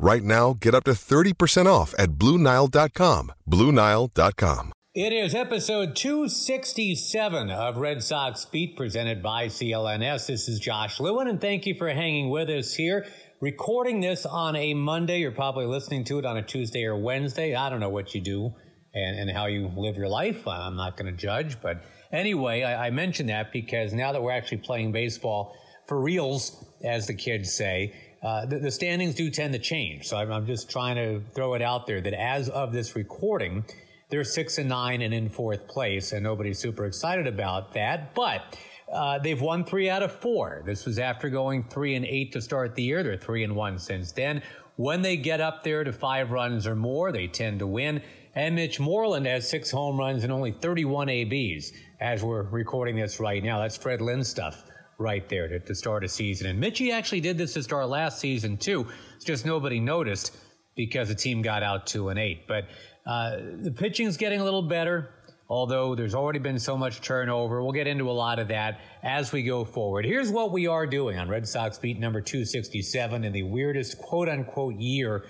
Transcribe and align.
Right 0.00 0.22
now, 0.22 0.52
get 0.52 0.76
up 0.76 0.84
to 0.84 0.92
30% 0.92 1.66
off 1.66 1.92
at 1.98 2.10
BlueNile.com. 2.10 3.32
BlueNile.com. 3.50 4.72
It 4.94 5.12
is 5.12 5.34
episode 5.34 5.96
267 5.96 7.50
of 7.50 7.76
Red 7.76 8.04
Sox 8.04 8.44
Beat 8.44 8.76
presented 8.76 9.24
by 9.24 9.46
CLNS. 9.46 10.26
This 10.28 10.48
is 10.48 10.60
Josh 10.60 11.00
Lewin, 11.00 11.26
and 11.26 11.40
thank 11.40 11.66
you 11.66 11.74
for 11.74 11.88
hanging 11.88 12.30
with 12.30 12.48
us 12.48 12.74
here. 12.74 13.06
Recording 13.40 14.00
this 14.00 14.24
on 14.24 14.54
a 14.54 14.72
Monday. 14.74 15.18
You're 15.18 15.32
probably 15.32 15.66
listening 15.66 16.04
to 16.04 16.18
it 16.20 16.24
on 16.24 16.36
a 16.36 16.42
Tuesday 16.42 16.84
or 16.84 16.96
Wednesday. 16.96 17.56
I 17.56 17.68
don't 17.68 17.80
know 17.80 17.90
what 17.90 18.14
you 18.14 18.20
do 18.20 18.54
and, 18.94 19.18
and 19.18 19.36
how 19.36 19.46
you 19.46 19.68
live 19.76 19.96
your 19.96 20.08
life. 20.08 20.46
I'm 20.46 20.76
not 20.76 20.96
going 20.96 21.12
to 21.12 21.16
judge. 21.16 21.60
But 21.60 21.82
anyway, 22.12 22.62
I, 22.62 22.86
I 22.86 22.90
mentioned 22.90 23.30
that 23.30 23.52
because 23.52 23.92
now 23.92 24.12
that 24.12 24.22
we're 24.22 24.32
actually 24.32 24.58
playing 24.58 24.92
baseball 24.92 25.56
for 25.88 26.00
reals, 26.00 26.64
as 26.84 27.06
the 27.06 27.14
kids 27.14 27.52
say, 27.52 27.94
uh, 28.22 28.46
the, 28.46 28.58
the, 28.58 28.70
standings 28.70 29.14
do 29.14 29.30
tend 29.30 29.52
to 29.52 29.58
change. 29.58 30.08
So 30.08 30.16
I'm, 30.16 30.32
I'm 30.32 30.46
just 30.46 30.68
trying 30.68 30.96
to 30.96 31.22
throw 31.34 31.54
it 31.54 31.62
out 31.62 31.86
there 31.86 32.00
that 32.00 32.14
as 32.14 32.48
of 32.48 32.72
this 32.72 32.96
recording, 32.96 33.64
they're 34.10 34.24
six 34.24 34.58
and 34.58 34.68
nine 34.68 35.02
and 35.02 35.14
in 35.14 35.28
fourth 35.28 35.68
place, 35.68 36.12
and 36.12 36.24
nobody's 36.24 36.58
super 36.58 36.86
excited 36.86 37.26
about 37.26 37.74
that. 37.74 38.14
But 38.14 38.58
uh, 38.92 39.18
they've 39.18 39.40
won 39.40 39.64
three 39.64 39.88
out 39.88 40.02
of 40.02 40.12
four. 40.12 40.62
This 40.66 40.84
was 40.84 40.98
after 40.98 41.28
going 41.28 41.62
three 41.64 41.94
and 41.94 42.04
eight 42.04 42.32
to 42.32 42.40
start 42.40 42.74
the 42.74 42.82
year. 42.82 43.02
They're 43.02 43.16
three 43.16 43.44
and 43.44 43.54
one 43.54 43.78
since 43.78 44.12
then. 44.12 44.42
When 44.76 45.02
they 45.02 45.16
get 45.16 45.40
up 45.40 45.62
there 45.62 45.84
to 45.84 45.92
five 45.92 46.30
runs 46.30 46.66
or 46.66 46.74
more, 46.74 47.12
they 47.12 47.26
tend 47.26 47.58
to 47.60 47.66
win. 47.66 48.02
And 48.34 48.54
Mitch 48.54 48.78
Moreland 48.80 49.26
has 49.26 49.48
six 49.48 49.70
home 49.70 49.98
runs 49.98 50.22
and 50.22 50.32
only 50.32 50.52
31 50.52 51.08
ABs 51.08 51.72
as 52.00 52.22
we're 52.22 52.42
recording 52.42 52.96
this 52.96 53.18
right 53.20 53.42
now. 53.42 53.60
That's 53.60 53.76
Fred 53.76 54.00
Lynn 54.00 54.22
stuff 54.22 54.64
right 54.98 55.28
there 55.28 55.48
to, 55.48 55.60
to 55.60 55.74
start 55.74 56.04
a 56.04 56.08
season. 56.08 56.48
And 56.48 56.62
Mitchie 56.62 56.92
actually 56.92 57.20
did 57.20 57.38
this 57.38 57.54
to 57.54 57.62
start 57.62 57.88
last 57.88 58.18
season 58.18 58.56
too. 58.56 58.86
It's 59.16 59.24
just 59.24 59.46
nobody 59.46 59.80
noticed 59.80 60.36
because 60.76 61.08
the 61.08 61.14
team 61.14 61.42
got 61.42 61.62
out 61.62 61.86
two 61.86 62.08
and 62.08 62.18
eight. 62.18 62.46
But 62.46 62.64
uh, 63.06 63.36
the 63.62 63.72
pitching's 63.74 64.16
getting 64.16 64.40
a 64.40 64.44
little 64.44 64.62
better 64.62 65.14
although 65.48 65.94
there's 65.94 66.14
already 66.14 66.38
been 66.38 66.58
so 66.58 66.76
much 66.76 67.00
turnover. 67.00 67.62
We'll 67.62 67.72
get 67.72 67.86
into 67.86 68.10
a 68.10 68.12
lot 68.12 68.38
of 68.38 68.48
that 68.48 68.80
as 69.02 69.32
we 69.32 69.42
go 69.42 69.64
forward. 69.64 70.04
Here's 70.04 70.30
what 70.30 70.52
we 70.52 70.66
are 70.66 70.86
doing 70.86 71.18
on 71.18 71.28
Red 71.28 71.48
Sox 71.48 71.78
beat 71.78 71.98
number 71.98 72.20
267 72.20 73.24
in 73.24 73.32
the 73.32 73.42
weirdest 73.44 73.98
quote 73.98 74.28
unquote 74.28 74.74
year 74.74 75.24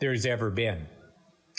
there's 0.00 0.26
ever 0.26 0.50
been. 0.50 0.86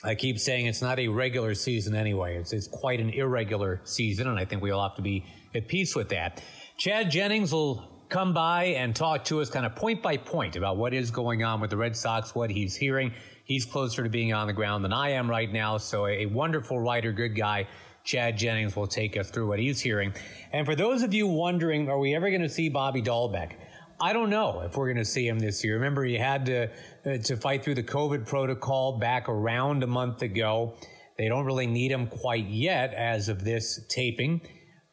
I 0.04 0.14
keep 0.16 0.40
saying 0.40 0.68
it's 0.68 0.82
not 0.82 1.00
a 1.00 1.08
regular 1.08 1.56
season 1.56 1.96
anyway. 1.96 2.38
It's, 2.38 2.54
it's 2.54 2.68
quite 2.68 3.00
an 3.00 3.10
irregular 3.10 3.82
season, 3.86 4.28
and 4.28 4.38
I 4.38 4.46
think 4.46 4.62
we 4.62 4.72
all 4.72 4.88
have 4.88 4.96
to 4.98 5.02
be 5.02 5.26
at 5.56 5.68
peace 5.68 5.96
with 5.96 6.10
that. 6.10 6.44
Chad 6.78 7.10
Jennings 7.10 7.54
will 7.54 7.90
come 8.10 8.34
by 8.34 8.66
and 8.66 8.94
talk 8.94 9.24
to 9.26 9.40
us 9.40 9.50
kind 9.50 9.66
of 9.66 9.76
point 9.76 10.04
by 10.04 10.18
point 10.18 10.58
about 10.58 10.76
what 10.76 10.94
is 10.94 11.10
going 11.10 11.42
on 11.42 11.62
with 11.62 11.70
the 11.70 11.78
Red 11.78 11.96
Sox, 11.96 12.36
what 12.36 12.50
he's 12.50 12.76
hearing. 12.76 13.14
He's 13.46 13.66
closer 13.66 14.04
to 14.04 14.10
being 14.10 14.34
on 14.34 14.48
the 14.48 14.54
ground 14.54 14.84
than 14.84 14.92
I 14.92 15.12
am 15.12 15.30
right 15.30 15.52
now, 15.52 15.78
so 15.78 16.06
a 16.06 16.26
wonderful 16.26 16.80
writer, 16.80 17.14
good 17.14 17.34
guy. 17.34 17.68
Chad 18.04 18.38
Jennings 18.38 18.76
will 18.76 18.88
take 18.88 19.16
us 19.16 19.30
through 19.32 19.48
what 19.48 19.58
he's 19.58 19.80
hearing. 19.80 20.14
And 20.52 20.66
for 20.66 20.76
those 20.76 21.02
of 21.02 21.14
you 21.14 21.28
wondering, 21.28 21.90
are 21.90 21.98
we 21.98 22.14
ever 22.14 22.30
going 22.30 22.42
to 22.42 22.50
see 22.50 22.68
Bobby 22.68 23.02
Dalbec? 23.02 23.54
I 24.02 24.12
don't 24.12 24.30
know 24.30 24.62
if 24.62 24.76
we're 24.76 24.88
going 24.88 24.98
to 24.98 25.10
see 25.10 25.26
him 25.26 25.40
this 25.40 25.64
year. 25.64 25.76
Remember, 25.76 26.04
he 26.04 26.16
had 26.16 26.46
to 26.48 26.70
uh, 27.06 27.18
to 27.20 27.38
fight 27.38 27.64
through 27.64 27.76
the 27.76 27.84
COVID 27.84 28.28
protocol 28.28 29.00
back 29.00 29.30
around 29.30 29.82
a 29.84 29.88
month 29.88 30.22
ago. 30.22 30.76
They 31.18 31.30
don't 31.30 31.46
really 31.46 31.68
need 31.68 31.92
him 31.92 32.08
quite 32.08 32.48
yet 32.48 32.94
as 32.94 33.30
of 33.30 33.46
this 33.46 33.80
taping, 33.88 34.42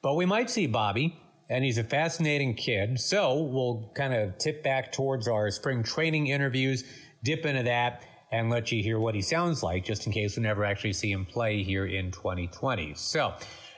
but 0.00 0.14
we 0.14 0.24
might 0.24 0.48
see 0.48 0.68
Bobby. 0.68 1.18
And 1.52 1.62
he's 1.62 1.76
a 1.76 1.84
fascinating 1.84 2.54
kid. 2.54 2.98
So 2.98 3.42
we'll 3.42 3.90
kind 3.94 4.14
of 4.14 4.38
tip 4.38 4.64
back 4.64 4.90
towards 4.90 5.28
our 5.28 5.50
spring 5.50 5.82
training 5.82 6.28
interviews, 6.28 6.82
dip 7.22 7.44
into 7.44 7.64
that 7.64 8.04
and 8.32 8.48
let 8.48 8.72
you 8.72 8.82
hear 8.82 8.98
what 8.98 9.14
he 9.14 9.20
sounds 9.20 9.62
like 9.62 9.84
just 9.84 10.06
in 10.06 10.12
case 10.12 10.36
we 10.38 10.42
never 10.42 10.64
actually 10.64 10.94
see 10.94 11.12
him 11.12 11.26
play 11.26 11.62
here 11.62 11.84
in 11.84 12.10
2020. 12.10 12.94
So, 12.94 13.34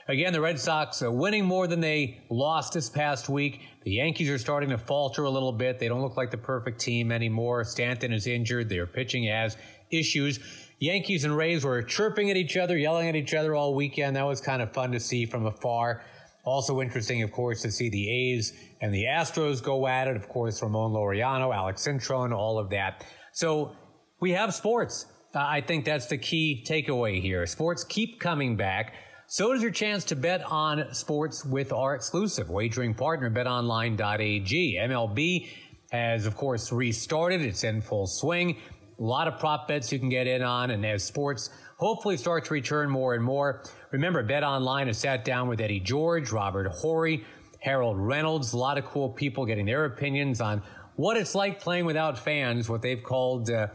again, 0.07 0.31
the 0.31 0.39
Red 0.39 0.57
Sox 0.57 1.01
are 1.01 1.11
winning 1.11 1.43
more 1.43 1.67
than 1.67 1.81
they 1.81 2.23
lost 2.29 2.71
this 2.71 2.89
past 2.89 3.27
week. 3.27 3.61
The 3.83 3.91
Yankees 3.91 4.29
are 4.29 4.37
starting 4.37 4.69
to 4.69 4.77
falter 4.77 5.25
a 5.25 5.29
little 5.29 5.51
bit. 5.51 5.77
They 5.77 5.89
don't 5.89 6.01
look 6.01 6.15
like 6.15 6.31
the 6.31 6.37
perfect 6.37 6.79
team 6.79 7.11
anymore. 7.11 7.65
Stanton 7.65 8.13
is 8.13 8.25
injured. 8.25 8.69
Their 8.69 8.87
pitching 8.87 9.25
has 9.25 9.57
issues. 9.91 10.39
Yankees 10.79 11.25
and 11.25 11.35
Rays 11.35 11.65
were 11.65 11.83
chirping 11.83 12.31
at 12.31 12.37
each 12.37 12.55
other, 12.55 12.77
yelling 12.77 13.09
at 13.09 13.17
each 13.17 13.33
other 13.33 13.53
all 13.53 13.75
weekend. 13.75 14.15
That 14.15 14.25
was 14.25 14.39
kind 14.39 14.61
of 14.61 14.71
fun 14.73 14.93
to 14.93 14.99
see 15.01 15.25
from 15.25 15.45
afar. 15.45 16.01
Also 16.45 16.79
interesting, 16.79 17.23
of 17.23 17.31
course, 17.31 17.61
to 17.63 17.71
see 17.71 17.89
the 17.89 18.09
A's 18.09 18.53
and 18.79 18.93
the 18.93 19.05
Astros 19.05 19.61
go 19.61 19.87
at 19.87 20.07
it. 20.07 20.15
Of 20.15 20.29
course, 20.29 20.61
Ramon 20.61 20.91
Laureano, 20.91 21.53
Alex 21.53 21.85
Cintron, 21.85 22.31
all 22.31 22.59
of 22.59 22.69
that. 22.69 23.03
So 23.33 23.75
we 24.21 24.31
have 24.31 24.53
sports. 24.53 25.07
Uh, 25.33 25.39
I 25.39 25.61
think 25.61 25.85
that's 25.85 26.05
the 26.05 26.17
key 26.17 26.63
takeaway 26.67 27.19
here. 27.21 27.45
Sports 27.47 27.83
keep 27.83 28.19
coming 28.19 28.55
back. 28.55 28.93
So 29.27 29.51
does 29.53 29.63
your 29.63 29.71
chance 29.71 30.05
to 30.05 30.15
bet 30.15 30.43
on 30.43 30.93
sports 30.93 31.43
with 31.43 31.73
our 31.73 31.95
exclusive 31.95 32.49
wagering 32.49 32.93
partner, 32.93 33.31
betonline.ag. 33.31 34.79
MLB 34.79 35.49
has, 35.91 36.27
of 36.27 36.37
course, 36.37 36.71
restarted. 36.71 37.41
It's 37.41 37.63
in 37.63 37.81
full 37.81 38.05
swing. 38.05 38.57
A 38.99 39.03
lot 39.03 39.27
of 39.27 39.39
prop 39.39 39.67
bets 39.67 39.91
you 39.91 39.97
can 39.97 40.09
get 40.09 40.27
in 40.27 40.43
on. 40.43 40.69
And 40.69 40.85
as 40.85 41.03
sports 41.03 41.49
hopefully 41.77 42.17
start 42.17 42.45
to 42.45 42.53
return 42.53 42.89
more 42.89 43.13
and 43.13 43.23
more, 43.23 43.61
remember, 43.91 44.23
Bet 44.23 44.43
Online 44.43 44.87
has 44.87 44.97
sat 44.97 45.25
down 45.25 45.47
with 45.47 45.59
Eddie 45.59 45.79
George, 45.79 46.31
Robert 46.31 46.67
Horry, 46.67 47.25
Harold 47.59 47.97
Reynolds, 47.97 48.53
a 48.53 48.57
lot 48.57 48.77
of 48.77 48.85
cool 48.85 49.09
people 49.09 49.45
getting 49.45 49.65
their 49.65 49.85
opinions 49.85 50.39
on 50.39 50.61
what 50.95 51.17
it's 51.17 51.35
like 51.35 51.59
playing 51.59 51.85
without 51.85 52.17
fans, 52.17 52.69
what 52.69 52.81
they've 52.81 53.03
called 53.03 53.49
uh, 53.49 53.67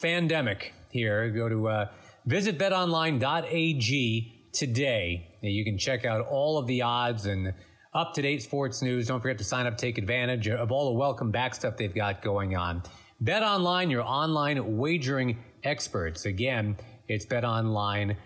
Fandemic 0.00 0.70
here. 0.90 1.28
Go 1.30 1.48
to 1.48 1.68
uh, 1.68 1.88
visit 2.24 2.58
betonline.ag 2.58 4.48
today. 4.52 5.36
You 5.42 5.64
can 5.64 5.76
check 5.76 6.04
out 6.04 6.26
all 6.26 6.56
of 6.58 6.66
the 6.66 6.82
odds 6.82 7.26
and 7.26 7.52
up 7.92 8.14
to 8.14 8.22
date 8.22 8.42
sports 8.42 8.80
news. 8.80 9.08
Don't 9.08 9.20
forget 9.20 9.38
to 9.38 9.44
sign 9.44 9.66
up, 9.66 9.76
take 9.76 9.98
advantage 9.98 10.48
of 10.48 10.70
all 10.70 10.92
the 10.92 10.98
welcome 10.98 11.30
back 11.30 11.54
stuff 11.54 11.76
they've 11.76 11.94
got 11.94 12.22
going 12.22 12.56
on. 12.56 12.82
Bet 13.20 13.42
Online, 13.42 13.90
your 13.90 14.02
online 14.02 14.76
wagering 14.76 15.38
experts. 15.64 16.26
Again, 16.26 16.76
it's 17.08 17.26
Bet 17.26 17.44
Online, 17.44 18.16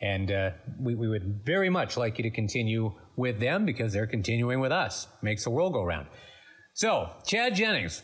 and 0.00 0.30
uh, 0.30 0.50
we, 0.80 0.94
we 0.94 1.08
would 1.08 1.42
very 1.44 1.70
much 1.70 1.96
like 1.96 2.18
you 2.18 2.22
to 2.22 2.30
continue 2.30 2.92
with 3.16 3.40
them 3.40 3.64
because 3.64 3.92
they're 3.92 4.06
continuing 4.06 4.60
with 4.60 4.72
us. 4.72 5.06
Makes 5.22 5.44
the 5.44 5.50
world 5.50 5.72
go 5.72 5.84
round. 5.84 6.06
So, 6.74 7.10
Chad 7.26 7.54
Jennings, 7.54 8.02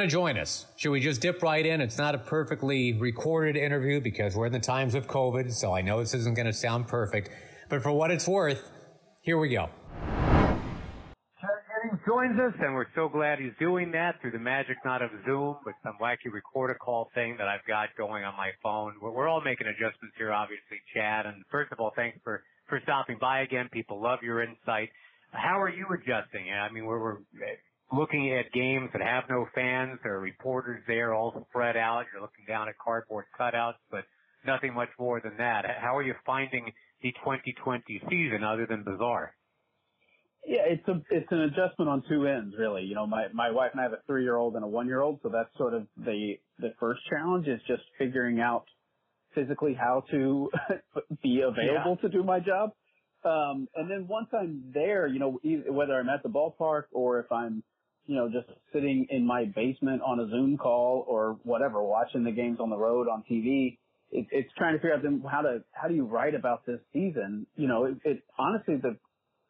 to 0.00 0.06
join 0.06 0.38
us. 0.38 0.66
Should 0.76 0.90
we 0.90 1.00
just 1.00 1.20
dip 1.20 1.42
right 1.42 1.64
in? 1.64 1.80
It's 1.80 1.98
not 1.98 2.14
a 2.14 2.18
perfectly 2.18 2.94
recorded 2.94 3.56
interview 3.56 4.00
because 4.00 4.34
we're 4.34 4.46
in 4.46 4.52
the 4.52 4.58
times 4.58 4.94
of 4.94 5.06
COVID, 5.06 5.52
so 5.52 5.74
I 5.74 5.82
know 5.82 6.00
this 6.00 6.14
isn't 6.14 6.34
to 6.46 6.52
sound 6.52 6.88
perfect. 6.88 7.30
But 7.68 7.82
for 7.82 7.92
what 7.92 8.10
it's 8.10 8.26
worth, 8.26 8.70
here 9.22 9.38
we 9.38 9.48
go. 9.48 9.68
Joins 12.16 12.40
us, 12.40 12.54
and 12.64 12.72
we're 12.72 12.88
so 12.94 13.10
glad 13.10 13.38
he's 13.40 13.52
doing 13.60 13.92
that 13.92 14.18
through 14.22 14.30
the 14.30 14.38
magic 14.38 14.78
not 14.86 15.02
of 15.02 15.10
Zoom, 15.26 15.56
but 15.66 15.74
some 15.82 15.98
wacky 16.00 16.32
recorder 16.32 16.74
call 16.74 17.10
thing 17.14 17.36
that 17.36 17.46
I've 17.46 17.64
got 17.68 17.90
going 17.98 18.24
on 18.24 18.34
my 18.38 18.52
phone. 18.62 18.94
We're, 19.02 19.10
we're 19.10 19.28
all 19.28 19.42
making 19.42 19.66
adjustments 19.66 20.16
here, 20.16 20.32
obviously, 20.32 20.80
Chad. 20.94 21.26
And 21.26 21.44
first 21.50 21.72
of 21.72 21.78
all, 21.78 21.92
thanks 21.94 22.16
for, 22.24 22.42
for 22.70 22.80
stopping 22.84 23.18
by 23.20 23.42
again. 23.42 23.68
People 23.70 24.00
love 24.02 24.20
your 24.22 24.42
insight. 24.42 24.88
How 25.32 25.60
are 25.60 25.68
you 25.68 25.84
adjusting? 25.92 26.48
I 26.50 26.72
mean, 26.72 26.86
we're, 26.86 27.02
we're 27.02 27.18
looking 27.92 28.32
at 28.32 28.50
games 28.50 28.88
that 28.94 29.02
have 29.02 29.24
no 29.28 29.44
fans. 29.54 29.98
There 30.02 30.14
are 30.14 30.20
reporters 30.20 30.82
there 30.86 31.12
all 31.12 31.44
spread 31.50 31.76
out. 31.76 32.06
You're 32.10 32.22
looking 32.22 32.46
down 32.48 32.70
at 32.70 32.78
cardboard 32.82 33.26
cutouts, 33.38 33.76
but 33.90 34.04
nothing 34.46 34.72
much 34.72 34.88
more 34.98 35.20
than 35.20 35.36
that. 35.36 35.66
How 35.82 35.94
are 35.94 36.02
you 36.02 36.14
finding 36.24 36.72
the 37.02 37.12
2020 37.12 38.00
season 38.08 38.42
other 38.42 38.64
than 38.66 38.84
bizarre? 38.84 39.34
Yeah, 40.46 40.62
it's 40.66 40.86
a 40.86 41.02
it's 41.10 41.26
an 41.32 41.40
adjustment 41.40 41.90
on 41.90 42.04
two 42.08 42.26
ends, 42.26 42.54
really. 42.56 42.82
You 42.82 42.94
know, 42.94 43.06
my 43.06 43.26
my 43.34 43.50
wife 43.50 43.70
and 43.72 43.80
I 43.80 43.84
have 43.84 43.92
a 43.92 44.02
three 44.06 44.22
year 44.22 44.36
old 44.36 44.54
and 44.54 44.64
a 44.64 44.68
one 44.68 44.86
year 44.86 45.00
old, 45.00 45.18
so 45.22 45.28
that's 45.28 45.50
sort 45.58 45.74
of 45.74 45.86
the 45.96 46.34
the 46.60 46.72
first 46.78 47.00
challenge 47.10 47.48
is 47.48 47.60
just 47.66 47.82
figuring 47.98 48.40
out 48.40 48.64
physically 49.34 49.74
how 49.74 50.04
to 50.12 50.50
be 51.22 51.40
available 51.40 51.98
yeah. 52.00 52.08
to 52.08 52.08
do 52.08 52.22
my 52.22 52.38
job. 52.38 52.70
Um, 53.24 53.68
and 53.74 53.90
then 53.90 54.06
once 54.08 54.28
I'm 54.32 54.70
there, 54.72 55.08
you 55.08 55.18
know, 55.18 55.40
whether 55.68 55.94
I'm 55.94 56.08
at 56.08 56.22
the 56.22 56.28
ballpark 56.28 56.84
or 56.92 57.18
if 57.18 57.32
I'm, 57.32 57.64
you 58.06 58.14
know, 58.14 58.28
just 58.28 58.48
sitting 58.72 59.08
in 59.10 59.26
my 59.26 59.46
basement 59.46 60.00
on 60.02 60.20
a 60.20 60.28
Zoom 60.30 60.56
call 60.58 61.04
or 61.08 61.38
whatever, 61.42 61.82
watching 61.82 62.22
the 62.22 62.30
games 62.30 62.58
on 62.60 62.70
the 62.70 62.76
road 62.76 63.08
on 63.08 63.24
TV, 63.28 63.78
it, 64.12 64.26
it's 64.30 64.50
trying 64.56 64.74
to 64.74 64.78
figure 64.78 64.94
out 64.94 65.02
then 65.02 65.24
how 65.28 65.42
to 65.42 65.64
how 65.72 65.88
do 65.88 65.94
you 65.94 66.04
write 66.04 66.36
about 66.36 66.64
this 66.66 66.78
season? 66.92 67.48
You 67.56 67.66
know, 67.66 67.86
it, 67.86 67.96
it 68.04 68.22
honestly 68.38 68.76
the 68.76 68.96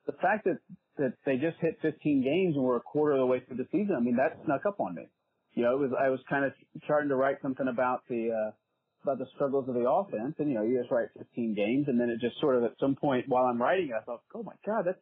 the 0.07 0.13
fact 0.13 0.45
that 0.45 0.59
that 0.99 1.15
they 1.25 1.37
just 1.37 1.57
hit 1.61 1.79
15 1.83 2.23
games 2.23 2.57
and 2.57 2.65
we're 2.65 2.77
a 2.77 2.81
quarter 2.81 3.15
of 3.15 3.21
the 3.21 3.27
way 3.27 3.41
through 3.41 3.57
the 3.57 3.67
season, 3.73 3.95
I 3.97 4.01
mean 4.01 4.17
that 4.17 4.39
snuck 4.45 4.67
up 4.67 4.81
on 4.81 4.95
me. 4.95 5.09
You 5.55 5.63
know, 5.63 5.75
it 5.75 5.81
was 5.81 5.91
I 5.99 6.11
was 6.11 6.21
kind 6.29 6.45
of 6.45 6.53
starting 6.85 7.09
to 7.09 7.17
write 7.17 7.37
something 7.43 7.69
about 7.69 8.03
the 8.09 8.31
uh, 8.31 8.51
about 9.03 9.19
the 9.19 9.27
struggles 9.35 9.69
of 9.69 9.75
the 9.75 9.89
offense, 9.89 10.35
and 10.39 10.49
you 10.49 10.55
know, 10.55 10.63
you 10.63 10.79
just 10.79 10.91
write 10.91 11.09
15 11.17 11.55
games, 11.55 11.87
and 11.89 11.99
then 12.01 12.11
it 12.11 12.21
just 12.21 12.39
sort 12.41 12.57
of 12.57 12.65
at 12.65 12.73
some 12.81 12.95
point 12.95 13.25
while 13.29 13.45
I'm 13.45 13.61
writing, 13.61 13.89
it, 13.89 13.95
I 14.01 14.05
thought, 14.05 14.23
oh 14.35 14.43
my 14.43 14.55
god, 14.67 14.85
that's 14.87 14.99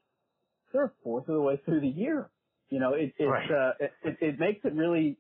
they're 0.73 0.87
a 0.87 0.93
fourth 1.02 1.29
of 1.29 1.35
the 1.35 1.41
way 1.41 1.61
through 1.64 1.81
the 1.81 1.88
year. 1.88 2.31
You 2.70 2.81
know, 2.81 2.94
it 2.94 3.14
it, 3.19 3.25
right. 3.25 3.50
uh, 3.50 3.73
it, 3.81 3.93
it 4.05 4.17
it 4.20 4.38
makes 4.38 4.64
it 4.64 4.75
really 4.75 5.19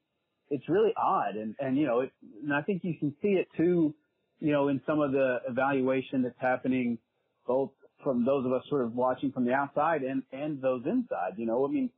it's 0.50 0.68
really 0.68 0.92
odd, 0.96 1.36
and 1.36 1.54
and 1.58 1.76
you 1.76 1.86
know, 1.86 2.00
it, 2.00 2.12
and 2.42 2.52
I 2.52 2.62
think 2.62 2.82
you 2.84 2.94
can 2.98 3.14
see 3.22 3.30
it 3.30 3.48
too 3.56 3.94
you 4.40 4.52
know, 4.52 4.68
in 4.68 4.80
some 4.86 5.00
of 5.00 5.12
the 5.12 5.38
evaluation 5.48 6.22
that's 6.22 6.38
happening 6.38 6.98
both 7.46 7.70
from 8.04 8.24
those 8.24 8.46
of 8.46 8.52
us 8.52 8.62
sort 8.68 8.82
of 8.82 8.94
watching 8.94 9.32
from 9.32 9.44
the 9.44 9.52
outside 9.52 10.02
and, 10.02 10.22
and 10.32 10.62
those 10.62 10.82
inside, 10.86 11.32
you 11.36 11.46
know, 11.46 11.66
I 11.66 11.70
mean, 11.70 11.90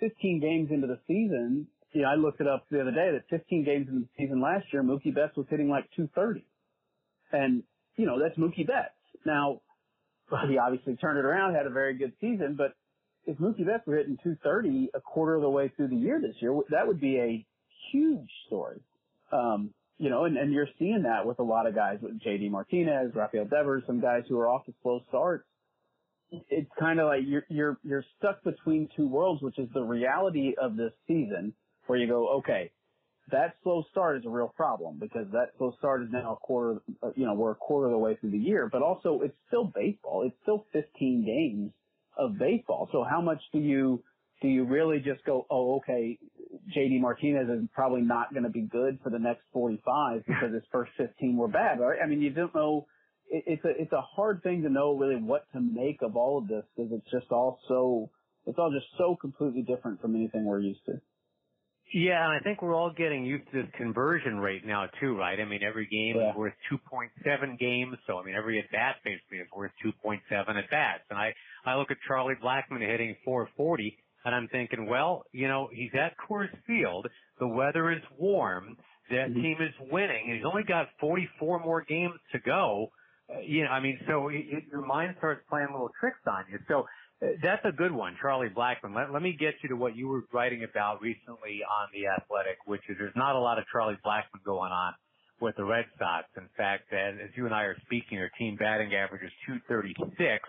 15 0.00 0.40
games 0.40 0.70
into 0.70 0.86
the 0.86 0.98
season, 1.06 1.66
you 1.92 2.02
know, 2.02 2.08
I 2.08 2.14
looked 2.14 2.40
it 2.40 2.46
up 2.46 2.64
the 2.70 2.80
other 2.80 2.92
day 2.92 3.10
that 3.12 3.24
15 3.30 3.64
games 3.64 3.88
into 3.88 4.00
the 4.00 4.08
season 4.16 4.40
last 4.40 4.66
year, 4.72 4.82
Mookie 4.82 5.14
Betts 5.14 5.36
was 5.36 5.46
hitting 5.50 5.68
like 5.68 5.84
230. 5.96 6.44
And, 7.32 7.62
you 7.96 8.06
know, 8.06 8.18
that's 8.18 8.38
Mookie 8.38 8.66
Betts. 8.66 8.94
Now, 9.26 9.60
he 10.48 10.58
obviously 10.58 10.96
turned 10.96 11.18
it 11.18 11.24
around, 11.24 11.54
had 11.54 11.66
a 11.66 11.70
very 11.70 11.94
good 11.94 12.12
season, 12.20 12.54
but 12.56 12.74
if 13.26 13.38
Mookie 13.38 13.66
Betts 13.66 13.86
were 13.86 13.96
hitting 13.96 14.16
230 14.22 14.90
a 14.94 15.00
quarter 15.00 15.34
of 15.34 15.42
the 15.42 15.50
way 15.50 15.70
through 15.76 15.88
the 15.88 15.96
year 15.96 16.20
this 16.20 16.36
year, 16.40 16.58
that 16.70 16.86
would 16.86 17.00
be 17.00 17.18
a 17.18 17.46
huge 17.92 18.30
story. 18.46 18.80
Um, 19.32 19.70
you 19.98 20.10
know, 20.10 20.24
and, 20.24 20.36
and 20.36 20.52
you're 20.52 20.68
seeing 20.78 21.02
that 21.02 21.26
with 21.26 21.40
a 21.40 21.42
lot 21.42 21.66
of 21.66 21.74
guys 21.74 21.98
with 22.00 22.20
JD 22.20 22.50
Martinez, 22.50 23.12
Rafael 23.14 23.44
Devers, 23.44 23.82
some 23.86 24.00
guys 24.00 24.22
who 24.28 24.38
are 24.38 24.48
off 24.48 24.64
to 24.66 24.74
slow 24.82 25.00
starts. 25.08 25.44
It's 26.30 26.70
kind 26.78 27.00
of 27.00 27.06
like 27.06 27.20
you're, 27.26 27.44
you're, 27.48 27.78
you're 27.82 28.04
stuck 28.18 28.42
between 28.44 28.88
two 28.96 29.08
worlds, 29.08 29.42
which 29.42 29.58
is 29.58 29.68
the 29.72 29.82
reality 29.82 30.54
of 30.60 30.76
this 30.76 30.92
season 31.06 31.54
where 31.86 31.98
you 31.98 32.06
go, 32.06 32.38
okay, 32.38 32.70
that 33.30 33.54
slow 33.62 33.84
start 33.90 34.18
is 34.18 34.24
a 34.26 34.30
real 34.30 34.52
problem 34.56 34.98
because 34.98 35.26
that 35.32 35.52
slow 35.58 35.74
start 35.78 36.02
is 36.02 36.08
now 36.10 36.34
a 36.34 36.36
quarter, 36.36 36.80
uh, 37.02 37.10
you 37.16 37.26
know, 37.26 37.34
we're 37.34 37.52
a 37.52 37.56
quarter 37.56 37.86
of 37.86 37.92
the 37.92 37.98
way 37.98 38.16
through 38.20 38.30
the 38.30 38.38
year, 38.38 38.68
but 38.70 38.82
also 38.82 39.20
it's 39.22 39.36
still 39.48 39.64
baseball. 39.74 40.24
It's 40.26 40.36
still 40.42 40.66
15 40.72 41.24
games 41.24 41.72
of 42.16 42.38
baseball. 42.38 42.88
So 42.92 43.04
how 43.08 43.20
much 43.20 43.40
do 43.52 43.58
you, 43.58 44.02
do 44.42 44.48
you 44.48 44.64
really 44.64 44.98
just 44.98 45.24
go, 45.24 45.46
oh, 45.50 45.76
okay, 45.76 46.18
JD 46.76 47.00
Martinez 47.00 47.48
is 47.48 47.68
probably 47.74 48.02
not 48.02 48.32
going 48.32 48.44
to 48.44 48.50
be 48.50 48.62
good 48.62 48.98
for 49.02 49.10
the 49.10 49.18
next 49.18 49.42
45 49.52 50.24
because 50.26 50.52
his 50.54 50.62
first 50.72 50.92
15 50.96 51.36
were 51.36 51.48
bad, 51.48 51.80
right? 51.80 51.98
I 52.02 52.06
mean, 52.06 52.20
you 52.20 52.30
don't 52.30 52.54
know. 52.54 52.86
It, 53.30 53.44
it's 53.46 53.64
a 53.64 53.70
it's 53.80 53.92
a 53.92 54.00
hard 54.00 54.42
thing 54.42 54.62
to 54.62 54.68
know 54.68 54.96
really 54.96 55.20
what 55.20 55.46
to 55.52 55.60
make 55.60 56.02
of 56.02 56.16
all 56.16 56.38
of 56.38 56.48
this 56.48 56.64
because 56.76 56.92
it's 56.92 57.10
just 57.10 57.30
all 57.30 57.58
so 57.68 58.10
it's 58.46 58.58
all 58.58 58.70
just 58.70 58.86
so 58.96 59.16
completely 59.20 59.62
different 59.62 60.00
from 60.00 60.14
anything 60.14 60.44
we're 60.44 60.60
used 60.60 60.84
to. 60.86 61.00
Yeah, 61.92 62.22
and 62.22 62.32
I 62.34 62.40
think 62.40 62.60
we're 62.60 62.74
all 62.74 62.92
getting 62.94 63.24
used 63.24 63.50
to 63.50 63.62
this 63.62 63.70
conversion 63.78 64.38
rate 64.38 64.66
now 64.66 64.88
too, 65.00 65.16
right? 65.16 65.40
I 65.40 65.46
mean, 65.46 65.62
every 65.62 65.86
game 65.86 66.20
yeah. 66.20 66.30
is 66.30 66.36
worth 66.36 66.52
2.7 66.70 67.58
games, 67.58 67.96
so 68.06 68.18
I 68.18 68.24
mean, 68.24 68.34
every 68.34 68.58
at 68.58 68.70
bat 68.70 68.96
basically 69.04 69.38
is 69.38 69.48
worth 69.56 69.72
2.7 69.82 70.20
at 70.30 70.70
bats. 70.70 71.04
And 71.08 71.18
I 71.18 71.32
I 71.64 71.76
look 71.76 71.90
at 71.90 71.96
Charlie 72.06 72.34
Blackmon 72.42 72.80
hitting 72.80 73.16
440 73.24 73.96
and 74.24 74.34
I'm 74.34 74.48
thinking, 74.48 74.86
well, 74.86 75.24
you 75.32 75.48
know, 75.48 75.68
he's 75.72 75.92
at 75.94 76.12
Coors 76.18 76.50
Field. 76.66 77.06
The 77.40 77.48
weather 77.48 77.90
is 77.90 78.02
warm. 78.18 78.76
That 79.10 79.30
mm-hmm. 79.30 79.40
team 79.40 79.56
is 79.60 79.74
winning. 79.90 80.24
And 80.26 80.36
he's 80.36 80.44
only 80.44 80.64
got 80.64 80.88
44 81.00 81.60
more 81.60 81.82
games 81.88 82.20
to 82.32 82.38
go. 82.40 82.88
You 83.46 83.64
know, 83.64 83.70
I 83.70 83.80
mean, 83.80 83.98
so 84.08 84.28
it, 84.28 84.46
it, 84.48 84.64
your 84.72 84.84
mind 84.84 85.14
starts 85.18 85.42
playing 85.48 85.68
little 85.70 85.90
tricks 86.00 86.20
on 86.26 86.44
you. 86.50 86.58
So 86.66 86.86
uh, 87.20 87.36
that's 87.42 87.64
a 87.64 87.72
good 87.72 87.92
one, 87.92 88.16
Charlie 88.20 88.48
Blackmon. 88.48 88.94
Let, 88.94 89.12
let 89.12 89.22
me 89.22 89.36
get 89.38 89.54
you 89.62 89.68
to 89.70 89.76
what 89.76 89.96
you 89.96 90.08
were 90.08 90.22
writing 90.32 90.64
about 90.64 91.02
recently 91.02 91.60
on 91.62 91.88
The 91.92 92.06
Athletic, 92.08 92.58
which 92.66 92.82
is 92.88 92.96
there's 92.98 93.16
not 93.16 93.36
a 93.36 93.38
lot 93.38 93.58
of 93.58 93.64
Charlie 93.70 93.98
Blackmon 94.04 94.42
going 94.44 94.72
on 94.72 94.94
with 95.40 95.56
the 95.56 95.64
Red 95.64 95.84
Sox. 95.98 96.26
In 96.36 96.48
fact, 96.56 96.92
as, 96.92 97.14
you 97.36 97.44
and 97.44 97.54
I 97.54 97.62
are 97.62 97.76
speaking, 97.84 98.18
their 98.18 98.32
team 98.38 98.56
batting 98.56 98.94
average 98.94 99.22
is 99.22 99.32
236. 99.46 100.44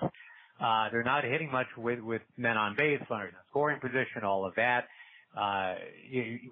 Uh, 0.61 0.89
they're 0.91 1.03
not 1.03 1.23
hitting 1.23 1.51
much 1.51 1.67
with, 1.77 1.99
with 1.99 2.21
men 2.37 2.57
on 2.57 2.75
base, 2.75 3.01
runners 3.09 3.31
in 3.31 3.39
scoring 3.49 3.79
position, 3.79 4.23
all 4.23 4.45
of 4.45 4.55
that. 4.55 4.85
Uh, 5.37 5.75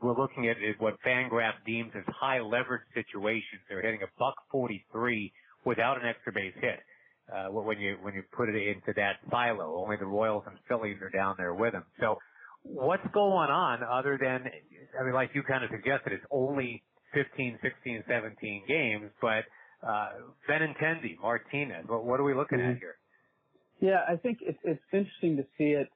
we're 0.01 0.17
looking 0.17 0.47
at 0.49 0.57
what 0.79 0.95
Fangraph 1.05 1.53
deems 1.65 1.91
as 1.95 2.03
high 2.07 2.39
leverage 2.39 2.83
situations. 2.93 3.61
They're 3.67 3.81
hitting 3.81 4.03
a 4.03 4.07
buck 4.19 4.35
43 4.51 5.33
without 5.67 6.01
an 6.01 6.07
extra 6.07 6.31
base 6.31 6.53
hit. 6.61 6.79
Uh, 7.27 7.51
when 7.51 7.77
you, 7.77 7.97
when 8.01 8.13
you 8.13 8.23
put 8.31 8.47
it 8.47 8.55
into 8.55 8.93
that 8.95 9.17
silo, 9.29 9.83
only 9.83 9.97
the 9.97 10.05
Royals 10.05 10.43
and 10.47 10.57
Phillies 10.69 10.95
are 11.01 11.09
down 11.09 11.35
there 11.37 11.53
with 11.53 11.73
them. 11.73 11.83
So 11.99 12.17
what's 12.63 13.05
going 13.13 13.49
on 13.51 13.83
other 13.83 14.17
than, 14.19 14.45
I 14.99 15.03
mean, 15.03 15.13
like 15.13 15.31
you 15.33 15.43
kind 15.43 15.63
of 15.63 15.69
suggested, 15.69 16.13
it's 16.13 16.25
only 16.31 16.83
15, 17.13 17.59
16, 17.61 18.03
17 18.07 18.63
games, 18.65 19.11
but, 19.21 19.43
uh, 19.85 20.09
Benintendi, 20.49 21.19
Martinez, 21.21 21.83
what, 21.87 22.05
what 22.05 22.19
are 22.21 22.23
we 22.23 22.33
looking 22.33 22.59
mm-hmm. 22.59 22.71
at 22.71 22.79
here? 22.79 22.95
Yeah, 23.79 24.01
I 24.07 24.15
think 24.15 24.39
it's 24.41 24.57
it's 24.63 24.81
interesting 24.91 25.37
to 25.37 25.43
see 25.57 25.71
it 25.75 25.87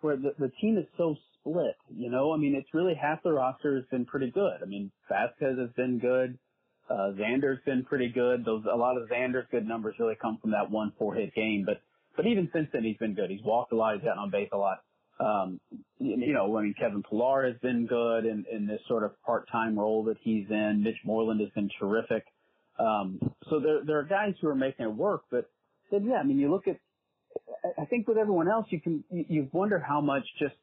where 0.00 0.16
the 0.16 0.34
the 0.38 0.52
team 0.60 0.78
is 0.78 0.86
so 0.96 1.16
split. 1.40 1.74
You 1.88 2.10
know, 2.10 2.32
I 2.32 2.36
mean, 2.36 2.54
it's 2.54 2.72
really 2.72 2.94
half 2.94 3.22
the 3.22 3.32
roster 3.32 3.74
has 3.76 3.84
been 3.90 4.04
pretty 4.04 4.30
good. 4.30 4.62
I 4.62 4.66
mean, 4.66 4.92
Vasquez 5.08 5.58
has 5.58 5.70
been 5.76 5.98
good. 5.98 6.38
Uh, 6.88 7.12
Xander's 7.18 7.60
been 7.64 7.84
pretty 7.84 8.08
good. 8.08 8.44
Those 8.44 8.64
a 8.70 8.76
lot 8.76 8.96
of 8.96 9.08
Xander's 9.08 9.46
good 9.50 9.66
numbers 9.66 9.94
really 9.98 10.16
come 10.20 10.38
from 10.40 10.50
that 10.52 10.70
one 10.70 10.92
four 10.98 11.14
hit 11.14 11.34
game. 11.34 11.64
But 11.66 11.80
but 12.16 12.26
even 12.26 12.48
since 12.52 12.68
then, 12.72 12.84
he's 12.84 12.96
been 12.98 13.14
good. 13.14 13.30
He's 13.30 13.42
walked 13.44 13.72
a 13.72 13.76
lot. 13.76 13.94
He's 13.94 14.04
gotten 14.04 14.18
on 14.18 14.30
base 14.30 14.50
a 14.52 14.56
lot. 14.56 14.82
Um, 15.20 15.60
you 15.98 16.32
know, 16.32 16.56
I 16.56 16.62
mean, 16.62 16.74
Kevin 16.78 17.02
Pillar 17.08 17.46
has 17.46 17.56
been 17.62 17.86
good 17.86 18.24
in, 18.24 18.44
in 18.50 18.66
this 18.66 18.80
sort 18.88 19.04
of 19.04 19.12
part-time 19.22 19.78
role 19.78 20.02
that 20.04 20.16
he's 20.20 20.46
in. 20.50 20.82
Mitch 20.82 20.96
Moreland 21.04 21.40
has 21.40 21.50
been 21.50 21.70
terrific. 21.78 22.24
Um, 22.80 23.20
so 23.48 23.60
there, 23.60 23.84
there 23.86 23.98
are 24.00 24.04
guys 24.04 24.34
who 24.40 24.48
are 24.48 24.56
making 24.56 24.86
it 24.86 24.92
work, 24.92 25.22
but 25.30 25.48
then, 25.92 26.04
yeah, 26.06 26.16
I 26.16 26.24
mean, 26.24 26.38
you 26.38 26.50
look 26.50 26.66
at 26.66 26.78
I 27.78 27.84
think 27.86 28.06
with 28.08 28.18
everyone 28.18 28.48
else, 28.48 28.66
you 28.70 28.80
can 28.80 29.04
you 29.10 29.48
wonder 29.52 29.78
how 29.78 30.00
much 30.00 30.24
just 30.38 30.54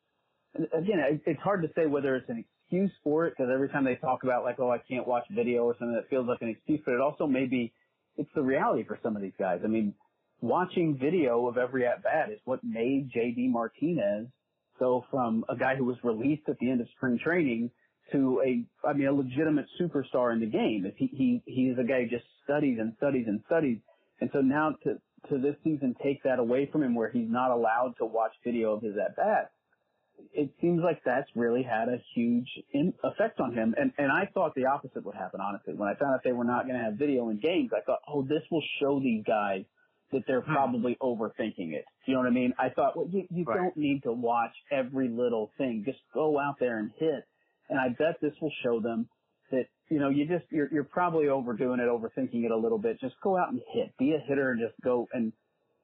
again 0.56 1.22
it's 1.26 1.42
hard 1.42 1.64
to 1.64 1.70
say 1.76 1.86
whether 1.86 2.16
it's 2.16 2.30
an 2.30 2.46
excuse 2.72 2.92
for 3.04 3.28
it 3.28 3.34
because 3.36 3.52
every 3.54 3.70
time 3.70 3.84
they 3.84 3.96
talk 3.96 4.24
about 4.24 4.44
like 4.44 4.60
oh 4.60 4.72
I 4.72 4.78
can't 4.78 5.08
watch 5.08 5.26
video 5.32 5.64
or 5.64 5.76
something 5.78 5.96
that 5.96 6.10
feels 6.10 6.28
like 6.28 6.42
an 6.42 6.50
excuse, 6.50 6.80
but 6.86 6.94
it 6.94 7.02
also 7.02 7.28
maybe 7.28 7.74
it's 8.18 8.30
the 8.36 8.42
reality 8.42 8.84
for 8.86 8.98
some 9.04 9.16
of 9.16 9.22
these 9.22 9.34
guys. 9.38 9.60
I 9.64 9.68
mean, 9.68 9.94
watching 10.42 10.98
video 10.98 11.48
of 11.48 11.58
every 11.58 11.86
at 11.86 12.04
bat 12.04 12.30
is 12.32 12.40
what 12.46 12.64
made 12.64 13.12
JD 13.16 13.52
Martinez 13.52 14.28
go 14.80 15.06
from 15.12 15.46
a 15.50 15.56
guy 15.56 15.76
who 15.76 15.86
was 15.86 15.98
released 16.04 16.44
at 16.48 16.58
the 16.60 16.70
end 16.70 16.82
of 16.82 16.88
spring 16.96 17.20
training 17.24 17.72
to 18.12 18.42
a 18.46 18.66
I 18.88 18.94
mean 18.94 19.08
a 19.08 19.14
legitimate 19.14 19.66
superstar 19.80 20.34
in 20.34 20.40
the 20.40 20.46
game. 20.46 20.86
If 20.86 20.96
he 20.98 21.08
he 21.08 21.42
he's 21.46 21.78
a 21.78 21.84
guy 21.84 22.04
who 22.04 22.10
just 22.10 22.26
studies 22.44 22.78
and 22.80 22.94
studies 22.98 23.26
and 23.28 23.42
studies, 23.48 23.78
and 24.22 24.30
so 24.34 24.40
now 24.40 24.76
to 24.84 24.96
to 25.30 25.38
this 25.38 25.56
season 25.64 25.96
take 26.02 26.24
that 26.24 26.40
away 26.40 26.70
from 26.72 26.84
him 26.84 26.96
where 26.96 27.12
he's 27.12 27.30
not 27.30 27.52
allowed 27.52 27.96
to 28.00 28.06
watch 28.06 28.32
video 28.44 28.74
of 28.74 28.82
his 28.82 28.96
at 28.98 29.16
bat, 29.16 29.52
it 30.34 30.50
seems 30.62 30.82
like 30.84 31.02
that's 31.06 31.30
really 31.36 31.64
had 31.64 31.90
a 31.90 31.98
huge 32.14 32.48
in, 32.74 32.94
effect 33.04 33.40
on 33.40 33.54
him. 33.54 33.76
And, 33.78 33.92
and 33.98 34.12
I 34.12 34.30
thought 34.34 34.54
the 34.56 34.66
opposite 34.66 35.06
would 35.06 35.16
happen, 35.16 35.40
honestly. 35.42 35.74
When 35.74 35.90
I 35.90 35.96
found 35.96 36.14
out 36.16 36.22
they 36.24 36.32
were 36.32 36.44
not 36.44 36.66
going 36.66 36.78
to 36.78 36.84
have 36.84 36.96
video 36.96 37.30
in 37.30 37.40
games, 37.40 37.72
I 37.76 37.82
thought, 37.82 38.00
oh, 38.08 38.24
this 38.24 38.44
will 38.52 38.64
show 38.80 39.00
these 39.00 39.24
guys 39.26 39.64
that 40.12 40.24
they're 40.28 40.42
hmm. 40.42 40.54
probably 40.54 40.98
overthinking 41.02 41.74
it. 41.74 41.86
You 42.06 42.14
know 42.14 42.22
what 42.22 42.28
I 42.28 42.32
mean? 42.32 42.54
I 42.60 42.70
thought, 42.70 42.98
well, 42.98 43.08
you, 43.10 43.26
you 43.30 43.44
right. 43.46 43.58
don't 43.58 43.78
need 43.78 44.04
to 44.04 44.12
watch 44.12 44.54
every 44.72 45.10
little 45.10 45.52
thing. 45.58 45.84
Just 45.86 46.00
go 46.14 46.40
out 46.40 46.56
there 46.60 46.80
and 46.80 46.92
hit. 46.98 47.24
And 47.70 47.80
I 47.80 47.90
bet 47.90 48.20
this 48.22 48.34
will 48.42 48.52
show 48.64 48.82
them 48.82 49.08
that 49.52 49.66
you 49.90 50.00
know 50.00 50.10
you 50.10 50.26
just 50.26 50.46
you're 50.50 50.68
you're 50.72 50.84
probably 50.84 51.28
overdoing 51.28 51.80
it, 51.80 51.88
overthinking 51.88 52.44
it 52.44 52.52
a 52.52 52.58
little 52.58 52.78
bit. 52.78 53.00
Just 53.00 53.16
go 53.24 53.38
out 53.38 53.52
and 53.52 53.62
hit, 53.74 53.94
be 53.98 54.14
a 54.14 54.20
hitter, 54.20 54.52
and 54.52 54.60
just 54.60 54.74
go. 54.84 55.08
And 55.14 55.32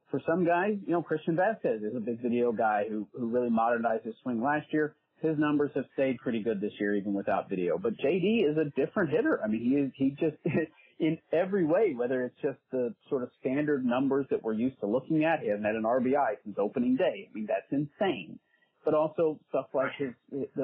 for 0.10 0.22
some 0.28 0.46
guys, 0.46 0.78
you 0.86 0.94
know, 0.94 1.02
Christian 1.02 1.36
Vasquez 1.36 1.82
is 1.82 1.96
a 1.96 2.00
big 2.00 2.22
video 2.22 2.52
guy 2.52 2.86
who 2.90 3.08
who 3.14 3.28
really 3.28 3.50
modernized 3.50 4.06
his 4.06 4.16
swing 4.24 4.42
last 4.42 4.68
year. 4.72 4.96
His 5.22 5.38
numbers 5.38 5.72
have 5.76 5.86
stayed 5.94 6.18
pretty 6.20 6.44
good 6.44 6.62
this 6.62 6.74
year, 6.80 6.96
even 6.96 7.14
without 7.14 7.50
video. 7.50 7.78
But 7.78 7.94
JD 7.98 8.50
is 8.50 8.58
a 8.58 8.70
different 8.80 9.10
hitter. 9.10 9.42
I 9.44 9.48
mean, 9.48 9.62
he 9.62 9.76
is 9.76 9.92
he 9.96 10.12
just 10.12 10.38
in 11.00 11.18
every 11.32 11.66
way, 11.66 11.94
whether 11.96 12.24
it's 12.24 12.36
just 12.42 12.60
the 12.72 12.94
sort 13.10 13.24
of 13.24 13.30
standard 13.40 13.86
numbers 13.86 14.26
that 14.30 14.44
we're 14.44 14.54
used 14.54 14.80
to 14.80 14.88
looking 14.88 15.26
at. 15.26 15.40
He 15.42 15.50
hasn't 15.50 15.66
had 15.66 15.76
an 15.76 15.84
RBI 15.84 16.38
since 16.44 16.58
opening 16.60 16.96
day. 16.96 17.28
I 17.30 17.34
mean, 17.34 17.48
that's 17.48 17.72
insane. 17.72 18.40
But 18.86 18.94
also 18.94 19.40
stuff 19.50 19.66
like 19.74 19.92
his, 19.98 20.14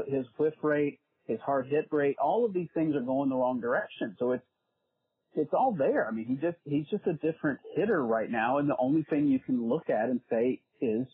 his 0.07 0.25
whiff 0.37 0.53
rate, 0.61 0.99
his 1.27 1.39
hard 1.45 1.67
hit 1.67 1.87
rate, 1.91 2.15
all 2.23 2.45
of 2.45 2.53
these 2.53 2.69
things 2.73 2.95
are 2.95 3.01
going 3.01 3.29
the 3.29 3.35
wrong 3.35 3.59
direction. 3.59 4.15
So 4.17 4.31
it's, 4.31 4.43
it's 5.35 5.53
all 5.53 5.75
there. 5.77 6.07
I 6.07 6.11
mean, 6.11 6.25
he 6.25 6.35
just, 6.35 6.57
he's 6.65 6.85
just 6.89 7.05
a 7.07 7.13
different 7.13 7.59
hitter 7.75 8.03
right 8.03 8.29
now. 8.29 8.57
And 8.57 8.69
the 8.69 8.75
only 8.79 9.03
thing 9.09 9.27
you 9.27 9.39
can 9.39 9.67
look 9.67 9.89
at 9.89 10.09
and 10.09 10.21
say 10.29 10.61
is 10.81 11.07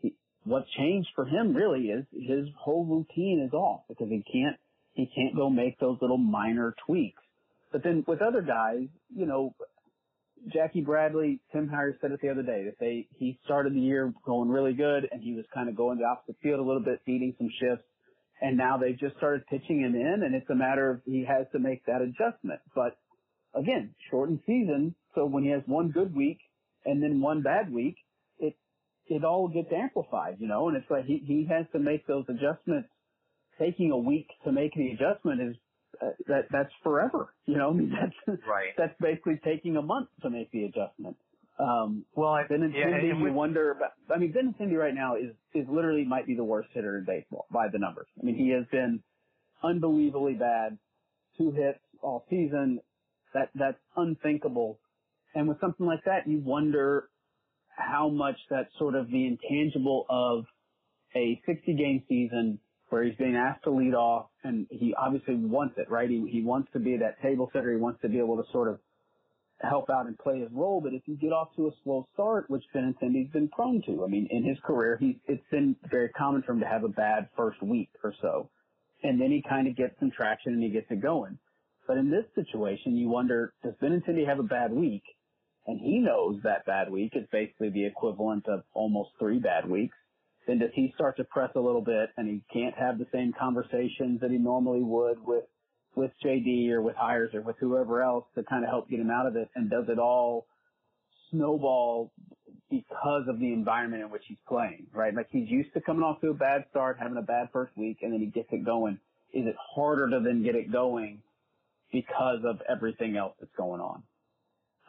he, 0.00 0.14
what 0.44 0.64
changed 0.76 1.08
for 1.14 1.24
him 1.24 1.54
really 1.54 1.86
is 1.86 2.04
his 2.12 2.48
whole 2.58 2.84
routine 2.84 3.44
is 3.46 3.52
off 3.52 3.82
because 3.88 4.08
he 4.08 4.24
can't, 4.30 4.56
he 4.94 5.10
can't 5.14 5.36
go 5.36 5.48
make 5.48 5.78
those 5.78 5.98
little 6.00 6.18
minor 6.18 6.74
tweaks. 6.86 7.22
But 7.70 7.82
then 7.82 8.04
with 8.06 8.20
other 8.20 8.42
guys, 8.42 8.88
you 9.14 9.26
know, 9.26 9.54
Jackie 10.52 10.80
Bradley, 10.80 11.40
Tim 11.52 11.68
Hyers 11.68 11.94
said 12.00 12.10
it 12.10 12.20
the 12.20 12.28
other 12.28 12.42
day 12.42 12.64
that 12.64 12.78
they, 12.80 13.06
he 13.16 13.38
started 13.44 13.74
the 13.74 13.80
year 13.80 14.12
going 14.26 14.48
really 14.48 14.72
good 14.72 15.08
and 15.10 15.22
he 15.22 15.34
was 15.34 15.44
kind 15.54 15.68
of 15.68 15.76
going 15.76 15.98
the 15.98 16.04
opposite 16.04 16.36
field 16.42 16.58
a 16.58 16.62
little 16.62 16.82
bit, 16.82 17.00
feeding 17.06 17.34
some 17.38 17.48
shifts. 17.60 17.84
And 18.40 18.56
now 18.56 18.76
they've 18.76 18.98
just 18.98 19.16
started 19.18 19.46
pitching 19.46 19.80
him 19.80 19.94
in 19.94 20.22
and 20.24 20.34
it's 20.34 20.50
a 20.50 20.54
matter 20.54 20.90
of 20.90 21.00
he 21.06 21.24
has 21.24 21.46
to 21.52 21.60
make 21.60 21.86
that 21.86 22.02
adjustment. 22.02 22.60
But 22.74 22.98
again, 23.54 23.94
shortened 24.10 24.40
season. 24.46 24.94
So 25.14 25.26
when 25.26 25.44
he 25.44 25.50
has 25.50 25.62
one 25.66 25.90
good 25.90 26.14
week 26.14 26.38
and 26.84 27.02
then 27.02 27.20
one 27.20 27.42
bad 27.42 27.72
week, 27.72 27.96
it, 28.38 28.56
it 29.06 29.24
all 29.24 29.48
gets 29.48 29.68
amplified, 29.72 30.36
you 30.38 30.48
know, 30.48 30.68
and 30.68 30.76
it's 30.76 30.90
like 30.90 31.04
he, 31.04 31.22
he 31.26 31.46
has 31.50 31.66
to 31.72 31.78
make 31.78 32.06
those 32.06 32.24
adjustments. 32.28 32.88
Taking 33.58 33.90
a 33.90 33.98
week 33.98 34.28
to 34.44 34.50
make 34.50 34.72
the 34.74 34.88
adjustment 34.88 35.40
is 35.42 35.56
uh, 36.00 36.06
that 36.26 36.46
that's 36.50 36.72
forever. 36.82 37.34
You 37.46 37.58
know, 37.58 37.70
I 37.70 37.72
mean 37.74 37.92
that's 38.26 38.40
right. 38.48 38.70
That's 38.78 38.94
basically 38.98 39.40
taking 39.44 39.76
a 39.76 39.82
month 39.82 40.08
to 40.22 40.30
make 40.30 40.50
the 40.50 40.64
adjustment. 40.64 41.16
Um, 41.58 42.04
well, 42.14 42.32
Benintendi, 42.50 42.74
yeah, 42.74 42.98
Cindy, 43.00 43.08
you 43.08 43.32
wonder 43.32 43.72
about. 43.72 43.90
I 44.12 44.18
mean, 44.18 44.32
Benintendi 44.32 44.76
right 44.76 44.94
now 44.94 45.16
is 45.16 45.34
is 45.54 45.66
literally 45.70 46.04
might 46.04 46.26
be 46.26 46.34
the 46.34 46.44
worst 46.44 46.70
hitter 46.72 46.98
in 46.98 47.04
baseball 47.04 47.46
by 47.52 47.66
the 47.70 47.78
numbers. 47.78 48.06
I 48.20 48.24
mean, 48.24 48.36
he 48.36 48.50
has 48.50 48.64
been 48.72 49.02
unbelievably 49.62 50.34
bad. 50.34 50.78
Two 51.36 51.52
hits 51.52 51.78
all 52.00 52.24
season. 52.30 52.80
That 53.34 53.50
that's 53.54 53.78
unthinkable. 53.96 54.78
And 55.34 55.48
with 55.48 55.60
something 55.60 55.86
like 55.86 56.04
that, 56.04 56.28
you 56.28 56.40
wonder 56.40 57.08
how 57.68 58.08
much 58.08 58.36
that 58.50 58.68
sort 58.78 58.94
of 58.94 59.08
the 59.08 59.26
intangible 59.26 60.04
of 60.10 60.44
a 61.16 61.40
60 61.46 61.74
game 61.74 62.02
season 62.08 62.58
where 62.90 63.02
he's 63.02 63.16
being 63.16 63.36
asked 63.36 63.64
to 63.64 63.70
lead 63.70 63.94
off 63.94 64.26
and 64.44 64.66
he 64.70 64.94
obviously 64.94 65.34
wants 65.34 65.74
it, 65.78 65.90
right? 65.90 66.10
He, 66.10 66.26
he 66.30 66.42
wants 66.42 66.70
to 66.74 66.78
be 66.78 66.98
that 66.98 67.20
table 67.22 67.48
setter. 67.52 67.72
He 67.72 67.78
wants 67.78 68.02
to 68.02 68.08
be 68.08 68.18
able 68.18 68.36
to 68.36 68.44
sort 68.52 68.68
of 68.68 68.78
help 69.62 69.88
out 69.88 70.06
and 70.06 70.18
play 70.18 70.40
his 70.40 70.50
role. 70.52 70.80
But 70.82 70.92
if 70.92 71.02
you 71.06 71.16
get 71.16 71.32
off 71.32 71.48
to 71.56 71.68
a 71.68 71.70
slow 71.84 72.06
start, 72.12 72.50
which 72.50 72.64
Benintendi's 72.74 73.32
been 73.32 73.48
prone 73.48 73.82
to, 73.86 74.04
I 74.04 74.08
mean, 74.08 74.28
in 74.30 74.44
his 74.44 74.58
career, 74.64 74.98
he, 75.00 75.18
it's 75.26 75.42
been 75.50 75.76
very 75.90 76.10
common 76.10 76.42
for 76.42 76.52
him 76.52 76.60
to 76.60 76.66
have 76.66 76.84
a 76.84 76.88
bad 76.88 77.28
first 77.36 77.62
week 77.62 77.88
or 78.04 78.12
so. 78.20 78.50
And 79.02 79.20
then 79.20 79.30
he 79.30 79.42
kind 79.48 79.66
of 79.68 79.76
gets 79.76 79.98
some 79.98 80.10
traction 80.10 80.52
and 80.52 80.62
he 80.62 80.68
gets 80.68 80.86
it 80.90 81.00
going. 81.00 81.38
But 81.86 81.98
in 81.98 82.10
this 82.10 82.24
situation, 82.34 82.96
you 82.96 83.08
wonder, 83.08 83.54
does 83.64 83.74
Benintendi 83.82 84.26
have 84.26 84.38
a 84.38 84.44
bad 84.44 84.72
week? 84.72 85.02
And 85.66 85.80
he 85.80 85.98
knows 85.98 86.40
that 86.42 86.66
bad 86.66 86.90
week 86.90 87.12
is 87.14 87.26
basically 87.30 87.70
the 87.70 87.86
equivalent 87.86 88.46
of 88.48 88.62
almost 88.74 89.10
three 89.18 89.38
bad 89.38 89.68
weeks 89.68 89.96
then 90.46 90.58
does 90.58 90.70
he 90.74 90.92
start 90.94 91.16
to 91.16 91.24
press 91.24 91.50
a 91.54 91.60
little 91.60 91.82
bit 91.82 92.10
and 92.16 92.28
he 92.28 92.42
can't 92.52 92.74
have 92.76 92.98
the 92.98 93.06
same 93.12 93.32
conversations 93.38 94.20
that 94.20 94.30
he 94.30 94.38
normally 94.38 94.82
would 94.82 95.24
with 95.24 95.44
with 95.94 96.10
JD 96.24 96.70
or 96.70 96.80
with 96.80 96.96
Hyers 96.96 97.34
or 97.34 97.42
with 97.42 97.56
whoever 97.60 98.02
else 98.02 98.24
to 98.34 98.42
kind 98.44 98.64
of 98.64 98.70
help 98.70 98.88
get 98.88 98.98
him 98.98 99.10
out 99.10 99.26
of 99.26 99.36
it 99.36 99.48
and 99.54 99.70
does 99.70 99.84
it 99.88 99.98
all 99.98 100.46
snowball 101.30 102.10
because 102.70 103.24
of 103.28 103.38
the 103.38 103.52
environment 103.52 104.02
in 104.02 104.10
which 104.10 104.22
he's 104.26 104.38
playing, 104.48 104.86
right? 104.94 105.14
Like 105.14 105.28
he's 105.30 105.50
used 105.50 105.74
to 105.74 105.82
coming 105.82 106.02
off 106.02 106.22
to 106.22 106.28
a 106.28 106.34
bad 106.34 106.64
start, 106.70 106.96
having 106.98 107.18
a 107.18 107.22
bad 107.22 107.48
first 107.52 107.76
week, 107.76 107.98
and 108.00 108.10
then 108.10 108.20
he 108.20 108.26
gets 108.26 108.48
it 108.52 108.64
going. 108.64 108.98
Is 109.34 109.46
it 109.46 109.54
harder 109.74 110.08
to 110.08 110.20
then 110.24 110.42
get 110.42 110.54
it 110.54 110.72
going 110.72 111.20
because 111.92 112.40
of 112.44 112.60
everything 112.68 113.16
else 113.16 113.34
that's 113.38 113.52
going 113.56 113.80
on? 113.80 114.02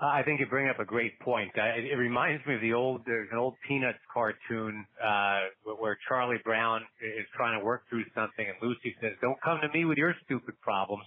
I 0.01 0.23
think 0.23 0.39
you 0.39 0.47
bring 0.47 0.69
up 0.69 0.79
a 0.79 0.85
great 0.85 1.19
point. 1.19 1.51
it 1.55 1.97
reminds 1.97 2.45
me 2.45 2.55
of 2.55 2.61
the 2.61 2.73
old, 2.73 3.01
there's 3.05 3.29
an 3.31 3.37
old 3.37 3.55
Peanuts 3.67 3.99
cartoon, 4.11 4.85
uh, 5.01 5.41
where 5.79 5.97
Charlie 6.07 6.41
Brown 6.43 6.81
is 7.01 7.25
trying 7.35 7.59
to 7.59 7.63
work 7.63 7.83
through 7.89 8.03
something 8.15 8.45
and 8.45 8.55
Lucy 8.61 8.95
says, 9.01 9.11
don't 9.21 9.39
come 9.41 9.59
to 9.61 9.69
me 9.69 9.85
with 9.85 9.97
your 9.97 10.15
stupid 10.25 10.59
problems. 10.61 11.03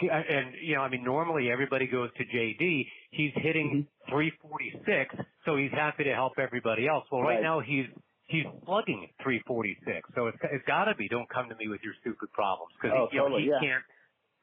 And, 0.00 0.54
you 0.62 0.76
know, 0.76 0.80
I 0.80 0.88
mean, 0.88 1.04
normally 1.04 1.50
everybody 1.50 1.86
goes 1.86 2.08
to 2.16 2.24
JD. 2.24 2.86
He's 3.10 3.32
hitting 3.36 3.86
mm-hmm. 4.08 4.12
346, 4.12 5.14
so 5.44 5.56
he's 5.56 5.72
happy 5.72 6.04
to 6.04 6.14
help 6.14 6.38
everybody 6.38 6.88
else. 6.88 7.04
Well, 7.12 7.20
right, 7.20 7.34
right. 7.34 7.42
now 7.42 7.60
he's, 7.60 7.84
he's 8.24 8.46
slugging 8.64 9.08
346. 9.22 10.08
So 10.14 10.28
it's, 10.28 10.38
it's 10.44 10.64
gotta 10.66 10.94
be, 10.94 11.06
don't 11.08 11.28
come 11.28 11.50
to 11.50 11.56
me 11.56 11.68
with 11.68 11.82
your 11.84 11.92
stupid 12.00 12.32
problems. 12.32 12.72
Cause 12.80 12.92
oh, 12.94 13.08
he, 13.10 13.16
you 13.18 13.22
totally, 13.22 13.44
know, 13.44 13.58
he 13.60 13.66
yeah. 13.66 13.72
can't, 13.72 13.84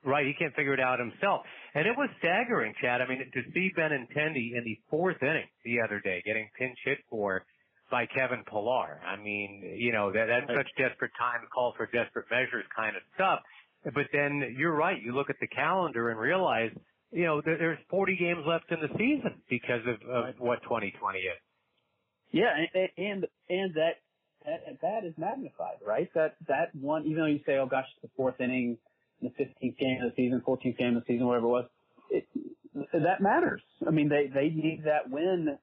Right, 0.07 0.25
he 0.25 0.33
can't 0.33 0.55
figure 0.55 0.73
it 0.73 0.79
out 0.79 0.99
himself. 0.99 1.41
And 1.75 1.85
it 1.85 1.91
was 1.97 2.07
staggering, 2.19 2.73
Chad. 2.81 3.01
I 3.01 3.07
mean, 3.07 3.19
to 3.19 3.41
see 3.53 3.71
Benintendi 3.77 4.55
in 4.55 4.63
the 4.63 4.79
fourth 4.89 5.21
inning 5.21 5.51
the 5.65 5.81
other 5.83 5.99
day 5.99 6.23
getting 6.25 6.49
pinch 6.57 6.77
hit 6.85 6.99
for 7.09 7.43
by 7.91 8.05
Kevin 8.05 8.43
Pillar. 8.49 9.01
I 9.05 9.21
mean, 9.21 9.75
you 9.77 9.91
know, 9.91 10.11
that, 10.13 10.27
that's 10.27 10.47
such 10.47 10.67
desperate 10.77 11.11
time, 11.19 11.41
call 11.53 11.73
for 11.75 11.87
desperate 11.87 12.25
measures 12.31 12.63
kind 12.73 12.95
of 12.95 13.01
stuff. 13.15 13.39
But 13.83 14.07
then 14.13 14.55
you're 14.57 14.75
right. 14.75 14.95
You 15.01 15.13
look 15.13 15.29
at 15.29 15.35
the 15.41 15.47
calendar 15.47 16.09
and 16.09 16.19
realize, 16.19 16.71
you 17.11 17.25
know, 17.25 17.41
there, 17.43 17.57
there's 17.57 17.79
40 17.89 18.15
games 18.15 18.43
left 18.47 18.71
in 18.71 18.79
the 18.79 18.89
season 18.97 19.41
because 19.49 19.81
of, 19.87 20.09
of 20.09 20.35
what 20.39 20.63
2020 20.63 21.19
is. 21.19 21.25
Yeah, 22.31 22.51
and 22.55 22.89
and, 22.97 23.25
and 23.49 23.73
that, 23.75 23.99
that 24.45 24.81
that 24.81 25.05
is 25.05 25.13
magnified, 25.17 25.79
right? 25.85 26.09
That 26.13 26.35
that 26.47 26.75
one, 26.75 27.05
even 27.05 27.17
though 27.17 27.25
you 27.25 27.39
say, 27.45 27.57
oh 27.57 27.67
gosh, 27.67 27.85
it's 27.93 28.01
the 28.01 28.09
fourth 28.17 28.41
inning, 28.41 28.77
the 29.21 29.29
15th 29.29 29.77
game 29.77 29.99
of 30.03 30.11
the 30.11 30.15
season, 30.15 30.41
14th 30.47 30.77
game 30.77 30.95
of 30.95 31.03
the 31.03 31.13
season, 31.13 31.27
whatever 31.27 31.47
it 31.47 31.49
was, 31.49 31.65
it, 32.09 32.27
that 32.93 33.21
matters. 33.21 33.61
I 33.85 33.91
mean, 33.91 34.09
they, 34.09 34.29
they 34.33 34.49
need 34.49 34.83
that 34.85 35.09
win 35.09 35.57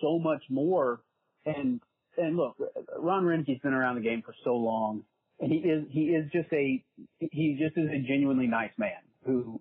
so 0.00 0.18
much 0.18 0.42
more. 0.50 1.00
And, 1.46 1.80
and 2.16 2.36
look, 2.36 2.56
Ron 2.98 3.24
Roenicke's 3.24 3.62
been 3.62 3.72
around 3.72 3.96
the 3.96 4.02
game 4.02 4.22
for 4.24 4.34
so 4.44 4.54
long 4.54 5.04
and 5.42 5.50
he 5.50 5.58
is, 5.58 5.84
he 5.90 6.00
is 6.02 6.30
just 6.32 6.52
a, 6.52 6.82
he 7.18 7.58
just 7.60 7.76
is 7.76 7.90
a 7.90 8.06
genuinely 8.06 8.46
nice 8.46 8.70
man 8.78 9.02
who, 9.26 9.60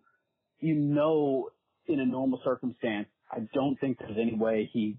you 0.59 0.75
know, 0.75 1.49
in 1.87 1.99
a 1.99 2.05
normal 2.05 2.39
circumstance, 2.43 3.07
I 3.31 3.39
don't 3.53 3.79
think 3.79 3.97
there's 3.97 4.17
any 4.21 4.35
way 4.35 4.69
he, 4.71 4.97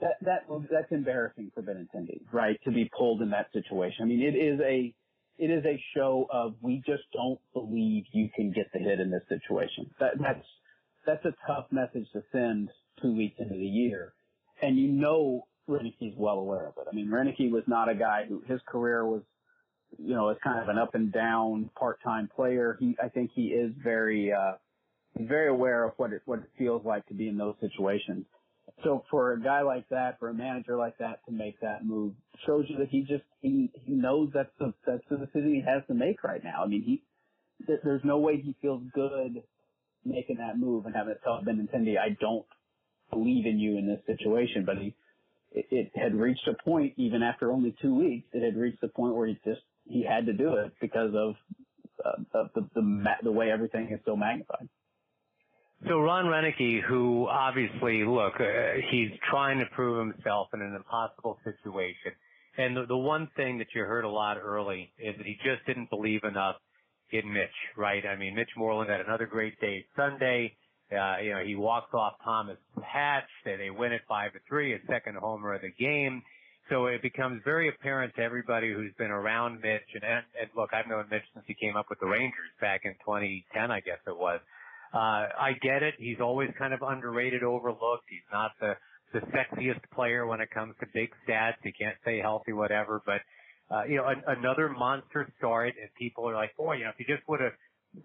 that, 0.00 0.14
that, 0.22 0.46
that's 0.70 0.90
embarrassing 0.90 1.52
for 1.54 1.62
Benintendi, 1.62 2.22
right? 2.32 2.58
To 2.64 2.72
be 2.72 2.90
pulled 2.96 3.20
in 3.20 3.30
that 3.30 3.48
situation. 3.52 3.98
I 4.02 4.04
mean, 4.06 4.22
it 4.22 4.36
is 4.36 4.58
a, 4.60 4.94
it 5.38 5.50
is 5.50 5.64
a 5.64 5.82
show 5.94 6.26
of 6.30 6.54
we 6.60 6.82
just 6.86 7.02
don't 7.12 7.40
believe 7.52 8.04
you 8.12 8.28
can 8.34 8.52
get 8.52 8.66
the 8.72 8.78
hit 8.78 9.00
in 9.00 9.10
this 9.10 9.22
situation. 9.28 9.90
That, 10.00 10.12
that's 10.20 10.44
that's 11.06 11.24
a 11.24 11.34
tough 11.46 11.66
message 11.70 12.06
to 12.12 12.22
send 12.32 12.70
two 13.00 13.14
weeks 13.14 13.36
into 13.38 13.54
the 13.54 13.66
year, 13.66 14.14
and 14.62 14.78
you 14.78 14.88
know 14.88 15.46
Roenicke's 15.68 16.14
well 16.16 16.38
aware 16.38 16.66
of 16.66 16.74
it. 16.78 16.86
I 16.90 16.94
mean, 16.94 17.08
Roenicke 17.08 17.50
was 17.50 17.64
not 17.66 17.88
a 17.88 17.94
guy 17.94 18.24
who 18.28 18.42
his 18.46 18.60
career 18.66 19.04
was, 19.04 19.22
you 19.98 20.14
know, 20.14 20.28
as 20.28 20.36
kind 20.42 20.60
of 20.60 20.68
an 20.68 20.78
up 20.78 20.94
and 20.94 21.12
down 21.12 21.70
part-time 21.78 22.28
player. 22.34 22.76
He, 22.80 22.96
I 23.02 23.08
think 23.08 23.30
he 23.34 23.46
is 23.48 23.72
very, 23.82 24.32
uh, 24.32 24.52
very 25.18 25.48
aware 25.48 25.84
of 25.84 25.92
what 25.96 26.12
it 26.12 26.22
what 26.24 26.40
it 26.40 26.50
feels 26.58 26.84
like 26.84 27.06
to 27.06 27.14
be 27.14 27.28
in 27.28 27.36
those 27.36 27.54
situations. 27.60 28.26
So 28.84 29.04
for 29.10 29.32
a 29.32 29.40
guy 29.40 29.62
like 29.62 29.88
that, 29.88 30.18
for 30.18 30.28
a 30.28 30.34
manager 30.34 30.76
like 30.76 30.98
that 30.98 31.24
to 31.26 31.32
make 31.32 31.60
that 31.60 31.84
move 31.84 32.12
shows 32.46 32.66
you 32.68 32.78
that 32.78 32.88
he 32.88 33.00
just, 33.00 33.24
he, 33.40 33.70
he 33.84 33.92
knows 33.94 34.30
that's 34.34 34.50
the, 34.58 34.74
that's 34.86 35.02
the 35.10 35.16
decision 35.16 35.54
he 35.54 35.62
has 35.66 35.82
to 35.88 35.94
make 35.94 36.22
right 36.22 36.44
now. 36.44 36.62
I 36.64 36.66
mean, 36.66 36.82
he, 36.82 37.02
there's 37.66 38.04
no 38.04 38.18
way 38.18 38.40
he 38.40 38.54
feels 38.60 38.82
good 38.94 39.42
making 40.04 40.36
that 40.36 40.58
move 40.58 40.86
and 40.86 40.94
having 40.94 41.14
to 41.14 41.20
tell 41.20 41.42
Benintendi, 41.42 41.98
I 41.98 42.16
don't 42.20 42.44
believe 43.10 43.46
in 43.46 43.58
you 43.58 43.78
in 43.78 43.88
this 43.88 44.00
situation, 44.06 44.64
but 44.64 44.76
he, 44.78 44.94
it, 45.52 45.66
it 45.70 45.92
had 45.94 46.14
reached 46.14 46.46
a 46.46 46.62
point, 46.62 46.94
even 46.96 47.22
after 47.22 47.50
only 47.50 47.74
two 47.80 47.94
weeks, 47.94 48.28
it 48.32 48.44
had 48.44 48.60
reached 48.60 48.80
the 48.82 48.88
point 48.88 49.14
where 49.14 49.26
he 49.26 49.38
just, 49.44 49.62
he 49.88 50.04
had 50.04 50.26
to 50.26 50.32
do 50.32 50.54
it 50.56 50.72
because 50.80 51.12
of, 51.14 51.34
uh, 52.04 52.38
of 52.38 52.50
the, 52.54 52.68
the, 52.74 53.04
the 53.22 53.32
way 53.32 53.50
everything 53.50 53.88
is 53.90 54.00
so 54.04 54.16
magnified. 54.16 54.68
So 55.84 56.00
Ron 56.00 56.24
Roenicke, 56.24 56.82
who 56.82 57.28
obviously, 57.28 58.04
look, 58.04 58.34
uh, 58.40 58.80
he's 58.90 59.10
trying 59.30 59.58
to 59.58 59.66
prove 59.74 59.98
himself 59.98 60.48
in 60.54 60.62
an 60.62 60.74
impossible 60.74 61.38
situation. 61.44 62.12
And 62.56 62.76
the, 62.76 62.86
the 62.86 62.96
one 62.96 63.28
thing 63.36 63.58
that 63.58 63.68
you 63.74 63.82
heard 63.82 64.04
a 64.04 64.08
lot 64.08 64.38
early 64.38 64.90
is 64.98 65.14
that 65.18 65.26
he 65.26 65.36
just 65.44 65.66
didn't 65.66 65.90
believe 65.90 66.24
enough 66.24 66.56
in 67.12 67.30
Mitch, 67.30 67.50
right? 67.76 68.04
I 68.06 68.16
mean, 68.16 68.34
Mitch 68.34 68.48
Moreland 68.56 68.90
had 68.90 69.00
another 69.00 69.26
great 69.26 69.60
day 69.60 69.84
Sunday. 69.94 70.56
Uh, 70.90 71.18
you 71.22 71.30
know, 71.32 71.42
he 71.44 71.54
walked 71.54 71.92
off 71.92 72.14
Thomas 72.24 72.56
Hatch. 72.82 73.28
They, 73.44 73.56
they 73.56 73.70
win 73.70 73.92
it 73.92 74.00
five 74.08 74.32
to 74.32 74.38
three, 74.48 74.74
a 74.74 74.78
second 74.88 75.16
homer 75.16 75.54
of 75.54 75.60
the 75.60 75.72
game. 75.78 76.22
So 76.70 76.86
it 76.86 77.02
becomes 77.02 77.42
very 77.44 77.68
apparent 77.68 78.14
to 78.16 78.22
everybody 78.22 78.72
who's 78.72 78.92
been 78.98 79.10
around 79.10 79.60
Mitch. 79.60 79.86
And, 79.94 80.04
and 80.04 80.50
look, 80.56 80.70
I've 80.72 80.88
known 80.88 81.04
Mitch 81.10 81.22
since 81.34 81.44
he 81.46 81.54
came 81.54 81.76
up 81.76 81.86
with 81.90 82.00
the 82.00 82.06
Rangers 82.06 82.50
back 82.60 82.80
in 82.84 82.92
2010, 83.04 83.70
I 83.70 83.80
guess 83.80 83.98
it 84.06 84.16
was. 84.16 84.40
Uh, 84.94 85.28
I 85.38 85.52
get 85.62 85.82
it. 85.82 85.94
He's 85.98 86.20
always 86.20 86.50
kind 86.58 86.72
of 86.72 86.82
underrated, 86.82 87.42
overlooked. 87.42 88.04
He's 88.08 88.26
not 88.32 88.52
the 88.60 88.74
the 89.12 89.20
sexiest 89.26 89.80
player 89.94 90.26
when 90.26 90.40
it 90.40 90.50
comes 90.50 90.74
to 90.80 90.86
big 90.92 91.10
stats. 91.26 91.54
He 91.62 91.72
can't 91.72 91.96
stay 92.02 92.18
healthy, 92.18 92.52
whatever. 92.52 93.02
But 93.06 93.20
uh, 93.70 93.84
you 93.84 93.96
know, 93.96 94.06
an, 94.08 94.22
another 94.26 94.68
monster 94.68 95.32
start, 95.38 95.74
and 95.80 95.90
people 95.98 96.28
are 96.28 96.34
like, 96.34 96.56
boy, 96.56 96.74
you 96.74 96.84
know, 96.84 96.90
if 96.90 96.96
you 96.98 97.14
just 97.14 97.26
would 97.28 97.40
have 97.40 97.52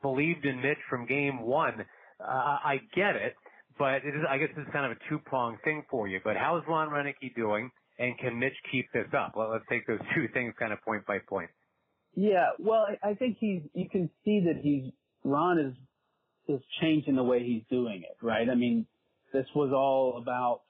believed 0.01 0.45
in 0.45 0.61
Mitch 0.61 0.77
from 0.89 1.05
game 1.05 1.41
one, 1.41 1.85
uh, 2.19 2.23
I 2.63 2.79
get 2.95 3.15
it. 3.15 3.35
But 3.77 4.05
it 4.05 4.15
is, 4.15 4.21
I 4.29 4.37
guess 4.37 4.49
it's 4.55 4.71
kind 4.71 4.85
of 4.85 4.91
a 4.91 5.09
two-pronged 5.09 5.59
thing 5.63 5.83
for 5.89 6.07
you. 6.07 6.19
But 6.23 6.35
how's 6.37 6.63
Ron 6.67 6.89
Roenicke 6.89 7.35
doing? 7.35 7.71
And 7.99 8.17
can 8.17 8.37
Mitch 8.39 8.55
keep 8.71 8.91
this 8.93 9.07
up? 9.17 9.33
Well, 9.35 9.51
let's 9.51 9.65
take 9.69 9.85
those 9.87 9.99
two 10.15 10.27
things 10.33 10.53
kind 10.59 10.73
of 10.73 10.81
point 10.81 11.05
by 11.05 11.19
point. 11.19 11.49
Yeah, 12.15 12.49
well, 12.59 12.87
I 13.03 13.13
think 13.13 13.37
he's. 13.39 13.61
You 13.73 13.87
can 13.89 14.09
see 14.25 14.41
that 14.45 14.61
he's 14.61 14.91
Ron 15.23 15.59
is 15.59 15.73
is 16.47 16.61
changing 16.81 17.15
the 17.15 17.23
way 17.23 17.43
he's 17.43 17.63
doing 17.69 18.03
it, 18.03 18.17
right? 18.21 18.49
I 18.49 18.55
mean, 18.55 18.85
this 19.33 19.45
was 19.55 19.71
all 19.73 20.17
about 20.21 20.61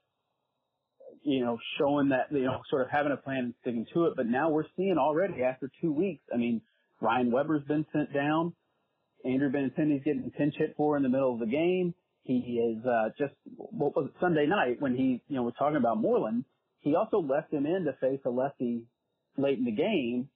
you 1.23 1.43
know 1.43 1.57
showing 1.77 2.09
that 2.09 2.31
you 2.31 2.43
know 2.43 2.59
sort 2.69 2.83
of 2.83 2.89
having 2.89 3.11
a 3.11 3.17
plan 3.17 3.39
and 3.45 3.53
sticking 3.61 3.85
to 3.93 4.05
it. 4.05 4.13
But 4.15 4.27
now 4.27 4.49
we're 4.49 4.65
seeing 4.75 4.97
already 4.97 5.43
after 5.43 5.71
two 5.81 5.91
weeks. 5.91 6.23
I 6.33 6.37
mean, 6.37 6.61
Ryan 6.99 7.31
Weber's 7.31 7.63
been 7.67 7.85
sent 7.93 8.13
down. 8.13 8.53
Andrew 9.23 9.51
Benintendi's 9.51 10.03
getting 10.03 10.31
pinch 10.35 10.55
hit 10.57 10.73
for 10.75 10.97
in 10.97 11.03
the 11.03 11.09
middle 11.09 11.33
of 11.33 11.39
the 11.39 11.45
game. 11.45 11.93
He 12.23 12.33
is 12.33 12.85
uh, 12.85 13.09
just 13.17 13.33
what 13.55 13.95
was 13.95 14.07
it 14.07 14.13
Sunday 14.19 14.45
night 14.45 14.79
when 14.79 14.95
he 14.95 15.21
you 15.27 15.35
know 15.35 15.43
was 15.43 15.53
talking 15.57 15.77
about 15.77 15.99
Moreland. 15.99 16.45
He 16.81 16.95
also 16.95 17.19
left 17.19 17.53
him 17.53 17.65
in 17.65 17.85
to 17.85 17.93
face 17.93 18.21
a 18.25 18.29
lefty 18.29 18.83
late 19.37 19.57
in 19.57 19.65
the 19.65 19.71
game, 19.71 20.29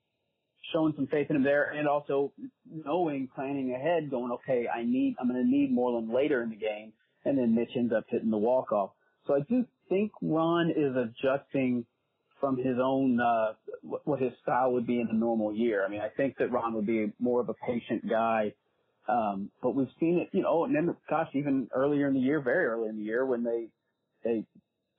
showing 0.73 0.93
some 0.95 1.07
faith 1.07 1.27
in 1.29 1.35
him 1.35 1.43
there, 1.43 1.71
and 1.71 1.87
also 1.87 2.31
knowing, 2.69 3.29
planning 3.35 3.73
ahead, 3.73 4.09
going, 4.09 4.31
okay, 4.31 4.67
I 4.67 4.83
need, 4.83 5.15
I'm 5.19 5.27
going 5.27 5.43
to 5.43 5.49
need 5.49 5.71
Moreland 5.71 6.09
later 6.13 6.41
in 6.41 6.49
the 6.49 6.55
game, 6.55 6.93
and 7.23 7.37
then 7.37 7.55
Mitch 7.55 7.71
ends 7.75 7.93
up 7.95 8.05
hitting 8.09 8.31
the 8.31 8.37
walk 8.37 8.71
off. 8.71 8.91
So 9.27 9.35
I 9.35 9.39
do 9.49 9.65
think 9.89 10.11
Ron 10.21 10.71
is 10.71 10.95
adjusting 10.95 11.85
from 12.39 12.57
his 12.57 12.77
own 12.81 13.19
uh, 13.19 13.53
what 13.81 14.19
his 14.19 14.31
style 14.41 14.73
would 14.73 14.85
be 14.85 14.99
in 14.99 15.07
a 15.09 15.13
normal 15.15 15.53
year. 15.53 15.85
I 15.85 15.89
mean, 15.89 16.01
I 16.01 16.09
think 16.09 16.37
that 16.37 16.51
Ron 16.51 16.73
would 16.73 16.85
be 16.85 17.11
more 17.19 17.41
of 17.41 17.49
a 17.49 17.55
patient 17.65 18.07
guy. 18.09 18.53
Um, 19.07 19.51
but 19.61 19.75
we've 19.75 19.87
seen 19.99 20.17
it, 20.19 20.29
you 20.35 20.41
know, 20.41 20.65
and 20.65 20.75
then 20.75 20.95
gosh, 21.09 21.29
even 21.33 21.67
earlier 21.73 22.07
in 22.07 22.13
the 22.13 22.19
year, 22.19 22.41
very 22.41 22.65
early 22.65 22.89
in 22.89 22.97
the 22.97 23.03
year, 23.03 23.25
when 23.25 23.43
they 23.43 23.67
they 24.23 24.45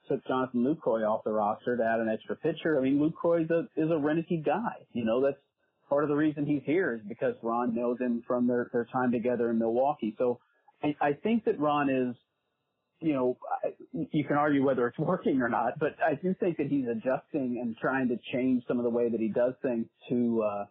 took 0.08 0.25
Jonathan 0.26 0.64
Lucroy 0.64 1.08
off 1.08 1.25
the 1.25 1.32
roster 1.32 1.76
to 1.76 1.82
add 1.82 2.00
an 2.00 2.08
extra 2.08 2.37
pitcher. 2.37 2.78
I 2.78 2.82
mean, 2.82 2.99
Lucroy 2.99 3.44
is 3.44 3.50
a 3.50 3.61
is 3.76 3.90
a 3.90 3.94
Roenicke 3.94 4.44
guy. 4.44 4.87
You 4.92 5.04
know, 5.04 5.23
that's 5.23 5.38
part 5.88 6.05
of 6.05 6.09
the 6.09 6.16
reason 6.16 6.47
he's 6.47 6.62
here 6.64 6.95
is 6.95 7.00
because 7.09 7.35
Ron 7.43 7.75
knows 7.75 7.99
him 8.00 8.23
from 8.26 8.47
their 8.47 8.69
their 8.73 8.87
time 8.93 9.12
together 9.12 9.50
in 9.50 9.59
Milwaukee. 9.59 10.14
So 10.19 10.40
I, 10.83 10.95
I 11.00 11.12
think 11.12 11.45
that 11.45 11.59
Ron 11.59 11.90
is 11.90 12.16
you 13.00 13.12
know, 13.12 13.37
you 13.93 14.25
can 14.25 14.37
argue 14.37 14.64
whether 14.64 14.87
it's 14.87 14.99
working 15.00 15.43
or 15.43 15.49
not, 15.49 15.78
but 15.78 15.97
I 16.05 16.14
do 16.14 16.35
think 16.40 16.57
that 16.59 16.69
he's 16.69 16.87
adjusting 16.87 17.61
and 17.62 17.76
trying 17.76 18.09
to 18.09 18.16
change 18.33 18.64
some 18.66 18.78
of 18.78 18.85
the 18.85 18.90
way 18.90 19.09
that 19.09 19.21
he 19.21 19.28
does 19.28 19.55
things 19.62 19.87
to 20.09 20.43
uh, 20.43 20.64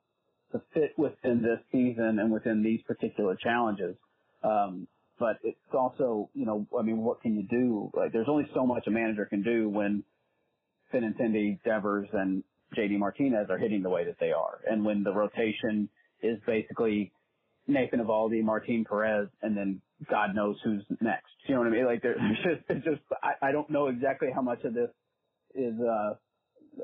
to 0.52 0.62
fit 0.74 0.94
within 0.98 1.42
this 1.42 1.60
season 1.72 2.20
and 2.20 2.32
within 2.32 2.64
these 2.64 2.82
particular 2.84 3.36
challenges. 3.36 3.96
Um, 4.44 4.88
but 5.20 5.38
it's 5.44 5.58
also, 5.74 6.30
you 6.34 6.46
know, 6.46 6.68
I 6.78 6.82
mean, 6.82 6.98
what 6.98 7.22
can 7.22 7.36
you 7.36 7.48
do? 7.50 7.90
Like, 7.94 8.12
there's 8.12 8.28
only 8.30 8.48
so 8.54 8.66
much 8.66 8.84
a 8.88 8.92
manager 8.92 9.26
can 9.26 9.44
do 9.44 9.70
when 9.70 10.04
Benintendi, 10.94 11.60
Devers, 11.64 12.08
and 12.14 12.44
JD 12.78 13.00
Martinez 13.00 13.48
are 13.50 13.58
hitting 13.58 13.82
the 13.84 13.90
way 13.90 14.06
that 14.06 14.18
they 14.20 14.32
are, 14.32 14.60
and 14.70 14.86
when 14.86 15.04
the 15.04 15.14
rotation 15.14 15.90
is 16.22 16.40
basically 16.46 17.12
Nathan 17.68 18.00
Eovaldi, 18.00 18.44
Martin 18.44 18.86
Perez, 18.88 19.28
and 19.42 19.56
then 19.58 19.82
God 20.10 20.36
knows 20.36 20.56
who's 20.64 20.84
next. 21.02 21.32
You 21.48 21.56
know 21.56 21.62
what 21.62 21.68
I 21.68 21.72
mean? 21.72 21.86
Like 21.86 22.02
there's 22.04 22.20
just, 22.38 22.70
it's 22.70 22.86
just, 22.86 23.02
I, 23.24 23.50
I 23.50 23.52
don't 23.52 23.70
know 23.70 23.88
exactly 23.88 24.30
how 24.34 24.42
much 24.42 24.64
of 24.64 24.74
this 24.74 24.90
is, 25.54 25.74
uh, 25.80 26.16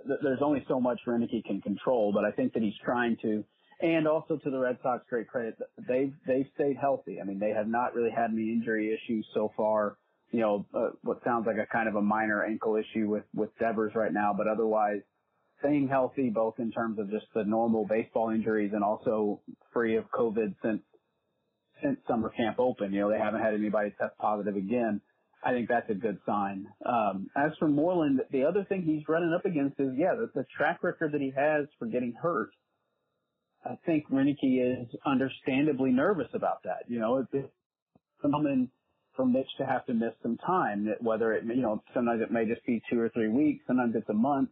th- 0.07 0.19
there's 0.23 0.41
only 0.41 0.65
so 0.67 0.79
much 0.79 0.99
Roenicke 1.07 1.43
can 1.45 1.61
control, 1.61 2.11
but 2.13 2.25
I 2.25 2.31
think 2.31 2.53
that 2.53 2.63
he's 2.63 2.77
trying 2.83 3.17
to, 3.21 3.43
and 3.81 4.07
also 4.07 4.37
to 4.37 4.49
the 4.49 4.59
Red 4.59 4.77
Sox, 4.83 5.03
great 5.09 5.27
credit, 5.27 5.57
they've, 5.87 6.13
they've 6.27 6.45
stayed 6.55 6.77
healthy. 6.79 7.19
I 7.19 7.25
mean, 7.25 7.39
they 7.39 7.49
have 7.49 7.67
not 7.67 7.95
really 7.95 8.11
had 8.11 8.31
any 8.31 8.51
injury 8.51 8.93
issues 8.93 9.25
so 9.33 9.51
far. 9.57 9.97
You 10.31 10.39
know, 10.39 10.65
uh, 10.73 10.91
what 11.01 11.19
sounds 11.25 11.45
like 11.45 11.57
a 11.57 11.65
kind 11.71 11.89
of 11.89 11.95
a 11.95 12.01
minor 12.01 12.45
ankle 12.45 12.77
issue 12.77 13.09
with, 13.09 13.23
with 13.35 13.49
Devers 13.59 13.91
right 13.95 14.13
now, 14.13 14.33
but 14.37 14.47
otherwise 14.47 15.01
staying 15.61 15.87
healthy, 15.87 16.29
both 16.29 16.55
in 16.59 16.71
terms 16.71 16.99
of 16.99 17.09
just 17.09 17.25
the 17.33 17.43
normal 17.43 17.85
baseball 17.87 18.29
injuries 18.29 18.71
and 18.73 18.83
also 18.83 19.41
free 19.73 19.95
of 19.97 20.05
COVID 20.11 20.55
since 20.63 20.81
since 21.83 21.97
summer 22.07 22.29
camp 22.29 22.59
open. 22.59 22.93
You 22.93 23.01
know, 23.01 23.09
they 23.09 23.17
haven't 23.17 23.41
had 23.41 23.53
anybody 23.53 23.89
test 23.99 24.17
positive 24.19 24.55
again. 24.55 25.01
I 25.43 25.51
think 25.51 25.69
that's 25.69 25.89
a 25.89 25.95
good 25.95 26.19
sign. 26.25 26.67
Um, 26.85 27.27
as 27.35 27.51
for 27.57 27.67
Moreland, 27.67 28.21
the 28.31 28.43
other 28.43 28.63
thing 28.69 28.83
he's 28.83 29.07
running 29.07 29.33
up 29.33 29.45
against 29.45 29.79
is, 29.79 29.89
yeah, 29.97 30.13
the, 30.15 30.29
the 30.35 30.45
track 30.55 30.83
record 30.83 31.13
that 31.13 31.21
he 31.21 31.33
has 31.35 31.65
for 31.79 31.87
getting 31.87 32.13
hurt. 32.21 32.51
I 33.65 33.77
think 33.85 34.09
Roenicke 34.11 34.83
is 34.83 34.87
understandably 35.05 35.91
nervous 35.91 36.29
about 36.35 36.63
that. 36.63 36.83
You 36.87 36.99
know, 36.99 37.25
it's 37.33 37.47
common 38.21 38.69
for 39.15 39.25
Mitch 39.25 39.49
to 39.57 39.65
have 39.65 39.85
to 39.87 39.93
miss 39.93 40.13
some 40.21 40.37
time, 40.37 40.87
whether 40.99 41.33
it, 41.33 41.43
you 41.45 41.61
know, 41.61 41.83
sometimes 41.93 42.21
it 42.21 42.31
may 42.31 42.45
just 42.45 42.65
be 42.65 42.81
two 42.91 42.99
or 42.99 43.09
three 43.09 43.29
weeks, 43.29 43.63
sometimes 43.67 43.95
it's 43.95 44.09
a 44.09 44.13
month. 44.13 44.49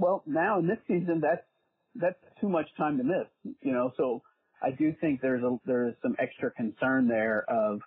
Well, 0.00 0.22
now 0.26 0.58
in 0.58 0.66
this 0.66 0.78
season, 0.88 1.20
that's, 1.20 1.46
that's 1.94 2.40
too 2.40 2.48
much 2.48 2.66
time 2.78 2.98
to 2.98 3.04
miss, 3.04 3.54
you 3.62 3.72
know, 3.72 3.92
so 3.96 4.22
I 4.62 4.70
do 4.70 4.94
think 5.00 5.20
there's 5.20 5.42
a 5.42 5.56
there's 5.66 5.94
some 6.02 6.14
extra 6.18 6.50
concern 6.52 7.08
there 7.08 7.44
of, 7.48 7.80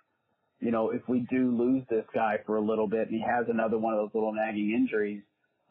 you 0.60 0.70
know, 0.70 0.90
if 0.90 1.02
we 1.08 1.26
do 1.30 1.56
lose 1.56 1.84
this 1.88 2.04
guy 2.14 2.36
for 2.46 2.56
a 2.56 2.60
little 2.60 2.88
bit 2.88 3.08
and 3.08 3.10
he 3.10 3.22
has 3.22 3.46
another 3.48 3.78
one 3.78 3.94
of 3.94 4.00
those 4.00 4.14
little 4.14 4.32
nagging 4.34 4.72
injuries, 4.72 5.22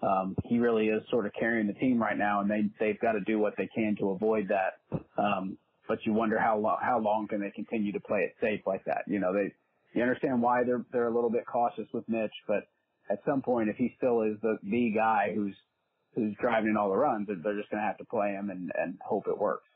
um, 0.02 0.36
he 0.46 0.60
really 0.60 0.88
is 0.88 1.02
sort 1.10 1.26
of 1.26 1.32
carrying 1.40 1.68
the 1.68 1.74
team 1.74 2.02
right 2.02 2.18
now, 2.18 2.42
and 2.42 2.50
they 2.50 2.64
they've 2.80 3.00
got 3.00 3.14
to 3.14 3.22
do 3.22 3.40
what 3.40 3.54
they 3.58 3.70
can 3.76 3.96
to 4.00 4.10
avoid 4.10 4.50
that. 4.50 5.00
Um, 5.18 5.58
but 5.88 6.00
you 6.06 6.14
wonder 6.14 6.40
how 6.40 6.58
long 6.58 6.78
how 6.82 7.00
long 7.00 7.28
can 7.28 7.42
they 7.42 7.52
continue 7.52 7.92
to 7.94 8.00
play 8.00 8.20
it 8.20 8.36
safe 8.42 8.62
like 8.66 8.84
that? 8.86 9.04
You 9.08 9.20
know, 9.20 9.34
they 9.34 9.54
you 9.94 10.02
understand 10.02 10.42
why 10.42 10.64
they're 10.66 10.86
they're 10.92 11.08
a 11.08 11.14
little 11.14 11.30
bit 11.30 11.46
cautious 11.46 11.88
with 11.94 12.08
Mitch, 12.08 12.34
but 12.48 12.64
at 13.10 13.20
some 13.26 13.42
point, 13.42 13.70
if 13.70 13.76
he 13.78 13.94
still 13.98 14.22
is 14.22 14.38
the 14.42 14.58
the 14.64 14.92
guy 14.96 15.32
who's 15.36 15.56
who's 16.15 16.36
driving 16.39 16.71
in 16.71 16.78
all 16.78 16.89
the 16.89 16.97
runs, 16.97 17.28
and 17.30 17.43
they're 17.43 17.58
just 17.58 17.69
going 17.69 17.82
to 17.82 17.88
have 17.88 17.97
to 17.97 18.06
play 18.06 18.30
him 18.32 18.49
and 18.49 18.71
and 18.76 18.97
hope 19.04 19.28
it 19.28 19.38
works. 19.38 19.67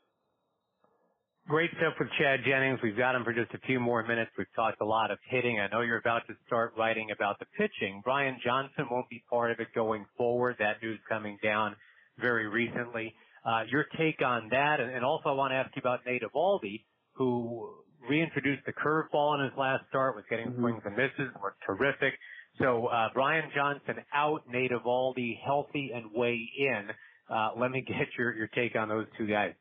Great 1.48 1.70
stuff 1.78 1.94
with 1.98 2.08
Chad 2.18 2.40
Jennings. 2.44 2.78
We've 2.82 2.96
got 2.96 3.14
him 3.14 3.24
for 3.24 3.32
just 3.32 3.54
a 3.54 3.58
few 3.66 3.80
more 3.80 4.06
minutes. 4.06 4.30
We've 4.36 4.52
talked 4.54 4.82
a 4.82 4.84
lot 4.84 5.10
of 5.10 5.18
hitting. 5.30 5.58
I 5.58 5.68
know 5.68 5.80
you're 5.80 5.96
about 5.96 6.26
to 6.26 6.34
start 6.46 6.74
writing 6.76 7.08
about 7.10 7.38
the 7.38 7.46
pitching. 7.56 8.02
Brian 8.04 8.36
Johnson 8.44 8.86
won't 8.90 9.08
be 9.08 9.24
part 9.30 9.50
of 9.50 9.58
it 9.58 9.68
going 9.74 10.04
forward. 10.18 10.56
That 10.58 10.82
news 10.82 11.00
coming 11.08 11.38
down 11.42 11.74
very 12.20 12.48
recently. 12.48 13.14
Uh, 13.46 13.62
your 13.70 13.86
take 13.96 14.20
on 14.20 14.48
that, 14.50 14.78
and, 14.78 14.90
and 14.90 15.02
also 15.04 15.30
I 15.30 15.32
want 15.32 15.52
to 15.52 15.56
ask 15.56 15.74
you 15.74 15.80
about 15.80 16.00
Nate 16.04 16.22
Eovaldi, 16.22 16.84
who 17.14 17.70
reintroduced 18.06 18.66
the 18.66 18.72
curveball 18.72 19.38
in 19.38 19.44
his 19.44 19.54
last 19.56 19.84
start, 19.88 20.16
was 20.16 20.24
getting 20.28 20.48
mm-hmm. 20.48 20.60
swings 20.60 20.82
and 20.84 20.96
misses, 20.96 21.32
were 21.42 21.56
terrific. 21.64 22.12
So 22.58 22.86
uh, 22.86 23.08
Brian 23.14 23.50
Johnson 23.54 24.02
out, 24.12 24.42
Nate 24.50 24.72
Eovaldi 24.72 25.38
healthy 25.44 25.90
and 25.94 26.12
way 26.12 26.48
in. 26.58 26.88
Uh, 27.30 27.50
let 27.56 27.70
me 27.70 27.80
get 27.86 28.08
your 28.16 28.34
your 28.34 28.48
take 28.48 28.76
on 28.76 28.88
those 28.88 29.06
two 29.16 29.26
guys. 29.26 29.52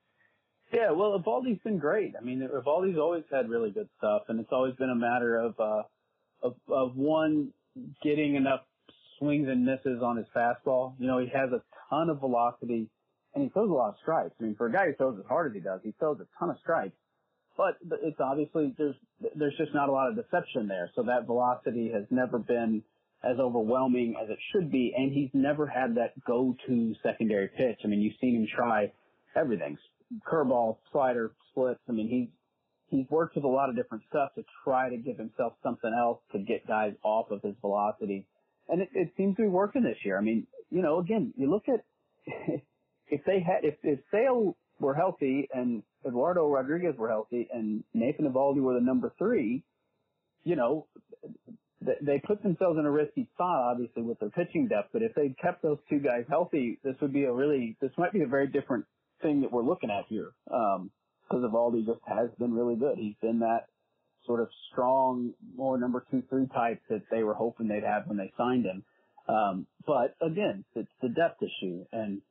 Yeah, 0.74 0.92
well, 0.92 1.18
Eovaldi's 1.18 1.62
been 1.64 1.78
great. 1.78 2.14
I 2.20 2.24
mean, 2.24 2.42
Eovaldi's 2.42 2.98
always 2.98 3.24
had 3.32 3.50
really 3.50 3.72
good 3.72 3.88
stuff, 3.98 4.24
and 4.28 4.40
it's 4.40 4.52
always 4.52 4.76
been 4.76 4.90
a 4.90 4.96
matter 4.96 5.38
of 5.38 5.56
uh, 5.60 5.84
of, 6.44 6.56
of 6.68 6.96
one 6.96 7.52
getting 8.04 8.36
enough 8.36 8.62
swings 9.18 9.48
and 9.50 9.66
misses 9.66 10.02
on 10.04 10.18
his 10.18 10.26
fastball. 10.36 10.94
You 11.00 11.08
know, 11.08 11.20
he 11.20 11.28
has 11.28 11.52
a 11.52 11.62
ton 11.90 12.10
of 12.10 12.20
velocity, 12.20 12.90
and 13.34 13.44
he 13.44 13.50
throws 13.50 13.70
a 13.70 13.74
lot 13.74 13.90
of 13.90 13.96
strikes. 14.02 14.36
I 14.40 14.44
mean, 14.44 14.56
for 14.56 14.68
a 14.68 14.72
guy 14.72 14.88
who 14.88 14.94
throws 14.96 15.18
as 15.20 15.26
hard 15.28 15.52
as 15.52 15.56
he 15.56 15.62
does, 15.62 15.80
he 15.84 15.94
throws 16.00 16.18
a 16.20 16.28
ton 16.40 16.50
of 16.50 16.58
strikes. 16.62 16.96
But 17.58 17.78
it's 18.04 18.20
obviously 18.20 18.74
there's 18.78 18.96
there's 19.36 19.58
just 19.58 19.74
not 19.74 19.90
a 19.90 19.92
lot 19.92 20.10
of 20.10 20.16
deception 20.16 20.68
there. 20.68 20.92
So 20.96 21.04
that 21.04 21.26
velocity 21.26 21.92
has 21.94 22.06
never 22.12 22.40
been 22.40 22.84
as 23.24 23.40
overwhelming 23.40 24.16
as 24.22 24.30
it 24.30 24.38
should 24.54 24.72
be, 24.72 24.94
and 24.96 25.12
he's 25.12 25.32
never 25.34 25.66
had 25.66 25.96
that 25.96 26.14
go-to 26.26 26.94
secondary 27.02 27.48
pitch. 27.48 27.80
I 27.84 27.88
mean, 27.88 28.02
you've 28.02 28.14
seen 28.22 28.36
him 28.36 28.48
try 28.56 28.92
everything 29.36 29.78
curveball, 30.26 30.78
slider, 30.92 31.32
splits. 31.52 31.80
I 31.90 31.92
mean, 31.92 32.08
he's 32.08 32.30
he's 32.90 33.10
worked 33.10 33.36
with 33.36 33.44
a 33.44 33.50
lot 33.50 33.70
of 33.70 33.76
different 33.76 34.04
stuff 34.10 34.30
to 34.36 34.44
try 34.64 34.90
to 34.90 34.98
give 34.98 35.18
himself 35.18 35.54
something 35.64 35.92
else 35.98 36.20
to 36.32 36.40
get 36.40 36.68
guys 36.68 36.94
off 37.04 37.32
of 37.32 37.42
his 37.42 37.56
velocity, 37.62 38.26
and 38.70 38.82
it, 38.82 38.90
it 38.94 39.14
seems 39.18 39.36
to 39.38 39.44
be 39.44 39.48
working 39.48 39.84
this 39.84 39.98
year. 40.06 40.18
I 40.18 40.22
mean, 40.22 40.48
you 40.70 40.82
know, 40.82 41.00
again, 41.00 41.34
you 41.38 41.50
look 41.50 41.66
at 41.68 41.84
if 43.08 43.22
they 43.26 43.40
had 43.40 43.64
if 43.64 43.76
if 43.84 44.00
Sale 44.12 44.56
were 44.80 44.94
healthy 44.94 45.48
and 45.54 45.84
Eduardo 46.06 46.48
Rodriguez 46.48 46.96
were 46.98 47.10
healthy 47.10 47.48
and 47.52 47.84
Nathan 47.94 48.32
Eovaldi 48.32 48.62
were 48.62 48.74
the 48.74 48.82
number 48.82 49.14
three, 49.18 49.64
you 50.44 50.56
know, 50.56 50.88
they 52.02 52.22
put 52.26 52.42
themselves 52.42 52.80
in 52.80 52.86
a 52.86 52.92
risky 52.92 53.28
spot, 53.34 53.72
obviously, 53.72 54.02
with 54.02 54.20
their 54.20 54.30
pitching 54.30 54.68
depth. 54.68 54.90
But 54.92 55.04
if 55.04 55.14
they'd 55.16 55.38
kept 55.38 55.62
those 55.62 55.78
two 55.90 56.00
guys 56.00 56.26
healthy, 56.28 56.80
this 56.84 56.96
would 57.02 57.14
be 57.14 57.26
a 57.26 57.32
really, 57.32 57.78
this 57.82 57.92
might 57.98 58.14
be 58.14 58.24
a 58.24 58.28
very 58.28 58.48
different 58.48 58.86
thing 59.22 59.42
that 59.42 59.52
we're 59.52 59.64
looking 59.64 59.90
at 59.92 60.06
here. 60.10 60.32
Um, 60.52 60.92
because 61.30 61.44
Eovaldi 61.44 61.86
just 61.86 62.00
has 62.08 62.30
been 62.40 62.54
really 62.54 62.76
good. 62.76 62.98
He's 62.98 63.16
been 63.22 63.40
that 63.40 63.66
sort 64.26 64.42
of 64.42 64.50
strong, 64.72 65.34
more 65.56 65.78
number 65.78 66.06
two, 66.10 66.24
three 66.30 66.48
type 66.48 66.82
that 66.90 67.04
they 67.12 67.24
were 67.24 67.34
hoping 67.34 67.68
they'd 67.68 67.84
have 67.84 68.08
when 68.08 68.18
they 68.18 68.32
signed 68.38 68.66
him. 68.66 68.84
Um, 69.28 69.68
but 69.86 70.16
again, 70.22 70.64
it's 70.76 70.90
the 71.02 71.10
depth 71.10 71.42
issue 71.44 71.86
and, 71.92 72.22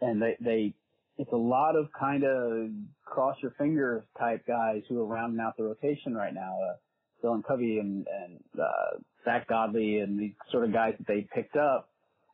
and 0.00 0.20
they, 0.20 0.36
they, 0.40 0.74
it's 1.18 1.32
a 1.32 1.36
lot 1.36 1.76
of 1.76 1.86
kind 1.98 2.24
of 2.24 2.70
cross 3.04 3.36
your 3.42 3.52
fingers 3.58 4.02
type 4.18 4.46
guys 4.46 4.82
who 4.88 5.00
are 5.00 5.06
rounding 5.06 5.40
out 5.40 5.56
the 5.56 5.64
rotation 5.64 6.14
right 6.14 6.34
now. 6.34 6.58
Uh, 6.62 6.76
Dylan 7.24 7.44
Covey 7.44 7.78
and, 7.78 8.06
and, 8.08 8.40
uh, 8.60 8.98
Zack 9.24 9.48
Godley 9.48 9.98
and 9.98 10.18
these 10.18 10.32
sort 10.50 10.64
of 10.64 10.72
guys 10.72 10.94
that 10.98 11.06
they 11.06 11.28
picked 11.34 11.56
up. 11.56 11.88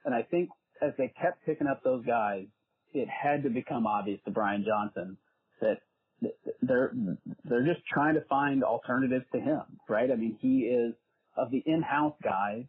And 0.05 0.14
I 0.14 0.23
think 0.23 0.49
as 0.81 0.93
they 0.97 1.12
kept 1.21 1.45
picking 1.45 1.67
up 1.67 1.83
those 1.83 2.05
guys, 2.07 2.47
it 2.95 3.09
had 3.09 3.43
to 3.43 3.51
become 3.51 3.87
obvious 3.87 4.21
to 4.25 4.31
Brian 4.31 4.64
Johnson 4.67 5.19
that 5.61 5.79
they're 6.62 6.93
they're 7.45 7.67
just 7.67 7.87
trying 7.87 8.14
to 8.14 8.23
find 8.23 8.64
alternatives 8.64 9.25
to 9.33 9.41
him, 9.41 9.62
right? 9.88 10.11
I 10.11 10.17
mean, 10.17 10.37
he 10.41 10.61
is 10.61 10.95
of 11.37 11.51
the 11.51 11.62
in-house 11.64 12.14
guys. 12.23 12.64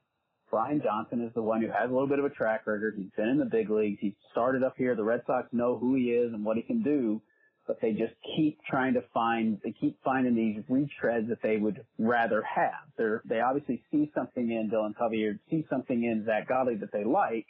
Brian 0.49 0.81
Johnson 0.83 1.21
is 1.21 1.33
the 1.33 1.41
one 1.41 1.61
who 1.61 1.67
has 1.67 1.89
a 1.89 1.93
little 1.93 2.07
bit 2.07 2.19
of 2.19 2.25
a 2.25 2.29
track 2.29 2.65
record. 2.65 2.95
He's 2.97 3.11
been 3.15 3.27
in 3.29 3.37
the 3.37 3.45
big 3.45 3.69
leagues. 3.69 3.99
He 4.01 4.15
started 4.31 4.63
up 4.63 4.75
here. 4.77 4.95
The 4.95 5.03
Red 5.03 5.21
Sox 5.27 5.47
know 5.51 5.77
who 5.77 5.95
he 5.95 6.11
is 6.11 6.33
and 6.33 6.43
what 6.43 6.57
he 6.57 6.63
can 6.63 6.81
do, 6.81 7.21
but 7.67 7.79
they 7.81 7.91
just 7.91 8.13
keep 8.35 8.59
trying 8.69 8.93
to 8.95 9.03
find. 9.13 9.59
They 9.63 9.73
keep 9.79 9.97
finding 10.03 10.35
these 10.35 10.63
retreads 10.69 11.29
that 11.29 11.41
they 11.43 11.57
would 11.57 11.85
rather 11.97 12.43
have. 12.43 12.89
They're 12.97 13.21
they 13.25 13.41
obviously 13.41 13.83
see 13.91 14.11
something 14.15 14.49
in 14.49 14.71
Dylan 14.71 14.97
Covey 14.97 15.25
or 15.25 15.39
see 15.49 15.65
something 15.69 16.03
in 16.03 16.25
Zack 16.25 16.49
Godley 16.49 16.75
that 16.75 16.91
they 16.91 17.03
like, 17.03 17.45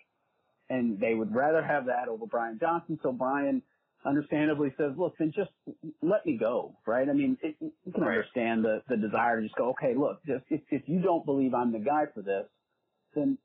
and 0.70 1.00
they 1.00 1.14
would 1.14 1.34
rather 1.34 1.64
have 1.64 1.86
that 1.86 2.10
over 2.10 2.26
Brian 2.26 2.60
Johnson. 2.60 3.00
So 3.02 3.12
Brian 3.14 3.62
understandably 4.06 4.74
says, 4.78 4.92
look, 4.98 5.14
then 5.20 5.34
just 5.36 5.52
let 6.02 6.26
me 6.26 6.38
go, 6.38 6.76
right? 6.86 7.08
I 7.10 7.14
mean, 7.14 7.38
it, 7.42 7.56
you 7.60 7.92
can 7.92 8.04
right. 8.04 8.18
understand 8.18 8.64
the, 8.64 8.82
the 8.88 8.96
desire 8.96 9.42
to 9.42 9.44
just 9.44 9.56
go, 9.58 9.70
okay, 9.72 9.94
look, 9.98 10.20
just 10.26 10.46
if, 10.50 10.62
if 10.70 10.84
you 10.88 11.02
don't 11.02 11.26
believe 11.26 11.54
I'm 11.54 11.72
the 11.72 11.80
guy 11.80 12.06
for 12.14 12.22
this, 12.22 12.46
then 13.16 13.38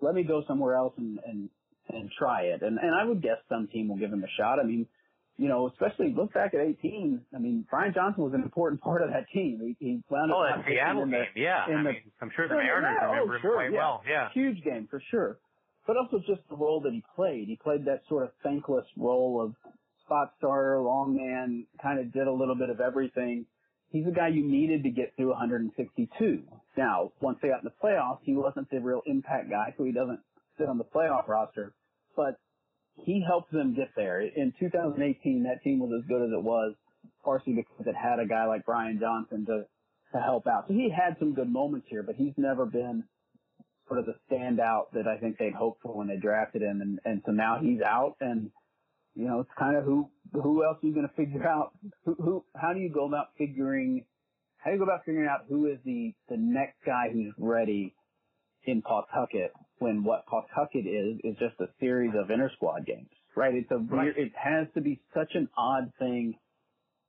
let 0.00 0.14
me 0.14 0.22
go 0.22 0.42
somewhere 0.46 0.74
else 0.74 0.94
and, 0.96 1.18
and, 1.26 1.48
and 1.90 2.10
try 2.18 2.42
it. 2.42 2.62
And, 2.62 2.78
and 2.78 2.94
I 2.94 3.04
would 3.04 3.22
guess 3.22 3.38
some 3.48 3.68
team 3.72 3.88
will 3.88 3.96
give 3.96 4.12
him 4.12 4.24
a 4.24 4.30
shot. 4.38 4.58
I 4.62 4.66
mean, 4.66 4.86
you 5.38 5.48
know, 5.48 5.68
especially 5.68 6.14
look 6.16 6.32
back 6.32 6.54
at 6.54 6.60
18. 6.60 7.20
I 7.34 7.38
mean, 7.38 7.66
Brian 7.70 7.92
Johnson 7.94 8.24
was 8.24 8.32
an 8.34 8.42
important 8.42 8.80
part 8.80 9.02
of 9.02 9.10
that 9.10 9.26
team. 9.32 9.76
He, 9.78 9.84
he 9.84 10.02
wound 10.08 10.30
up. 10.30 10.38
Oh, 10.38 10.44
that 10.44 10.64
Seattle 10.66 11.04
game, 11.04 11.10
the, 11.34 11.40
yeah. 11.40 11.64
I 11.66 11.70
the, 11.70 11.78
mean, 11.78 11.96
I'm 12.22 12.30
sure 12.34 12.48
the 12.48 12.54
Mariners 12.54 12.96
yeah, 13.00 13.06
remember 13.06 13.36
oh, 13.36 13.40
sure, 13.42 13.50
him 13.52 13.56
quite 13.56 13.72
yeah. 13.72 13.78
well. 13.78 14.02
Yeah, 14.08 14.28
huge 14.32 14.64
game 14.64 14.88
for 14.90 15.02
sure 15.10 15.38
but 15.86 15.96
also 15.96 16.18
just 16.18 16.40
the 16.50 16.56
role 16.56 16.80
that 16.80 16.92
he 16.92 17.02
played. 17.14 17.46
He 17.46 17.56
played 17.62 17.84
that 17.84 18.02
sort 18.08 18.24
of 18.24 18.30
thankless 18.42 18.84
role 18.96 19.40
of 19.40 19.54
spot 20.04 20.32
starter, 20.38 20.80
long 20.80 21.16
man, 21.16 21.66
kind 21.82 22.00
of 22.00 22.12
did 22.12 22.26
a 22.26 22.32
little 22.32 22.54
bit 22.54 22.70
of 22.70 22.80
everything. 22.80 23.46
He's 23.90 24.06
a 24.06 24.10
guy 24.10 24.28
you 24.28 24.44
needed 24.44 24.82
to 24.82 24.90
get 24.90 25.14
through 25.16 25.30
162. 25.30 26.42
Now, 26.76 27.12
once 27.20 27.38
they 27.40 27.48
got 27.48 27.62
in 27.62 27.64
the 27.64 27.78
playoffs, 27.82 28.20
he 28.22 28.34
wasn't 28.34 28.68
the 28.70 28.80
real 28.80 29.02
impact 29.06 29.50
guy, 29.50 29.74
so 29.76 29.84
he 29.84 29.92
doesn't 29.92 30.20
sit 30.58 30.68
on 30.68 30.78
the 30.78 30.84
playoff 30.84 31.26
roster. 31.28 31.74
But 32.14 32.38
he 33.04 33.22
helped 33.26 33.52
them 33.52 33.74
get 33.74 33.90
there. 33.96 34.20
In 34.20 34.52
2018, 34.58 35.44
that 35.44 35.62
team 35.62 35.80
was 35.80 35.90
as 36.02 36.08
good 36.08 36.22
as 36.22 36.30
it 36.32 36.42
was, 36.42 36.74
partially 37.24 37.54
because 37.54 37.86
it 37.86 37.94
had 37.94 38.18
a 38.18 38.26
guy 38.26 38.46
like 38.46 38.64
Brian 38.64 38.98
Johnson 39.00 39.46
to 39.46 39.64
to 40.12 40.20
help 40.20 40.46
out. 40.46 40.66
So 40.68 40.74
he 40.74 40.90
had 40.90 41.16
some 41.18 41.34
good 41.34 41.50
moments 41.50 41.86
here, 41.90 42.02
but 42.02 42.14
he's 42.16 42.32
never 42.36 42.66
been 42.66 43.04
sort 43.88 44.00
of 44.00 44.06
the 44.06 44.14
standout 44.30 44.90
that 44.92 45.06
I 45.06 45.18
think 45.18 45.38
they'd 45.38 45.54
hoped 45.54 45.82
for 45.82 45.94
when 45.96 46.08
they 46.08 46.16
drafted 46.16 46.62
him. 46.62 46.80
And, 46.80 46.98
and 47.04 47.22
so 47.24 47.32
now 47.32 47.58
he's 47.60 47.80
out 47.82 48.16
and, 48.20 48.50
you 49.14 49.26
know, 49.26 49.40
it's 49.40 49.50
kind 49.58 49.76
of 49.76 49.84
who, 49.84 50.08
who 50.32 50.64
else 50.64 50.78
are 50.82 50.86
you 50.86 50.94
going 50.94 51.08
to 51.08 51.14
figure 51.14 51.46
out? 51.46 51.72
Who, 52.04 52.14
who, 52.14 52.44
how 52.54 52.72
do 52.72 52.80
you 52.80 52.90
go 52.92 53.06
about 53.06 53.28
figuring, 53.38 54.04
how 54.66 54.72
do 54.72 54.78
you 54.78 54.84
go 54.84 54.90
about 54.90 55.04
figuring 55.06 55.28
out 55.28 55.44
who 55.48 55.66
is 55.66 55.78
the, 55.84 56.12
the 56.28 56.36
next 56.36 56.74
guy 56.84 57.06
who's 57.12 57.32
ready 57.38 57.94
in 58.64 58.82
Pawtucket 58.82 59.52
when 59.78 60.02
what 60.02 60.26
Pawtucket 60.26 60.84
is, 60.84 61.20
is 61.22 61.36
just 61.38 61.54
a 61.60 61.68
series 61.78 62.10
of 62.20 62.32
inter 62.32 62.50
squad 62.56 62.84
games, 62.84 63.06
right? 63.36 63.54
It's 63.54 63.70
a 63.70 63.78
weird, 63.78 64.16
it 64.16 64.32
has 64.34 64.66
to 64.74 64.80
be 64.80 65.00
such 65.14 65.30
an 65.34 65.48
odd 65.56 65.92
thing 66.00 66.34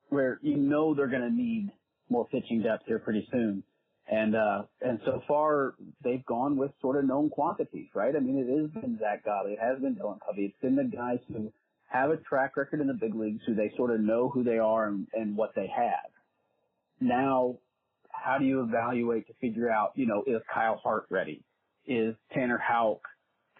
where 0.09 0.37
you 0.43 0.55
know 0.55 0.93
they're 0.93 1.07
going 1.07 1.23
to 1.23 1.33
need 1.35 1.71
more 2.11 2.27
pitching 2.27 2.61
depth 2.61 2.83
here 2.85 2.99
pretty 2.99 3.27
soon. 3.31 3.63
And, 4.07 4.35
uh, 4.35 4.61
and 4.81 4.99
so 5.03 5.23
far 5.27 5.73
they've 6.03 6.23
gone 6.27 6.57
with 6.57 6.69
sort 6.79 6.97
of 6.97 7.05
known 7.05 7.31
quantities, 7.31 7.87
right? 7.95 8.15
I 8.15 8.19
mean, 8.19 8.37
it 8.37 8.55
has 8.55 8.83
been 8.83 8.99
Zack 8.99 9.25
Godley. 9.25 9.53
It 9.53 9.59
has 9.59 9.81
been 9.81 9.95
Dylan 9.95 10.19
Covey. 10.23 10.45
It's 10.53 10.61
been 10.61 10.75
the 10.75 10.95
guys 10.95 11.17
who 11.27 11.51
have 11.89 12.11
a 12.11 12.17
track 12.17 12.55
record 12.55 12.81
in 12.81 12.87
the 12.87 12.93
big 12.93 13.15
leagues, 13.15 13.41
who 13.47 13.55
they 13.55 13.73
sort 13.75 13.89
of 13.89 13.99
know 13.99 14.29
who 14.29 14.43
they 14.43 14.59
are 14.59 14.89
and, 14.89 15.07
and 15.13 15.35
what 15.35 15.55
they 15.55 15.67
have. 15.75 16.11
Now, 16.99 17.55
how 18.11 18.37
do 18.37 18.45
you 18.45 18.61
evaluate 18.61 19.27
to 19.27 19.33
figure 19.39 19.69
out, 19.69 19.91
you 19.95 20.07
know, 20.07 20.23
is 20.25 20.41
Kyle 20.53 20.79
Hart 20.83 21.05
ready? 21.09 21.43
Is 21.85 22.15
Tanner 22.33 22.57
Houck 22.57 23.01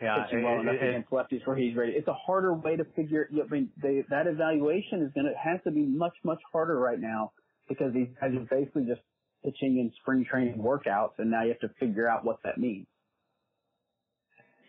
yeah, 0.02 0.24
pitching 0.24 0.44
well 0.44 0.60
enough 0.60 0.76
against 0.76 1.10
lefties 1.10 1.46
where 1.46 1.56
he's 1.56 1.76
ready? 1.76 1.94
It's 1.94 2.08
a 2.08 2.14
harder 2.14 2.54
way 2.54 2.76
to 2.76 2.86
figure. 2.96 3.30
I 3.32 3.48
mean, 3.50 3.70
they, 3.82 4.04
that 4.10 4.28
evaluation 4.28 5.02
is 5.02 5.12
going 5.14 5.26
to 5.26 5.34
has 5.38 5.60
to 5.64 5.72
be 5.72 5.86
much 5.86 6.14
much 6.24 6.42
harder 6.52 6.78
right 6.78 7.00
now 7.00 7.32
because 7.70 7.94
these 7.94 8.08
guys 8.20 8.32
are 8.34 8.48
basically 8.50 8.86
just 8.86 9.02
pitching 9.44 9.78
in 9.78 9.92
spring 10.02 10.26
training 10.30 10.58
workouts, 10.58 11.14
and 11.20 11.32
now 11.32 11.44
you 11.44 11.50
have 11.50 11.60
to 11.60 11.70
figure 11.80 12.10
out 12.10 12.26
what 12.26 12.38
that 12.44 12.58
means. 12.58 12.88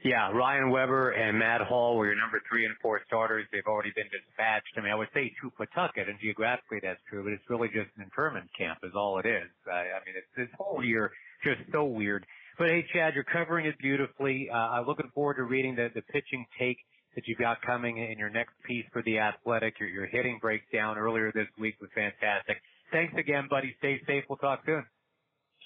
Yeah, 0.05 0.31
Ryan 0.31 0.71
Weber 0.71 1.11
and 1.11 1.39
Matt 1.39 1.61
Hall 1.63 1.97
were 1.97 2.07
your 2.07 2.15
number 2.15 2.41
three 2.49 2.65
and 2.65 2.75
four 2.81 3.01
starters. 3.07 3.47
They've 3.53 3.67
already 3.67 3.93
been 3.97 4.07
dispatched. 4.15 4.71
I 4.77 4.81
mean, 4.81 4.93
I 4.93 4.95
would 4.95 5.09
say 5.13 5.33
to 5.43 5.51
Pawtucket, 5.51 6.09
and 6.09 6.19
geographically 6.21 6.79
that's 6.83 7.01
true, 7.11 7.25
but 7.25 7.33
it's 7.33 7.43
really 7.51 7.69
just 7.69 7.91
an 7.97 8.05
internment 8.05 8.47
camp 8.57 8.79
is 8.85 8.93
all 8.95 9.19
it 9.19 9.27
is. 9.27 9.51
I, 9.67 9.99
I 9.99 10.01
mean, 10.07 10.15
it's 10.15 10.31
this 10.37 10.49
whole 10.57 10.85
year 10.85 11.11
just 11.43 11.61
so 11.73 11.85
weird. 11.85 12.25
But 12.59 12.69
hey, 12.69 12.87
Chad, 12.93 13.15
you're 13.15 13.25
covering 13.25 13.67
it 13.67 13.77
beautifully. 13.79 14.49
Uh, 14.53 14.57
I'm 14.57 14.87
looking 14.87 15.11
forward 15.15 15.35
to 15.35 15.45
reading 15.45 15.75
the, 15.75 15.91
the 15.95 16.03
pitching 16.03 16.47
take 16.59 16.79
that 17.17 17.27
you've 17.27 17.39
got 17.39 17.61
coming 17.63 17.99
in 17.99 18.19
your 18.19 18.31
next 18.31 18.55
piece 18.67 18.85
for 18.93 19.03
The 19.03 19.19
Athletic. 19.19 19.81
Your, 19.81 19.89
your 19.89 20.07
hitting 20.07 20.39
breakdown 20.41 20.97
earlier 20.97 21.33
this 21.35 21.49
week 21.59 21.75
was 21.81 21.91
fantastic. 21.95 22.59
Thanks 22.93 23.15
again, 23.19 23.49
buddy. 23.51 23.75
Stay 23.79 24.01
safe. 24.07 24.25
We'll 24.29 24.39
talk 24.39 24.63
soon. 24.65 24.85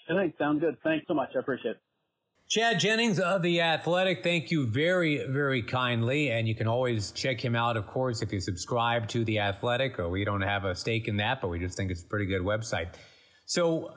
Thanks. 0.09 0.39
Sound 0.39 0.61
good. 0.61 0.77
Thanks 0.83 1.05
so 1.07 1.15
much. 1.15 1.31
I 1.37 1.41
appreciate 1.41 1.73
it. 1.73 1.92
Chad 2.53 2.81
Jennings 2.81 3.19
of 3.19 3.41
The 3.41 3.63
Athletic, 3.63 4.23
thank 4.23 4.51
you 4.51 4.67
very, 4.67 5.25
very 5.27 5.63
kindly. 5.63 6.31
And 6.33 6.47
you 6.47 6.55
can 6.55 6.69
always 6.69 7.11
check 7.13 7.43
him 7.43 7.57
out, 7.57 7.79
of 7.79 7.87
course, 7.87 8.21
if 8.21 8.31
you 8.31 8.41
subscribe 8.41 9.09
to 9.09 9.25
The 9.25 9.39
Athletic, 9.39 9.99
or 9.99 10.11
we 10.11 10.23
don't 10.23 10.43
have 10.43 10.67
a 10.67 10.75
stake 10.75 11.09
in 11.09 11.17
that, 11.17 11.41
but 11.41 11.49
we 11.49 11.59
just 11.59 11.79
think 11.79 11.91
it's 11.91 12.03
a 12.03 12.07
pretty 12.07 12.27
good 12.27 12.43
website. 12.43 12.89
So 13.47 13.95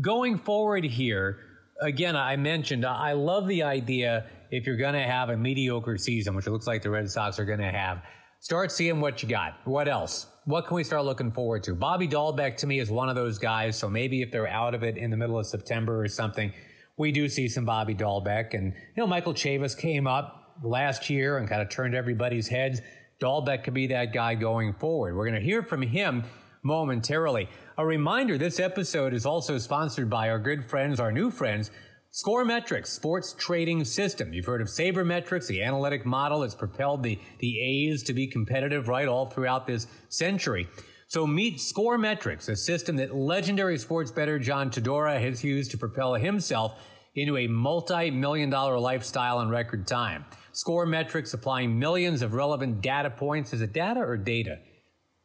going 0.00 0.38
forward 0.38 0.84
here, 0.84 1.40
again, 1.82 2.14
I 2.14 2.36
mentioned 2.36 2.86
I 2.86 3.10
love 3.14 3.48
the 3.48 3.64
idea 3.64 4.26
if 4.52 4.68
you're 4.68 4.76
going 4.76 4.94
to 4.94 5.02
have 5.02 5.30
a 5.30 5.36
mediocre 5.36 5.98
season, 5.98 6.36
which 6.36 6.46
it 6.46 6.52
looks 6.52 6.68
like 6.68 6.82
the 6.82 6.90
Red 6.90 7.10
Sox 7.10 7.40
are 7.40 7.44
going 7.44 7.58
to 7.58 7.72
have, 7.72 8.02
start 8.38 8.70
seeing 8.70 9.00
what 9.00 9.20
you 9.20 9.28
got. 9.28 9.58
What 9.64 9.88
else? 9.88 10.28
what 10.44 10.68
can 10.68 10.76
we 10.76 10.84
start 10.84 11.04
looking 11.04 11.32
forward 11.32 11.64
to? 11.64 11.74
Bobby 11.74 12.06
Dalbec 12.06 12.56
to 12.58 12.68
me 12.68 12.78
is 12.78 12.88
one 12.88 13.08
of 13.08 13.16
those 13.16 13.36
guys. 13.36 13.76
So 13.76 13.90
maybe 13.90 14.22
if 14.22 14.30
they're 14.30 14.46
out 14.46 14.76
of 14.76 14.84
it 14.84 14.96
in 14.96 15.10
the 15.10 15.16
middle 15.16 15.36
of 15.40 15.46
September 15.46 16.00
or 16.00 16.06
something, 16.06 16.52
we 16.96 17.12
do 17.12 17.28
see 17.28 17.48
some 17.48 17.64
Bobby 17.64 17.94
Dalbec. 17.94 18.54
And, 18.54 18.72
you 18.72 19.02
know, 19.02 19.06
Michael 19.06 19.34
Chavis 19.34 19.76
came 19.76 20.06
up 20.06 20.54
last 20.62 21.10
year 21.10 21.38
and 21.38 21.48
kind 21.48 21.62
of 21.62 21.68
turned 21.68 21.94
everybody's 21.94 22.48
heads. 22.48 22.80
Dalbec 23.20 23.64
could 23.64 23.74
be 23.74 23.86
that 23.88 24.12
guy 24.12 24.34
going 24.34 24.72
forward. 24.74 25.14
We're 25.16 25.26
going 25.26 25.40
to 25.40 25.46
hear 25.46 25.62
from 25.62 25.82
him 25.82 26.24
momentarily. 26.62 27.48
A 27.78 27.86
reminder 27.86 28.38
this 28.38 28.58
episode 28.58 29.14
is 29.14 29.26
also 29.26 29.58
sponsored 29.58 30.10
by 30.10 30.28
our 30.30 30.38
good 30.38 30.64
friends, 30.64 30.98
our 30.98 31.12
new 31.12 31.30
friends, 31.30 31.70
Scoremetrics, 32.12 32.86
sports 32.86 33.34
trading 33.38 33.84
system. 33.84 34.32
You've 34.32 34.46
heard 34.46 34.62
of 34.62 34.68
Sabermetrics, 34.68 35.48
the 35.48 35.62
analytic 35.62 36.06
model 36.06 36.40
that's 36.40 36.54
propelled 36.54 37.02
the, 37.02 37.18
the 37.40 37.60
A's 37.60 38.02
to 38.04 38.14
be 38.14 38.26
competitive 38.26 38.88
right 38.88 39.06
all 39.06 39.26
throughout 39.26 39.66
this 39.66 39.86
century. 40.08 40.66
So 41.08 41.26
meet 41.26 41.60
Score 41.60 41.98
Metrics, 41.98 42.48
a 42.48 42.56
system 42.56 42.96
that 42.96 43.14
legendary 43.14 43.78
sports 43.78 44.10
bettor 44.10 44.38
John 44.38 44.70
Todaro 44.70 45.20
has 45.20 45.44
used 45.44 45.70
to 45.70 45.78
propel 45.78 46.14
himself 46.14 46.80
into 47.14 47.36
a 47.36 47.46
multi-million 47.46 48.50
dollar 48.50 48.78
lifestyle 48.78 49.40
in 49.40 49.48
record 49.48 49.86
time. 49.86 50.24
Score 50.52 50.84
Metrics 50.84 51.32
applying 51.32 51.78
millions 51.78 52.22
of 52.22 52.34
relevant 52.34 52.80
data 52.80 53.10
points. 53.10 53.52
Is 53.52 53.60
it 53.60 53.72
data 53.72 54.00
or 54.00 54.16
data? 54.16 54.58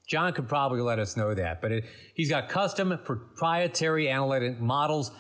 John 0.08 0.34
could 0.34 0.48
probably 0.48 0.82
let 0.82 1.00
us 1.00 1.18
know 1.18 1.34
that, 1.34 1.62
but 1.62 1.72
it, 1.72 1.86
he's 2.16 2.30
got 2.30 2.50
custom 2.50 2.98
proprietary 3.04 4.10
analytic 4.10 4.60
models 4.60 5.12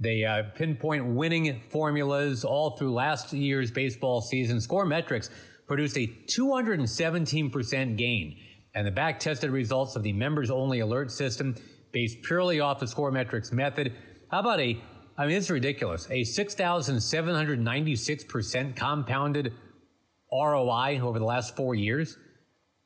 they 0.00 0.24
uh, 0.24 0.44
pinpoint 0.54 1.14
winning 1.14 1.60
formulas 1.70 2.42
all 2.42 2.76
through 2.76 2.94
last 2.94 3.34
year's 3.34 3.70
baseball 3.70 4.22
season. 4.22 4.60
Score 4.60 4.86
Metrics 4.86 5.28
produced 5.66 5.96
a 5.98 6.06
217% 6.26 7.96
gain, 7.98 8.36
and 8.74 8.86
the 8.86 8.90
back 8.90 9.20
tested 9.20 9.50
results 9.50 9.96
of 9.96 10.02
the 10.02 10.12
members 10.12 10.50
only 10.50 10.80
alert 10.80 11.10
system 11.10 11.56
based 11.92 12.22
purely 12.22 12.60
off 12.60 12.80
the 12.80 12.86
Scoremetrics 12.86 13.52
method. 13.52 13.92
How 14.30 14.40
about 14.40 14.60
a, 14.60 14.78
I 15.18 15.26
mean, 15.26 15.36
it's 15.36 15.50
ridiculous, 15.50 16.06
a 16.06 16.22
6,796% 16.22 18.76
compounded 18.76 19.52
ROI 20.32 21.00
over 21.00 21.18
the 21.18 21.24
last 21.24 21.56
four 21.56 21.74
years? 21.74 22.16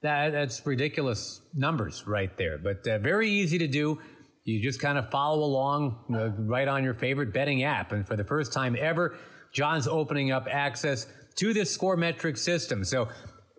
That, 0.03 0.33
that's 0.33 0.66
ridiculous 0.66 1.42
numbers 1.55 2.05
right 2.07 2.35
there, 2.37 2.59
but 2.59 2.87
uh, 2.87 2.99
very 2.99 3.31
easy 3.31 3.57
to 3.59 3.66
do. 3.66 3.99
You 4.44 4.62
just 4.62 4.81
kind 4.81 4.99
of 4.99 5.11
follow 5.11 5.42
along 5.42 6.05
uh, 6.14 6.29
right 6.42 6.68
on 6.68 6.85
your 6.85 6.92
favorite 6.92 7.33
betting 7.33 7.62
app. 7.62 7.92
And 7.92 8.07
for 8.07 8.14
the 8.14 8.25
first 8.25 8.53
time 8.53 8.77
ever, 8.79 9.16
John's 9.55 9.88
opening 9.88 10.31
up 10.31 10.47
access 10.51 11.07
to 11.37 11.55
this 11.55 11.70
score 11.70 11.97
metric 11.97 12.37
system. 12.37 12.85
So 12.85 13.09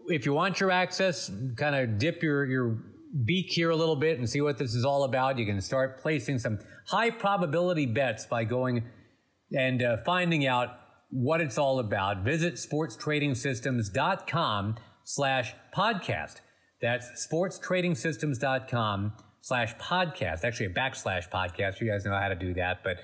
if 0.07 0.25
you 0.25 0.33
want 0.33 0.59
your 0.59 0.71
access, 0.71 1.31
kind 1.55 1.75
of 1.75 1.97
dip 1.97 2.23
your, 2.23 2.45
your 2.45 2.77
beak 3.23 3.49
here 3.49 3.69
a 3.69 3.75
little 3.75 3.95
bit 3.95 4.19
and 4.19 4.29
see 4.29 4.41
what 4.41 4.57
this 4.57 4.75
is 4.75 4.83
all 4.83 5.03
about. 5.03 5.37
You 5.37 5.45
can 5.45 5.61
start 5.61 6.01
placing 6.01 6.39
some 6.39 6.59
high 6.87 7.09
probability 7.09 7.85
bets 7.85 8.25
by 8.25 8.43
going 8.43 8.83
and 9.51 9.81
uh, 9.81 9.95
finding 10.05 10.45
out 10.45 10.79
what 11.09 11.39
it's 11.41 11.57
all 11.57 11.79
about. 11.79 12.23
Visit 12.23 12.55
sportstradingsystems.com 12.55 14.75
slash 15.03 15.55
podcast. 15.75 16.35
That's 16.81 17.27
sportstradingsystems.com 17.31 19.13
slash 19.41 19.75
podcast. 19.75 20.43
Actually, 20.43 20.67
a 20.67 20.73
backslash 20.73 21.29
podcast. 21.29 21.79
You 21.79 21.89
guys 21.89 22.05
know 22.05 22.19
how 22.19 22.27
to 22.29 22.35
do 22.35 22.53
that, 22.55 22.83
but 22.83 22.97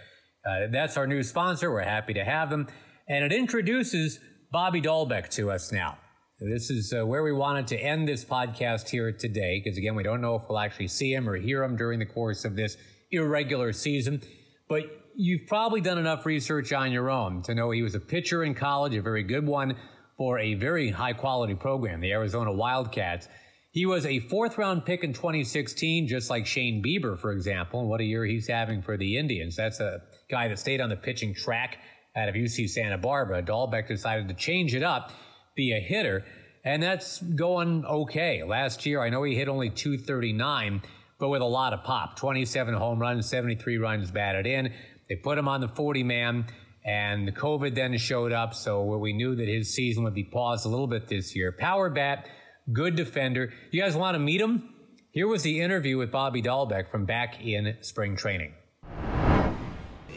uh, 0.45 0.67
that's 0.71 0.97
our 0.97 1.07
new 1.07 1.23
sponsor. 1.23 1.71
We're 1.71 1.83
happy 1.83 2.13
to 2.15 2.25
have 2.25 2.49
them. 2.49 2.67
And 3.07 3.23
it 3.23 3.31
introduces 3.31 4.19
Bobby 4.51 4.81
Dalbec 4.81 5.29
to 5.29 5.51
us 5.51 5.71
now. 5.71 5.97
This 6.43 6.71
is 6.71 6.91
uh, 6.91 7.05
where 7.05 7.21
we 7.21 7.31
wanted 7.31 7.67
to 7.67 7.77
end 7.77 8.07
this 8.07 8.25
podcast 8.25 8.89
here 8.89 9.11
today, 9.11 9.61
because 9.63 9.77
again, 9.77 9.93
we 9.93 10.01
don't 10.01 10.21
know 10.21 10.33
if 10.33 10.49
we'll 10.49 10.57
actually 10.57 10.87
see 10.87 11.13
him 11.13 11.29
or 11.29 11.35
hear 11.35 11.63
him 11.63 11.77
during 11.77 11.99
the 11.99 12.05
course 12.07 12.45
of 12.45 12.55
this 12.55 12.77
irregular 13.11 13.71
season. 13.71 14.23
But 14.67 14.85
you've 15.15 15.45
probably 15.45 15.81
done 15.81 15.99
enough 15.99 16.25
research 16.25 16.73
on 16.73 16.91
your 16.91 17.11
own 17.11 17.43
to 17.43 17.53
know 17.53 17.69
he 17.69 17.83
was 17.83 17.93
a 17.93 17.99
pitcher 17.99 18.43
in 18.43 18.55
college, 18.55 18.95
a 18.95 19.03
very 19.03 19.21
good 19.21 19.45
one 19.45 19.75
for 20.17 20.39
a 20.39 20.55
very 20.55 20.89
high 20.89 21.13
quality 21.13 21.53
program, 21.53 22.01
the 22.01 22.11
Arizona 22.11 22.51
Wildcats. 22.51 23.27
He 23.69 23.85
was 23.85 24.07
a 24.07 24.19
fourth 24.21 24.57
round 24.57 24.83
pick 24.83 25.03
in 25.03 25.13
2016, 25.13 26.07
just 26.07 26.31
like 26.31 26.47
Shane 26.47 26.81
Bieber, 26.83 27.19
for 27.19 27.33
example. 27.33 27.81
And 27.81 27.89
what 27.89 28.01
a 28.01 28.03
year 28.03 28.25
he's 28.25 28.47
having 28.47 28.81
for 28.81 28.97
the 28.97 29.15
Indians. 29.15 29.55
That's 29.55 29.79
a 29.79 30.01
guy 30.27 30.47
that 30.47 30.57
stayed 30.57 30.81
on 30.81 30.89
the 30.89 30.95
pitching 30.95 31.35
track 31.35 31.77
out 32.15 32.29
of 32.29 32.33
UC 32.33 32.67
Santa 32.67 32.97
Barbara. 32.97 33.43
Dalbec 33.43 33.87
decided 33.87 34.27
to 34.29 34.33
change 34.33 34.73
it 34.73 34.81
up 34.81 35.11
be 35.55 35.73
a 35.73 35.79
hitter. 35.79 36.25
And 36.63 36.81
that's 36.81 37.21
going 37.21 37.85
okay. 37.85 38.43
Last 38.43 38.85
year, 38.85 39.01
I 39.01 39.09
know 39.09 39.23
he 39.23 39.35
hit 39.35 39.47
only 39.47 39.69
239, 39.69 40.81
but 41.19 41.29
with 41.29 41.41
a 41.41 41.45
lot 41.45 41.73
of 41.73 41.83
pop 41.83 42.15
27 42.17 42.73
home 42.73 42.99
runs, 42.99 43.27
73 43.27 43.77
runs 43.77 44.11
batted 44.11 44.45
in. 44.45 44.73
They 45.09 45.15
put 45.15 45.37
him 45.37 45.47
on 45.47 45.61
the 45.61 45.67
40 45.67 46.03
man, 46.03 46.45
and 46.85 47.27
the 47.27 47.31
COVID 47.31 47.75
then 47.75 47.97
showed 47.97 48.31
up. 48.31 48.53
So 48.53 48.83
we 48.97 49.13
knew 49.13 49.35
that 49.35 49.47
his 49.47 49.73
season 49.73 50.03
would 50.03 50.13
be 50.13 50.23
paused 50.23 50.65
a 50.65 50.69
little 50.69 50.87
bit 50.87 51.07
this 51.07 51.35
year. 51.35 51.51
Power 51.51 51.89
bat, 51.89 52.27
good 52.71 52.95
defender. 52.95 53.51
You 53.71 53.81
guys 53.81 53.95
want 53.95 54.15
to 54.15 54.19
meet 54.19 54.39
him? 54.39 54.69
Here 55.11 55.27
was 55.27 55.43
the 55.43 55.59
interview 55.59 55.97
with 55.97 56.11
Bobby 56.11 56.41
Dalbec 56.41 56.89
from 56.89 57.05
back 57.05 57.43
in 57.43 57.75
spring 57.81 58.15
training 58.15 58.53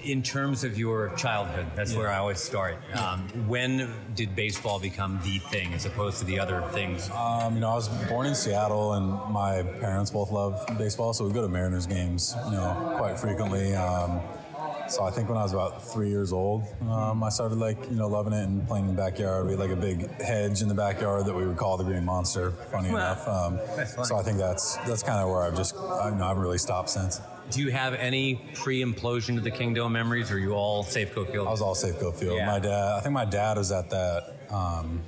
in 0.04 0.22
terms 0.22 0.64
of 0.64 0.78
your 0.78 1.10
childhood, 1.16 1.66
that's 1.74 1.92
yeah. 1.92 1.98
where 1.98 2.10
I 2.10 2.18
always 2.18 2.38
start. 2.38 2.76
Um, 2.94 3.28
when 3.48 3.90
did 4.14 4.36
baseball 4.36 4.78
become 4.78 5.20
the 5.24 5.38
thing 5.38 5.72
as 5.74 5.86
opposed 5.86 6.18
to 6.18 6.24
the 6.24 6.38
other 6.38 6.62
things? 6.72 7.10
Um, 7.10 7.54
you 7.54 7.60
know, 7.60 7.70
I 7.70 7.74
was 7.74 7.88
born 8.08 8.26
in 8.26 8.34
Seattle, 8.34 8.94
and 8.94 9.32
my 9.32 9.62
parents 9.80 10.10
both 10.10 10.30
love 10.30 10.66
baseball, 10.78 11.12
so 11.12 11.26
we 11.26 11.32
go 11.32 11.42
to 11.42 11.48
Mariners 11.48 11.86
games, 11.86 12.34
you 12.46 12.52
know, 12.52 12.94
quite 12.98 13.18
frequently. 13.18 13.74
Um, 13.74 14.20
so 14.88 15.04
I 15.04 15.10
think 15.10 15.28
when 15.28 15.38
I 15.38 15.42
was 15.42 15.52
about 15.52 15.82
three 15.92 16.08
years 16.08 16.32
old, 16.32 16.64
um, 16.88 17.22
I 17.22 17.28
started 17.28 17.58
like 17.58 17.78
you 17.90 17.96
know 17.96 18.08
loving 18.08 18.32
it 18.32 18.44
and 18.44 18.66
playing 18.66 18.88
in 18.88 18.94
the 18.94 19.00
backyard. 19.00 19.46
We 19.46 19.52
had 19.52 19.60
like 19.60 19.70
a 19.70 19.76
big 19.76 20.10
hedge 20.20 20.62
in 20.62 20.68
the 20.68 20.74
backyard 20.74 21.26
that 21.26 21.34
we 21.34 21.46
would 21.46 21.56
call 21.56 21.76
the 21.76 21.84
Green 21.84 22.04
Monster. 22.04 22.50
Funny 22.70 22.88
enough. 22.88 23.26
Um, 23.28 23.58
so 24.04 24.16
I 24.16 24.22
think 24.22 24.38
that's 24.38 24.76
that's 24.86 25.02
kind 25.02 25.18
of 25.20 25.28
where 25.28 25.42
I've 25.42 25.56
just 25.56 25.76
I, 25.76 26.10
you 26.10 26.16
know, 26.16 26.26
I've 26.26 26.38
really 26.38 26.58
stopped 26.58 26.90
since. 26.90 27.20
Do 27.50 27.60
you 27.60 27.70
have 27.70 27.94
any 27.94 28.40
pre-implosion 28.54 29.34
to 29.34 29.40
the 29.40 29.50
Kingdome 29.50 29.92
memories, 29.92 30.30
or 30.30 30.36
are 30.36 30.38
you 30.38 30.52
all 30.52 30.82
Safeco 30.82 31.30
Field? 31.30 31.46
I 31.46 31.50
was 31.50 31.60
all 31.60 31.74
Safeco 31.74 32.14
Field. 32.14 32.36
Yeah. 32.36 32.46
My 32.46 32.58
dad, 32.58 32.94
I 32.94 33.00
think 33.00 33.12
my 33.12 33.26
dad 33.26 33.58
was 33.58 33.70
at 33.70 33.90
that 33.90 34.36
um, 34.50 35.02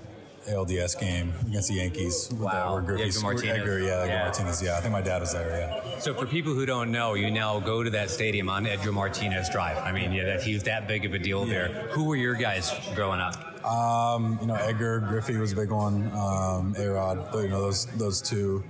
ALDS 0.48 0.98
game 0.98 1.32
against 1.46 1.68
the 1.68 1.74
Yankees. 1.74 2.30
Wow. 2.32 2.74
Where 2.74 2.82
Griffey, 2.82 3.20
Martinez. 3.22 3.58
Edgar, 3.58 3.80
yeah, 3.80 4.00
Edgar 4.00 4.06
yeah. 4.06 4.22
Martinez. 4.24 4.62
Yeah, 4.62 4.76
I 4.76 4.80
think 4.80 4.92
my 4.92 5.02
dad 5.02 5.20
was 5.20 5.32
there. 5.32 5.48
Yeah. 5.84 5.98
So 5.98 6.14
for 6.14 6.26
people 6.26 6.54
who 6.54 6.66
don't 6.66 6.90
know, 6.90 7.14
you 7.14 7.30
now 7.30 7.58
go 7.60 7.82
to 7.82 7.90
that 7.90 8.10
stadium 8.10 8.48
on 8.48 8.66
Edgar 8.66 8.92
Martinez 8.92 9.48
Drive. 9.50 9.78
I 9.78 9.92
mean, 9.92 10.12
yeah, 10.12 10.24
that 10.24 10.42
he's 10.42 10.62
that 10.64 10.86
big 10.86 11.04
of 11.04 11.14
a 11.14 11.18
deal 11.18 11.46
yeah. 11.46 11.52
there. 11.52 11.68
Who 11.90 12.04
were 12.04 12.16
your 12.16 12.34
guys 12.34 12.72
growing 12.94 13.20
up? 13.20 13.64
Um, 13.66 14.38
you 14.40 14.46
know, 14.46 14.54
Edgar 14.54 15.00
Griffey 15.00 15.36
was 15.36 15.52
a 15.52 15.56
big 15.56 15.70
one. 15.70 16.10
Um, 16.12 16.74
A 16.78 16.86
Rod, 16.88 17.34
you 17.34 17.48
know, 17.48 17.60
those 17.60 17.86
those 17.86 18.22
two. 18.22 18.62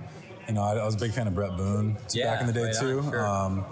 You 0.47 0.53
know, 0.53 0.63
I, 0.63 0.77
I, 0.77 0.85
was 0.85 0.95
a 0.95 0.97
big 0.97 1.11
fan 1.11 1.27
of 1.27 1.35
Bret 1.35 1.57
Boone 1.57 1.97
yeah, 2.13 2.31
back 2.31 2.39
in 2.39 2.47
the 2.47 2.53
day 2.53 2.63
right 2.63 2.75
too. 2.79 2.99
On, 2.99 3.11
sure. 3.11 3.27
um, 3.27 3.65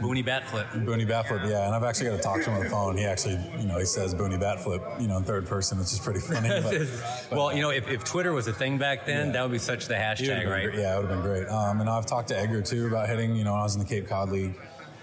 the 0.00 0.06
Booney 0.06 0.24
bat 0.24 0.48
flip. 0.48 0.66
Booney 0.68 1.06
bat 1.06 1.28
flip, 1.28 1.42
yeah. 1.46 1.66
And 1.66 1.74
I've 1.74 1.84
actually 1.84 2.10
got 2.10 2.16
to 2.16 2.22
talk 2.22 2.42
to 2.42 2.50
him 2.50 2.56
on 2.56 2.64
the 2.64 2.70
phone. 2.70 2.96
He 2.96 3.04
actually, 3.04 3.38
you 3.58 3.66
know, 3.66 3.78
he 3.78 3.84
says 3.84 4.14
Booney 4.14 4.38
bat 4.38 4.60
flip, 4.60 4.82
you 4.98 5.08
know, 5.08 5.16
in 5.16 5.24
third 5.24 5.46
person, 5.46 5.78
which 5.78 5.92
is 5.92 5.98
pretty 5.98 6.20
funny. 6.20 6.48
But, 6.64 6.90
but, 7.30 7.36
well, 7.38 7.54
you 7.54 7.60
know, 7.60 7.70
if, 7.70 7.88
if 7.88 8.04
Twitter 8.04 8.32
was 8.32 8.46
a 8.46 8.52
thing 8.52 8.78
back 8.78 9.06
then, 9.06 9.26
yeah. 9.26 9.32
that 9.32 9.42
would 9.42 9.52
be 9.52 9.58
such 9.58 9.86
the 9.86 9.94
hashtag, 9.94 10.48
right? 10.48 10.64
Great. 10.64 10.78
Yeah, 10.78 10.96
it 10.96 11.02
would 11.02 11.10
have 11.10 11.22
been 11.22 11.30
great. 11.30 11.48
Um, 11.48 11.80
and 11.80 11.90
I've 11.90 12.06
talked 12.06 12.28
to 12.28 12.38
Edgar 12.38 12.62
too 12.62 12.86
about 12.86 13.08
hitting. 13.08 13.36
You 13.36 13.44
know, 13.44 13.52
when 13.52 13.60
I 13.60 13.64
was 13.64 13.74
in 13.74 13.80
the 13.80 13.88
Cape 13.88 14.08
Cod 14.08 14.30
League. 14.30 14.54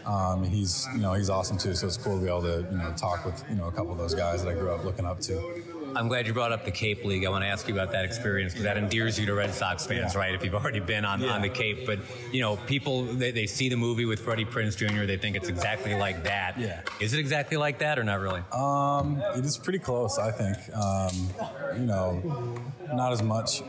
Um, 0.05 0.43
he's, 0.43 0.87
you 0.95 1.01
know, 1.01 1.13
he's 1.13 1.29
awesome 1.29 1.57
too. 1.57 1.75
So 1.75 1.85
it's 1.85 1.97
cool 1.97 2.17
to 2.17 2.23
be 2.23 2.27
able 2.27 2.41
to, 2.41 2.67
you 2.71 2.77
know, 2.77 2.91
talk 2.97 3.23
with, 3.23 3.43
you 3.49 3.55
know, 3.55 3.67
a 3.67 3.71
couple 3.71 3.91
of 3.91 3.99
those 3.99 4.15
guys 4.15 4.43
that 4.43 4.49
I 4.49 4.53
grew 4.53 4.71
up 4.71 4.83
looking 4.83 5.05
up 5.05 5.19
to. 5.21 5.63
I'm 5.95 6.07
glad 6.07 6.27
you 6.27 6.33
brought 6.33 6.51
up 6.51 6.65
the 6.65 6.71
Cape 6.71 7.03
League. 7.03 7.25
I 7.25 7.29
want 7.29 7.43
to 7.43 7.47
ask 7.47 7.67
you 7.67 7.73
about 7.73 7.91
that 7.91 8.05
experience 8.05 8.53
because 8.53 8.63
that 8.63 8.77
endears 8.77 9.19
you 9.19 9.25
to 9.25 9.33
Red 9.33 9.53
Sox 9.53 9.85
fans, 9.85 10.13
yeah. 10.13 10.19
right? 10.19 10.33
If 10.33 10.43
you've 10.43 10.55
already 10.55 10.79
been 10.79 11.05
on, 11.05 11.21
yeah. 11.21 11.33
on 11.33 11.41
the 11.41 11.49
Cape. 11.49 11.85
But, 11.85 11.99
you 12.31 12.41
know, 12.41 12.57
people, 12.67 13.03
they, 13.03 13.31
they 13.31 13.47
see 13.47 13.69
the 13.69 13.75
movie 13.75 14.05
with 14.05 14.19
Freddie 14.19 14.45
Prinze 14.45 14.75
Jr., 14.75 15.05
they 15.05 15.17
think 15.17 15.35
it's 15.35 15.49
exactly 15.49 15.95
like 15.95 16.23
that. 16.23 16.59
Yeah. 16.59 16.81
Is 16.99 17.13
it 17.13 17.19
exactly 17.19 17.57
like 17.57 17.79
that 17.79 17.99
or 17.99 18.03
not 18.03 18.19
really? 18.19 18.41
Um, 18.51 19.21
it 19.35 19.45
is 19.45 19.57
pretty 19.57 19.79
close, 19.79 20.17
I 20.17 20.31
think. 20.31 20.57
Um, 20.75 21.79
you 21.79 21.85
know, 21.85 22.55
not 22.93 23.11
as 23.11 23.23
much 23.23 23.61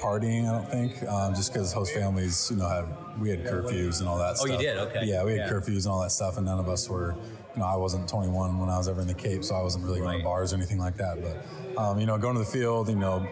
partying, 0.00 0.48
I 0.48 0.52
don't 0.52 0.70
think, 0.70 1.02
um, 1.08 1.34
just 1.34 1.52
because 1.52 1.72
host 1.72 1.94
families, 1.94 2.48
you 2.50 2.56
know, 2.56 2.68
had 2.68 2.86
we 3.20 3.30
had 3.30 3.44
curfews 3.44 4.00
and 4.00 4.08
all 4.08 4.18
that 4.18 4.32
oh, 4.32 4.46
stuff. 4.46 4.50
you 4.50 4.58
did? 4.58 4.76
Okay. 4.76 5.04
Yeah, 5.04 5.24
we 5.24 5.32
had 5.32 5.46
yeah. 5.46 5.48
curfews 5.48 5.84
and 5.84 5.88
all 5.88 6.02
that 6.02 6.12
stuff, 6.12 6.36
and 6.36 6.46
none 6.46 6.58
of 6.58 6.68
us 6.68 6.88
were 6.88 7.16
you 7.56 7.62
know, 7.62 7.68
I 7.68 7.76
wasn't 7.76 8.06
21 8.08 8.58
when 8.58 8.68
I 8.68 8.76
was 8.76 8.86
ever 8.86 9.00
in 9.00 9.06
the 9.06 9.14
Cape, 9.14 9.42
so 9.42 9.54
I 9.54 9.62
wasn't 9.62 9.84
really 9.84 10.00
going 10.00 10.18
to 10.18 10.24
bars 10.24 10.52
or 10.52 10.56
anything 10.56 10.78
like 10.78 10.96
that. 10.98 11.18
But, 11.22 11.80
um, 11.80 11.98
you 11.98 12.04
know, 12.04 12.18
going 12.18 12.34
to 12.34 12.40
the 12.40 12.44
field, 12.44 12.88
you 12.88 12.96
know, 12.96 13.26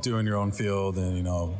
doing 0.00 0.26
your 0.26 0.36
own 0.36 0.50
field 0.50 0.96
and, 0.96 1.14
you 1.14 1.22
know, 1.22 1.56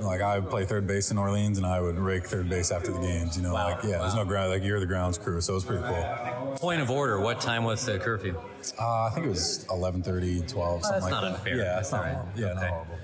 like 0.00 0.20
I 0.20 0.38
would 0.38 0.48
play 0.48 0.64
third 0.64 0.86
base 0.86 1.10
in 1.10 1.18
Orleans 1.18 1.58
and 1.58 1.66
I 1.66 1.80
would 1.80 1.98
rake 1.98 2.26
third 2.26 2.48
base 2.48 2.70
after 2.70 2.92
the 2.92 3.00
games, 3.00 3.36
you 3.36 3.42
know, 3.42 3.52
wow. 3.52 3.70
like, 3.72 3.82
yeah, 3.82 3.96
wow. 3.96 4.02
there's 4.02 4.14
no 4.14 4.24
ground, 4.24 4.50
like 4.50 4.62
you're 4.62 4.80
the 4.80 4.86
grounds 4.86 5.18
crew. 5.18 5.40
So 5.40 5.54
it 5.54 5.56
was 5.56 5.64
pretty 5.64 5.82
cool. 5.82 6.56
Point 6.56 6.80
of 6.80 6.90
order, 6.90 7.20
what 7.20 7.40
time 7.40 7.64
was 7.64 7.84
the 7.84 7.98
curfew? 7.98 8.40
Uh, 8.80 9.04
I 9.04 9.10
think 9.10 9.26
it 9.26 9.30
was 9.30 9.66
11:30, 9.68 10.48
12, 10.48 10.84
something 10.84 11.02
like 11.02 11.10
that. 11.10 11.24
Unfair. 11.24 11.56
Yeah, 11.56 11.64
that's 11.64 11.92
not 11.92 12.02
right. 12.02 12.14
horrible. 12.14 12.40
Yeah, 12.40 12.46
okay. 12.46 12.54
not 12.54 12.70
horrible. 12.70 12.98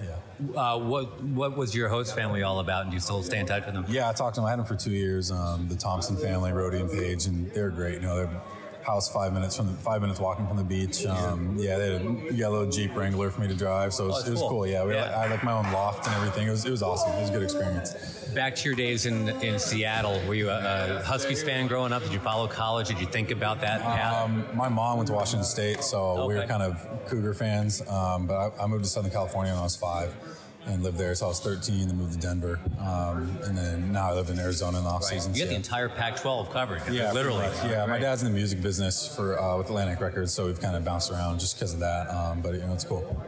Uh, 0.57 0.79
what 0.79 1.23
what 1.23 1.57
was 1.57 1.75
your 1.75 1.89
host 1.89 2.15
family 2.15 2.43
all 2.43 2.61
about? 2.61 2.83
And 2.83 2.91
do 2.91 2.95
you 2.95 3.01
still 3.01 3.23
stay 3.23 3.39
in 3.39 3.47
touch 3.47 3.67
with 3.67 3.75
them? 3.75 3.85
Yeah, 3.89 4.09
I 4.09 4.13
talked 4.13 4.37
to 4.37 4.41
them. 4.41 4.47
I 4.47 4.51
had 4.51 4.59
them 4.59 4.67
for 4.67 4.77
two 4.77 4.93
years. 4.93 5.31
Um, 5.31 5.69
the 5.69 5.77
Thompson 5.77 6.17
family, 6.17 6.53
Rody 6.53 6.79
and 6.79 6.91
Paige, 6.91 7.27
and 7.27 7.51
they're 7.53 7.71
great. 7.71 7.95
You 7.95 8.01
know, 8.01 8.17
they're 8.17 8.41
house 8.83 9.11
five 9.11 9.33
minutes 9.33 9.57
from 9.57 9.67
the, 9.67 9.73
five 9.75 10.01
minutes 10.01 10.21
walking 10.21 10.47
from 10.47 10.57
the 10.57 10.65
beach. 10.65 11.05
Um, 11.07 11.57
yeah, 11.59 11.79
they 11.79 11.93
had 11.93 12.03
a 12.03 12.35
yellow 12.35 12.71
Jeep 12.71 12.95
Wrangler 12.95 13.31
for 13.31 13.41
me 13.41 13.49
to 13.49 13.55
drive, 13.55 13.93
so 13.93 14.05
it 14.05 14.09
was, 14.09 14.25
oh, 14.25 14.27
it 14.27 14.31
was 14.31 14.41
cool. 14.41 14.49
cool. 14.49 14.67
Yeah, 14.67 14.85
we, 14.85 14.95
yeah. 14.95 15.17
I 15.17 15.23
had 15.23 15.31
like 15.31 15.45
my 15.45 15.53
own 15.53 15.71
loft 15.73 16.07
and 16.07 16.15
everything. 16.17 16.49
It 16.49 16.51
was 16.51 16.65
it 16.65 16.71
was 16.71 16.83
awesome. 16.83 17.13
It 17.13 17.21
was 17.21 17.31
a 17.31 17.33
good 17.33 17.43
experience. 17.43 17.95
Back 18.35 18.55
to 18.57 18.65
your 18.69 18.77
days 18.77 19.07
in 19.07 19.29
in 19.41 19.59
Seattle. 19.59 20.21
Were 20.27 20.35
you 20.35 20.51
a, 20.51 20.99
a 20.99 21.03
Huskies 21.03 21.43
fan 21.43 21.67
growing 21.67 21.93
up? 21.93 22.03
Did 22.03 22.13
you 22.13 22.21
follow 22.21 22.47
college? 22.47 22.89
Did 22.89 23.01
you 23.01 23.07
think 23.07 23.31
about 23.31 23.61
that? 23.61 23.83
Um, 23.85 24.47
my 24.55 24.69
mom 24.69 24.99
went 24.99 25.09
to 25.09 25.15
Washington 25.15 25.45
State, 25.45 25.83
so 25.83 26.01
okay. 26.01 26.27
we 26.29 26.35
were 26.35 26.47
kind 26.47 26.63
of 26.63 26.87
Cougar 27.09 27.35
fans. 27.35 27.87
Um, 27.89 28.27
but 28.27 28.35
I, 28.35 28.65
I 28.65 28.67
moved 28.67 28.85
to 28.85 28.91
Southern 28.91 29.11
California 29.11 29.53
when 29.53 29.61
I 29.61 29.65
was 29.65 29.77
five 29.77 30.15
and 30.67 30.83
lived 30.83 30.99
there. 30.99 31.15
So 31.15 31.27
I 31.27 31.29
was 31.29 31.41
13 31.41 31.89
and 31.89 31.99
moved 31.99 32.15
to 32.15 32.19
Denver. 32.19 32.61
Um, 32.79 33.37
and 33.45 33.57
then 33.57 33.93
now 33.93 34.11
I 34.11 34.13
live 34.15 34.31
in 34.31 34.39
Arizona 34.39 34.79
in 34.79 34.85
the 34.85 34.91
off 34.91 35.03
right. 35.03 35.11
season. 35.11 35.35
You 35.35 35.41
get 35.41 35.49
the 35.49 35.55
entire 35.55 35.89
Pac-12 35.89 36.53
covered. 36.53 36.83
Yeah, 36.91 37.13
literally. 37.13 37.47
Yeah, 37.65 37.81
right. 37.81 37.89
my 37.89 37.99
dad's 37.99 38.23
in 38.23 38.29
the 38.31 38.35
music 38.35 38.61
business 38.61 39.15
for 39.15 39.41
uh, 39.41 39.57
with 39.57 39.69
Atlantic 39.69 40.01
Records, 40.01 40.33
so 40.33 40.47
we've 40.47 40.61
kind 40.61 40.77
of 40.77 40.85
bounced 40.85 41.11
around 41.11 41.41
just 41.41 41.57
because 41.57 41.75
of 41.75 41.81
that. 41.81 42.09
Um, 42.11 42.41
but 42.41 42.55
you 42.55 42.61
know, 42.61 42.73
it's 42.73 42.85
cool 42.85 43.27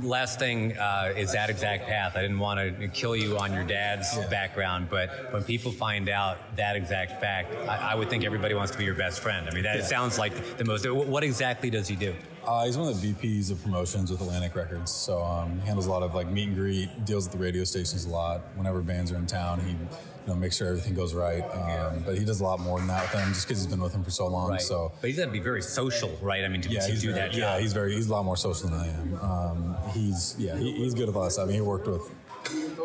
last 0.00 0.38
thing 0.38 0.76
uh, 0.78 1.12
is 1.16 1.32
that 1.32 1.50
exact 1.50 1.86
path. 1.86 2.16
I 2.16 2.22
didn't 2.22 2.38
want 2.38 2.78
to 2.78 2.88
kill 2.88 3.14
you 3.14 3.38
on 3.38 3.52
your 3.52 3.64
dad's 3.64 4.16
yeah. 4.16 4.28
background, 4.28 4.88
but 4.90 5.32
when 5.32 5.42
people 5.44 5.70
find 5.70 6.08
out 6.08 6.38
that 6.56 6.76
exact 6.76 7.20
fact, 7.20 7.54
I, 7.68 7.92
I, 7.92 7.94
would 7.94 8.08
think 8.08 8.24
everybody 8.24 8.54
wants 8.54 8.72
to 8.72 8.78
be 8.78 8.84
your 8.84 8.94
best 8.94 9.20
friend. 9.20 9.46
I 9.48 9.54
mean, 9.54 9.64
that 9.64 9.78
yeah. 9.78 9.84
sounds 9.84 10.18
like 10.18 10.56
the 10.56 10.64
most. 10.64 10.90
What 10.90 11.24
exactly 11.24 11.70
does 11.70 11.88
he 11.88 11.96
do? 11.96 12.14
Uh, 12.44 12.64
he's 12.64 12.76
one 12.76 12.88
of 12.88 13.00
the 13.00 13.12
VPs 13.12 13.50
of 13.50 13.62
promotions 13.62 14.10
with 14.10 14.20
Atlantic 14.20 14.54
Records. 14.56 14.90
So 14.90 15.22
um, 15.22 15.60
he 15.60 15.66
handles 15.66 15.86
a 15.86 15.90
lot 15.90 16.02
of 16.02 16.14
like 16.14 16.28
meet 16.28 16.48
and 16.48 16.56
greet, 16.56 17.04
deals 17.04 17.26
with 17.26 17.32
the 17.32 17.38
radio 17.38 17.64
stations 17.64 18.04
a 18.04 18.10
lot. 18.10 18.40
Whenever 18.56 18.80
bands 18.80 19.12
are 19.12 19.16
in 19.16 19.26
town, 19.26 19.60
he 19.60 19.70
you 19.70 19.78
know, 20.26 20.34
make 20.34 20.52
sure 20.52 20.68
everything 20.68 20.94
goes 20.94 21.14
right. 21.14 21.42
Um, 21.42 22.02
but 22.04 22.16
he 22.16 22.24
does 22.24 22.40
a 22.40 22.44
lot 22.44 22.60
more 22.60 22.78
than 22.78 22.88
that 22.88 23.02
with 23.02 23.12
them, 23.12 23.32
just 23.32 23.46
because 23.46 23.62
he's 23.62 23.70
been 23.70 23.80
with 23.80 23.92
him 23.92 24.04
for 24.04 24.10
so 24.10 24.26
long. 24.28 24.50
Right. 24.50 24.60
So, 24.60 24.92
but 25.00 25.08
he's 25.08 25.18
got 25.18 25.26
to 25.26 25.30
be 25.30 25.40
very 25.40 25.62
social, 25.62 26.16
right? 26.20 26.44
I 26.44 26.48
mean, 26.48 26.60
to, 26.62 26.68
yeah, 26.68 26.86
to 26.86 26.92
do 26.92 27.12
very, 27.12 27.14
that 27.14 27.30
job. 27.32 27.38
Yeah, 27.38 27.60
he's 27.60 27.72
very 27.72 27.94
he's 27.94 28.08
a 28.08 28.12
lot 28.12 28.24
more 28.24 28.36
social 28.36 28.68
than 28.68 28.78
I 28.78 28.88
am. 28.88 29.14
Um, 29.20 29.76
he's 29.92 30.36
yeah, 30.38 30.56
he, 30.56 30.72
he's 30.72 30.94
good 30.94 31.08
with 31.08 31.16
us. 31.16 31.38
I 31.38 31.44
mean, 31.44 31.54
he 31.54 31.60
worked 31.60 31.88
with 31.88 32.08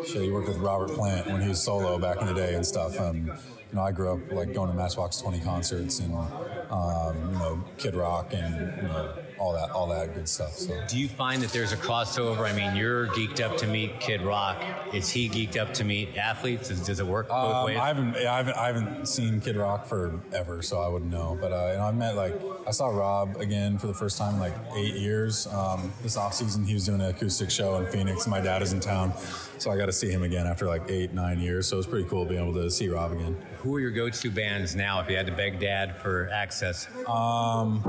shit, 0.06 0.22
he 0.22 0.30
worked 0.30 0.48
with 0.48 0.58
Robert 0.58 0.90
Plant 0.90 1.26
when 1.26 1.40
he 1.40 1.48
was 1.48 1.62
solo 1.62 1.98
back 1.98 2.20
in 2.20 2.26
the 2.26 2.34
day 2.34 2.54
and 2.54 2.66
stuff. 2.66 2.98
Um, 2.98 3.30
you 3.70 3.76
know, 3.76 3.82
I 3.82 3.92
grew 3.92 4.12
up 4.12 4.32
like 4.32 4.52
going 4.54 4.70
to 4.70 4.74
Matchbox 4.76 5.20
20 5.20 5.40
concerts 5.40 5.98
and, 6.00 6.14
um, 6.14 7.16
you 7.32 7.38
know, 7.38 7.64
Kid 7.76 7.94
Rock 7.94 8.32
and, 8.32 8.76
you 8.76 8.88
know, 8.88 9.12
all 9.38 9.52
that, 9.52 9.70
all 9.70 9.86
that 9.88 10.14
good 10.14 10.28
stuff. 10.28 10.54
So. 10.54 10.80
Do 10.88 10.98
you 10.98 11.06
find 11.06 11.42
that 11.42 11.52
there's 11.52 11.72
a 11.72 11.76
crossover? 11.76 12.50
I 12.50 12.52
mean, 12.56 12.74
you're 12.74 13.06
geeked 13.08 13.40
up 13.40 13.56
to 13.58 13.66
meet 13.66 14.00
Kid 14.00 14.22
Rock. 14.22 14.60
Is 14.92 15.10
he 15.10 15.28
geeked 15.28 15.56
up 15.56 15.72
to 15.74 15.84
meet 15.84 16.16
athletes? 16.16 16.68
Does, 16.68 16.80
does 16.84 16.98
it 16.98 17.06
work 17.06 17.28
both 17.28 17.54
Um, 17.54 17.64
ways? 17.66 17.78
I 17.78 17.86
haven't, 17.88 18.16
I 18.16 18.36
haven't, 18.36 18.56
I 18.56 18.66
haven't 18.68 19.06
seen 19.06 19.40
Kid 19.40 19.56
Rock 19.56 19.86
forever, 19.86 20.62
so 20.62 20.80
I 20.80 20.88
wouldn't 20.88 21.12
know. 21.12 21.38
But 21.40 21.52
uh, 21.52 21.70
you 21.72 21.78
know, 21.78 21.84
I 21.84 21.92
met 21.92 22.16
like 22.16 22.34
I 22.66 22.70
saw 22.72 22.88
Rob 22.88 23.36
again 23.36 23.78
for 23.78 23.86
the 23.86 23.94
first 23.94 24.18
time 24.18 24.34
in 24.34 24.40
like 24.40 24.54
eight 24.74 24.94
years. 24.96 25.46
Um, 25.46 25.92
this 26.02 26.16
off 26.16 26.34
season, 26.34 26.64
he 26.64 26.74
was 26.74 26.86
doing 26.86 27.00
an 27.00 27.08
acoustic 27.10 27.50
show 27.50 27.76
in 27.76 27.86
Phoenix. 27.92 28.26
My 28.26 28.40
dad 28.40 28.62
is 28.62 28.72
in 28.72 28.80
town, 28.80 29.12
so 29.58 29.70
I 29.70 29.76
got 29.76 29.86
to 29.86 29.92
see 29.92 30.10
him 30.10 30.22
again 30.22 30.46
after 30.46 30.66
like 30.66 30.82
eight, 30.88 31.12
nine 31.12 31.40
years. 31.40 31.66
So 31.66 31.76
it 31.76 31.78
was 31.78 31.86
pretty 31.86 32.08
cool 32.08 32.24
being 32.24 32.40
able 32.40 32.54
to 32.54 32.70
see 32.70 32.88
Rob 32.88 33.12
again. 33.12 33.36
Who 33.58 33.74
are 33.74 33.80
your 33.80 33.90
go-to 33.90 34.30
bands 34.30 34.74
now? 34.76 35.00
If 35.00 35.10
you 35.10 35.16
had 35.16 35.26
to 35.26 35.32
beg 35.32 35.58
Dad 35.58 35.96
for 35.96 36.28
access, 36.32 36.86
Um, 37.06 37.82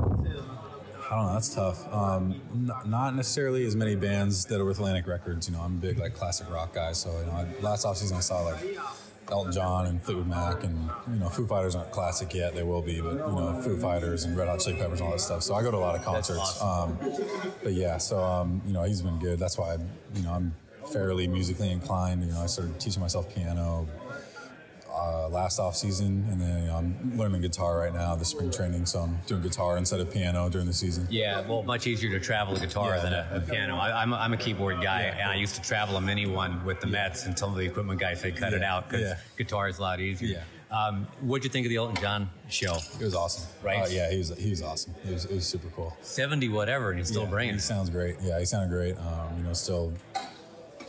I 1.11 1.15
don't 1.15 1.25
know. 1.25 1.33
That's 1.33 1.53
tough. 1.53 1.91
Um, 1.93 2.39
n- 2.53 2.71
not 2.85 3.15
necessarily 3.15 3.65
as 3.65 3.75
many 3.75 3.95
bands 3.95 4.45
that 4.45 4.61
are 4.61 4.65
with 4.65 4.77
Atlantic 4.77 5.07
Records. 5.07 5.49
You 5.49 5.55
know, 5.55 5.61
I'm 5.61 5.75
a 5.77 5.79
big 5.79 5.97
like 5.99 6.13
classic 6.13 6.49
rock 6.51 6.73
guy. 6.75 6.91
So 6.91 7.09
you 7.19 7.25
know, 7.25 7.31
I, 7.31 7.47
last 7.61 7.83
off 7.85 7.97
season 7.97 8.17
I 8.17 8.19
saw 8.19 8.41
like 8.41 8.77
Elton 9.31 9.51
John 9.51 9.87
and 9.87 10.01
Fleetwood 10.01 10.27
Mac, 10.27 10.63
and 10.63 10.89
you 11.11 11.19
know, 11.19 11.29
Foo 11.29 11.47
Fighters 11.47 11.75
aren't 11.75 11.91
classic 11.91 12.33
yet. 12.35 12.53
They 12.53 12.61
will 12.61 12.83
be, 12.83 13.01
but 13.01 13.13
you 13.13 13.17
know, 13.17 13.59
Foo 13.63 13.77
Fighters 13.79 14.25
and 14.25 14.37
Red 14.37 14.49
Hot 14.49 14.59
Chili 14.59 14.77
Peppers 14.77 14.99
and 14.99 15.07
all 15.07 15.13
that 15.13 15.19
stuff. 15.21 15.41
So 15.41 15.55
I 15.55 15.63
go 15.63 15.71
to 15.71 15.77
a 15.77 15.79
lot 15.79 15.95
of 15.95 16.03
concerts. 16.03 16.61
Um, 16.61 16.97
but 17.63 17.73
yeah, 17.73 17.97
so 17.97 18.19
um, 18.23 18.61
you 18.67 18.73
know, 18.73 18.83
he's 18.83 19.01
been 19.01 19.17
good. 19.17 19.39
That's 19.39 19.57
why 19.57 19.77
you 20.13 20.21
know 20.21 20.31
I'm 20.33 20.53
fairly 20.91 21.27
musically 21.27 21.71
inclined. 21.71 22.23
You 22.23 22.31
know, 22.31 22.41
I 22.41 22.45
started 22.47 22.79
teaching 22.79 23.01
myself 23.01 23.33
piano 23.33 23.87
uh, 24.99 25.29
last 25.29 25.59
off 25.59 25.75
season, 25.75 26.25
and 26.29 26.41
then 26.41 26.61
you 26.61 26.67
know, 26.67 26.75
I'm 26.75 27.17
learning 27.17 27.41
guitar 27.41 27.77
right 27.77 27.93
now, 27.93 28.15
the 28.15 28.25
spring 28.25 28.51
training. 28.51 28.85
So 28.85 28.99
I'm 28.99 29.17
doing 29.27 29.41
guitar 29.41 29.77
instead 29.77 29.99
of 29.99 30.11
piano 30.11 30.49
during 30.49 30.67
the 30.67 30.73
season. 30.73 31.07
yeah, 31.09 31.47
well, 31.47 31.63
much 31.63 31.87
easier 31.87 32.09
to 32.11 32.19
travel 32.19 32.55
a 32.55 32.59
guitar 32.59 32.95
Yeah, 32.95 33.03
than 33.03 33.13
a, 33.13 33.29
a 33.35 33.41
piano. 33.41 33.77
I, 33.77 34.01
I'm, 34.01 34.13
a, 34.13 34.15
I'm 34.17 34.33
a 34.33 34.37
keyboard 34.37 34.81
guy, 34.81 35.03
and 35.03 35.29
I 35.29 35.35
used 35.35 35.55
to 35.55 35.61
travel 35.61 35.95
a 35.97 36.01
mini 36.01 36.25
one 36.25 36.63
with 36.65 36.81
the 36.81 36.87
Mets 36.87 37.25
until 37.25 37.49
the 37.51 37.65
equipment 37.65 37.99
guy 37.99 38.13
said 38.13 38.35
cut 38.35 38.53
it 38.53 38.63
out 38.63 38.89
because 38.89 39.01
yeah. 39.01 39.17
guitar 39.37 39.69
is 39.69 39.77
a 39.77 39.81
lot 39.81 39.99
easier. 39.99 40.43
Um, 40.71 41.07
what'd 41.21 41.43
you 41.43 41.49
think 41.49 41.65
of 41.65 41.69
the 41.69 41.77
Elton 41.77 41.95
John 41.99 42.29
show? 42.47 42.77
It 42.99 43.03
was 43.03 43.15
awesome. 43.15 43.49
Right? 43.63 43.79
Uh, 43.79 43.87
yeah, 43.89 44.11
he 44.11 44.19
was 44.19 44.37
he 44.37 44.51
was 44.51 44.61
awesome. 44.61 44.93
It 45.07 45.13
was, 45.13 45.25
it 45.25 45.33
was 45.33 45.47
super 45.47 45.67
cool. 45.75 45.97
70 46.01 46.49
whatever, 46.49 46.91
and 46.91 46.99
he's 46.99 47.07
still 47.07 47.23
yeah, 47.23 47.29
bringing 47.29 47.55
He 47.55 47.59
sounds 47.59 47.89
great. 47.89 48.17
Yeah, 48.21 48.37
he 48.37 48.45
sounded 48.45 48.69
great. 48.69 48.95
Um, 48.97 49.37
you 49.37 49.43
know, 49.43 49.53
still 49.53 49.93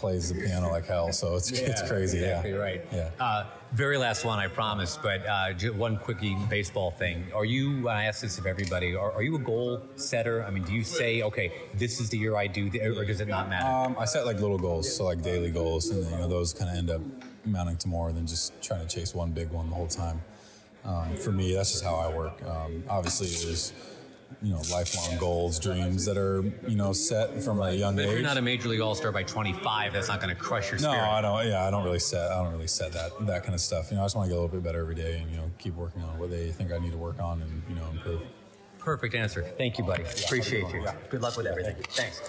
plays 0.01 0.33
the 0.33 0.41
piano 0.41 0.71
like 0.71 0.87
hell. 0.87 1.13
So 1.13 1.37
it's 1.37 1.51
it's 1.71 1.83
crazy. 1.83 2.19
Exactly 2.19 2.53
yeah. 2.53 2.57
right. 2.57 2.85
Yeah. 2.91 3.11
Uh, 3.21 3.47
very 3.73 3.99
last 3.99 4.25
one, 4.25 4.41
I 4.41 4.49
promise, 4.49 4.99
but 5.01 5.25
uh, 5.27 5.53
one 5.73 5.97
quickie 5.97 6.37
baseball 6.49 6.91
thing. 6.91 7.27
Are 7.33 7.45
you, 7.45 7.89
I 7.89 8.05
ask 8.05 8.23
this 8.23 8.37
of 8.39 8.47
everybody, 8.47 8.97
are, 8.97 9.13
are 9.13 9.23
you 9.23 9.37
a 9.37 9.39
goal 9.39 9.81
setter? 9.95 10.45
I 10.45 10.51
mean, 10.51 10.65
do 10.65 10.73
you 10.73 10.83
say, 10.83 11.23
okay, 11.23 11.53
this 11.75 12.01
is 12.01 12.11
the 12.11 12.19
year 12.19 12.35
I 12.35 12.49
do, 12.49 12.69
th- 12.69 12.83
or 12.83 13.05
does 13.05 13.21
it 13.21 13.29
not 13.29 13.49
matter? 13.49 13.69
Um, 13.69 13.97
I 13.97 14.07
set 14.07 14.27
like 14.27 14.41
little 14.41 14.59
goals, 14.59 14.93
so 14.97 15.05
like 15.05 15.23
daily 15.23 15.53
goals, 15.53 15.91
and 15.91 16.03
then, 16.03 16.11
you 16.11 16.19
know 16.19 16.29
those 16.29 16.53
kind 16.53 16.69
of 16.69 16.77
end 16.77 16.91
up 16.91 17.01
amounting 17.47 17.77
to 17.77 17.89
more 17.89 18.11
than 18.11 18.27
just 18.27 18.61
trying 18.61 18.85
to 18.85 18.93
chase 18.93 19.15
one 19.15 19.31
big 19.31 19.51
one 19.51 19.69
the 19.71 19.77
whole 19.77 19.87
time. 19.87 20.21
Um, 20.85 21.17
for 21.17 21.31
me, 21.31 21.55
that's 21.55 21.71
just 21.71 21.85
how 21.85 21.95
I 21.95 22.13
work. 22.13 22.43
Um, 22.43 22.83
obviously, 22.89 23.29
there's 23.29 23.73
you 24.43 24.53
know 24.53 24.63
lifelong 24.71 25.19
goals, 25.19 25.59
dreams 25.59 26.05
that 26.05 26.17
are 26.17 26.43
you 26.69 26.77
know 26.77 26.93
set 26.93 27.43
from 27.43 27.61
a 27.61 27.73
young 27.73 27.97
but 27.97 28.05
if 28.05 28.11
age. 28.11 28.15
you're 28.15 28.23
not 28.23 28.37
a 28.37 28.43
major 28.43 28.69
league 28.69 28.81
all 28.81 28.95
star 28.95 29.13
by 29.13 29.23
25, 29.23 29.93
that's 29.93 30.09
not 30.09 30.21
going 30.21 30.35
to 30.35 30.41
crush 30.41 30.71
your 30.71 30.81
no, 30.81 30.91
spirit. 30.91 31.05
I 31.05 31.21
don't. 31.21 31.47
Yeah, 31.47 31.67
I 31.67 31.71
don't 31.71 31.85
really 31.85 31.99
set. 31.99 32.31
I 32.31 32.43
don't 32.43 32.53
really 32.53 32.67
set 32.67 32.93
that 32.93 33.27
that 33.27 33.43
kind 33.43 33.55
of 33.55 33.61
stuff. 33.61 33.91
You 33.91 33.97
know, 33.97 34.03
I 34.03 34.07
just 34.07 34.17
want 34.17 34.27
to 34.27 34.31
get 34.31 34.39
a 34.39 34.41
little 34.41 34.55
bit 34.55 34.65
better 34.65 34.81
every 34.81 34.95
day, 34.95 35.19
and 35.19 35.31
you 35.31 35.37
know, 35.37 35.51
keep 35.59 35.75
working 35.75 36.03
on 36.03 36.19
what 36.19 36.31
they 36.31 36.51
think 36.53 36.73
I 36.73 36.79
need 36.79 36.93
to 36.93 36.99
work 36.99 37.21
on, 37.21 37.43
and 37.43 37.63
you 37.69 37.75
know, 37.75 37.87
improve. 37.91 38.23
Perfect 38.79 39.15
answer. 39.15 39.43
Thank 39.59 39.79
you, 39.79 39.85
buddy. 39.85 40.05
Appreciate 40.05 40.73
you. 40.73 40.83
Yeah. 40.83 40.95
Good 41.11 41.21
luck 41.21 41.37
with 41.37 41.47
everything. 41.47 41.77
Thanks. 41.91 42.23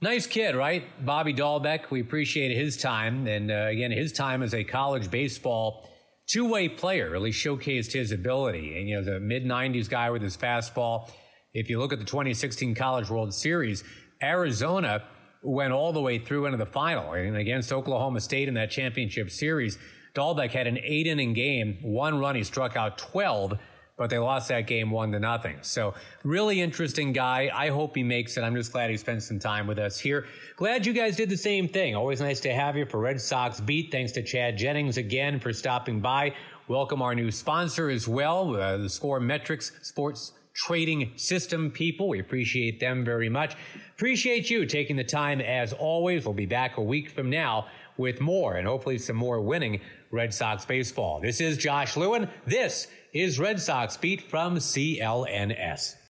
Nice 0.00 0.26
kid, 0.26 0.54
right? 0.54 0.84
Bobby 1.04 1.32
Dalbec. 1.34 1.90
We 1.90 2.00
appreciate 2.00 2.56
his 2.56 2.76
time. 2.76 3.26
And 3.26 3.50
uh, 3.50 3.66
again, 3.70 3.90
his 3.90 4.12
time 4.12 4.42
as 4.42 4.54
a 4.54 4.62
college 4.62 5.10
baseball 5.10 5.88
two 6.26 6.48
way 6.48 6.68
player 6.68 7.10
really 7.10 7.32
showcased 7.32 7.92
his 7.92 8.12
ability. 8.12 8.78
And, 8.78 8.88
you 8.88 8.96
know, 8.96 9.04
the 9.04 9.20
mid 9.20 9.44
90s 9.44 9.88
guy 9.88 10.10
with 10.10 10.22
his 10.22 10.36
fastball. 10.36 11.10
If 11.56 11.70
you 11.70 11.78
look 11.78 11.90
at 11.90 11.98
the 11.98 12.04
2016 12.04 12.74
College 12.74 13.08
World 13.08 13.32
Series, 13.32 13.82
Arizona 14.22 15.04
went 15.42 15.72
all 15.72 15.90
the 15.90 16.02
way 16.02 16.18
through 16.18 16.44
into 16.44 16.58
the 16.58 16.66
final. 16.66 17.14
And 17.14 17.34
against 17.34 17.72
Oklahoma 17.72 18.20
State 18.20 18.46
in 18.46 18.52
that 18.54 18.70
championship 18.70 19.30
series, 19.30 19.78
Dalbec 20.14 20.50
had 20.50 20.66
an 20.66 20.76
eight 20.82 21.06
inning 21.06 21.32
game, 21.32 21.78
one 21.80 22.18
run. 22.18 22.36
He 22.36 22.44
struck 22.44 22.76
out 22.76 22.98
12 22.98 23.58
but 23.96 24.10
they 24.10 24.18
lost 24.18 24.48
that 24.48 24.66
game 24.66 24.90
one 24.90 25.10
to 25.10 25.18
nothing. 25.18 25.56
So 25.62 25.94
really 26.22 26.60
interesting 26.60 27.14
guy. 27.14 27.50
I 27.54 27.70
hope 27.70 27.96
he 27.96 28.02
makes 28.02 28.36
it. 28.36 28.42
I'm 28.42 28.54
just 28.54 28.70
glad 28.70 28.90
he 28.90 28.96
spent 28.98 29.22
some 29.22 29.38
time 29.38 29.66
with 29.66 29.78
us 29.78 29.98
here. 29.98 30.26
Glad 30.56 30.84
you 30.84 30.92
guys 30.92 31.16
did 31.16 31.30
the 31.30 31.36
same 31.38 31.66
thing. 31.66 31.96
Always 31.96 32.20
nice 32.20 32.40
to 32.40 32.52
have 32.52 32.76
you 32.76 32.84
for 32.84 33.00
Red 33.00 33.18
Sox 33.18 33.58
Beat. 33.58 33.90
Thanks 33.90 34.12
to 34.12 34.22
Chad 34.22 34.58
Jennings 34.58 34.98
again 34.98 35.40
for 35.40 35.50
stopping 35.50 36.00
by. 36.00 36.34
Welcome 36.68 37.00
our 37.00 37.14
new 37.14 37.30
sponsor 37.30 37.88
as 37.88 38.06
well, 38.06 38.54
uh, 38.54 38.76
the 38.76 38.90
Score 38.90 39.18
Metrics 39.18 39.72
Sports 39.80 40.32
Trading 40.56 41.12
System 41.16 41.70
people. 41.70 42.08
We 42.08 42.20
appreciate 42.20 42.80
them 42.80 43.04
very 43.04 43.28
much. 43.28 43.54
Appreciate 43.94 44.48
you 44.48 44.64
taking 44.64 44.96
the 44.96 45.04
time 45.04 45.40
as 45.40 45.74
always. 45.74 46.24
We'll 46.24 46.34
be 46.34 46.46
back 46.46 46.78
a 46.78 46.82
week 46.82 47.10
from 47.10 47.28
now 47.28 47.66
with 47.98 48.20
more 48.22 48.54
and 48.54 48.66
hopefully 48.66 48.96
some 48.96 49.16
more 49.16 49.40
winning 49.42 49.80
Red 50.10 50.32
Sox 50.32 50.64
baseball. 50.64 51.20
This 51.20 51.42
is 51.42 51.58
Josh 51.58 51.96
Lewin. 51.96 52.30
This 52.46 52.86
is 53.12 53.38
Red 53.38 53.60
Sox 53.60 53.98
Beat 53.98 54.22
from 54.22 54.56
CLNS. 54.56 55.96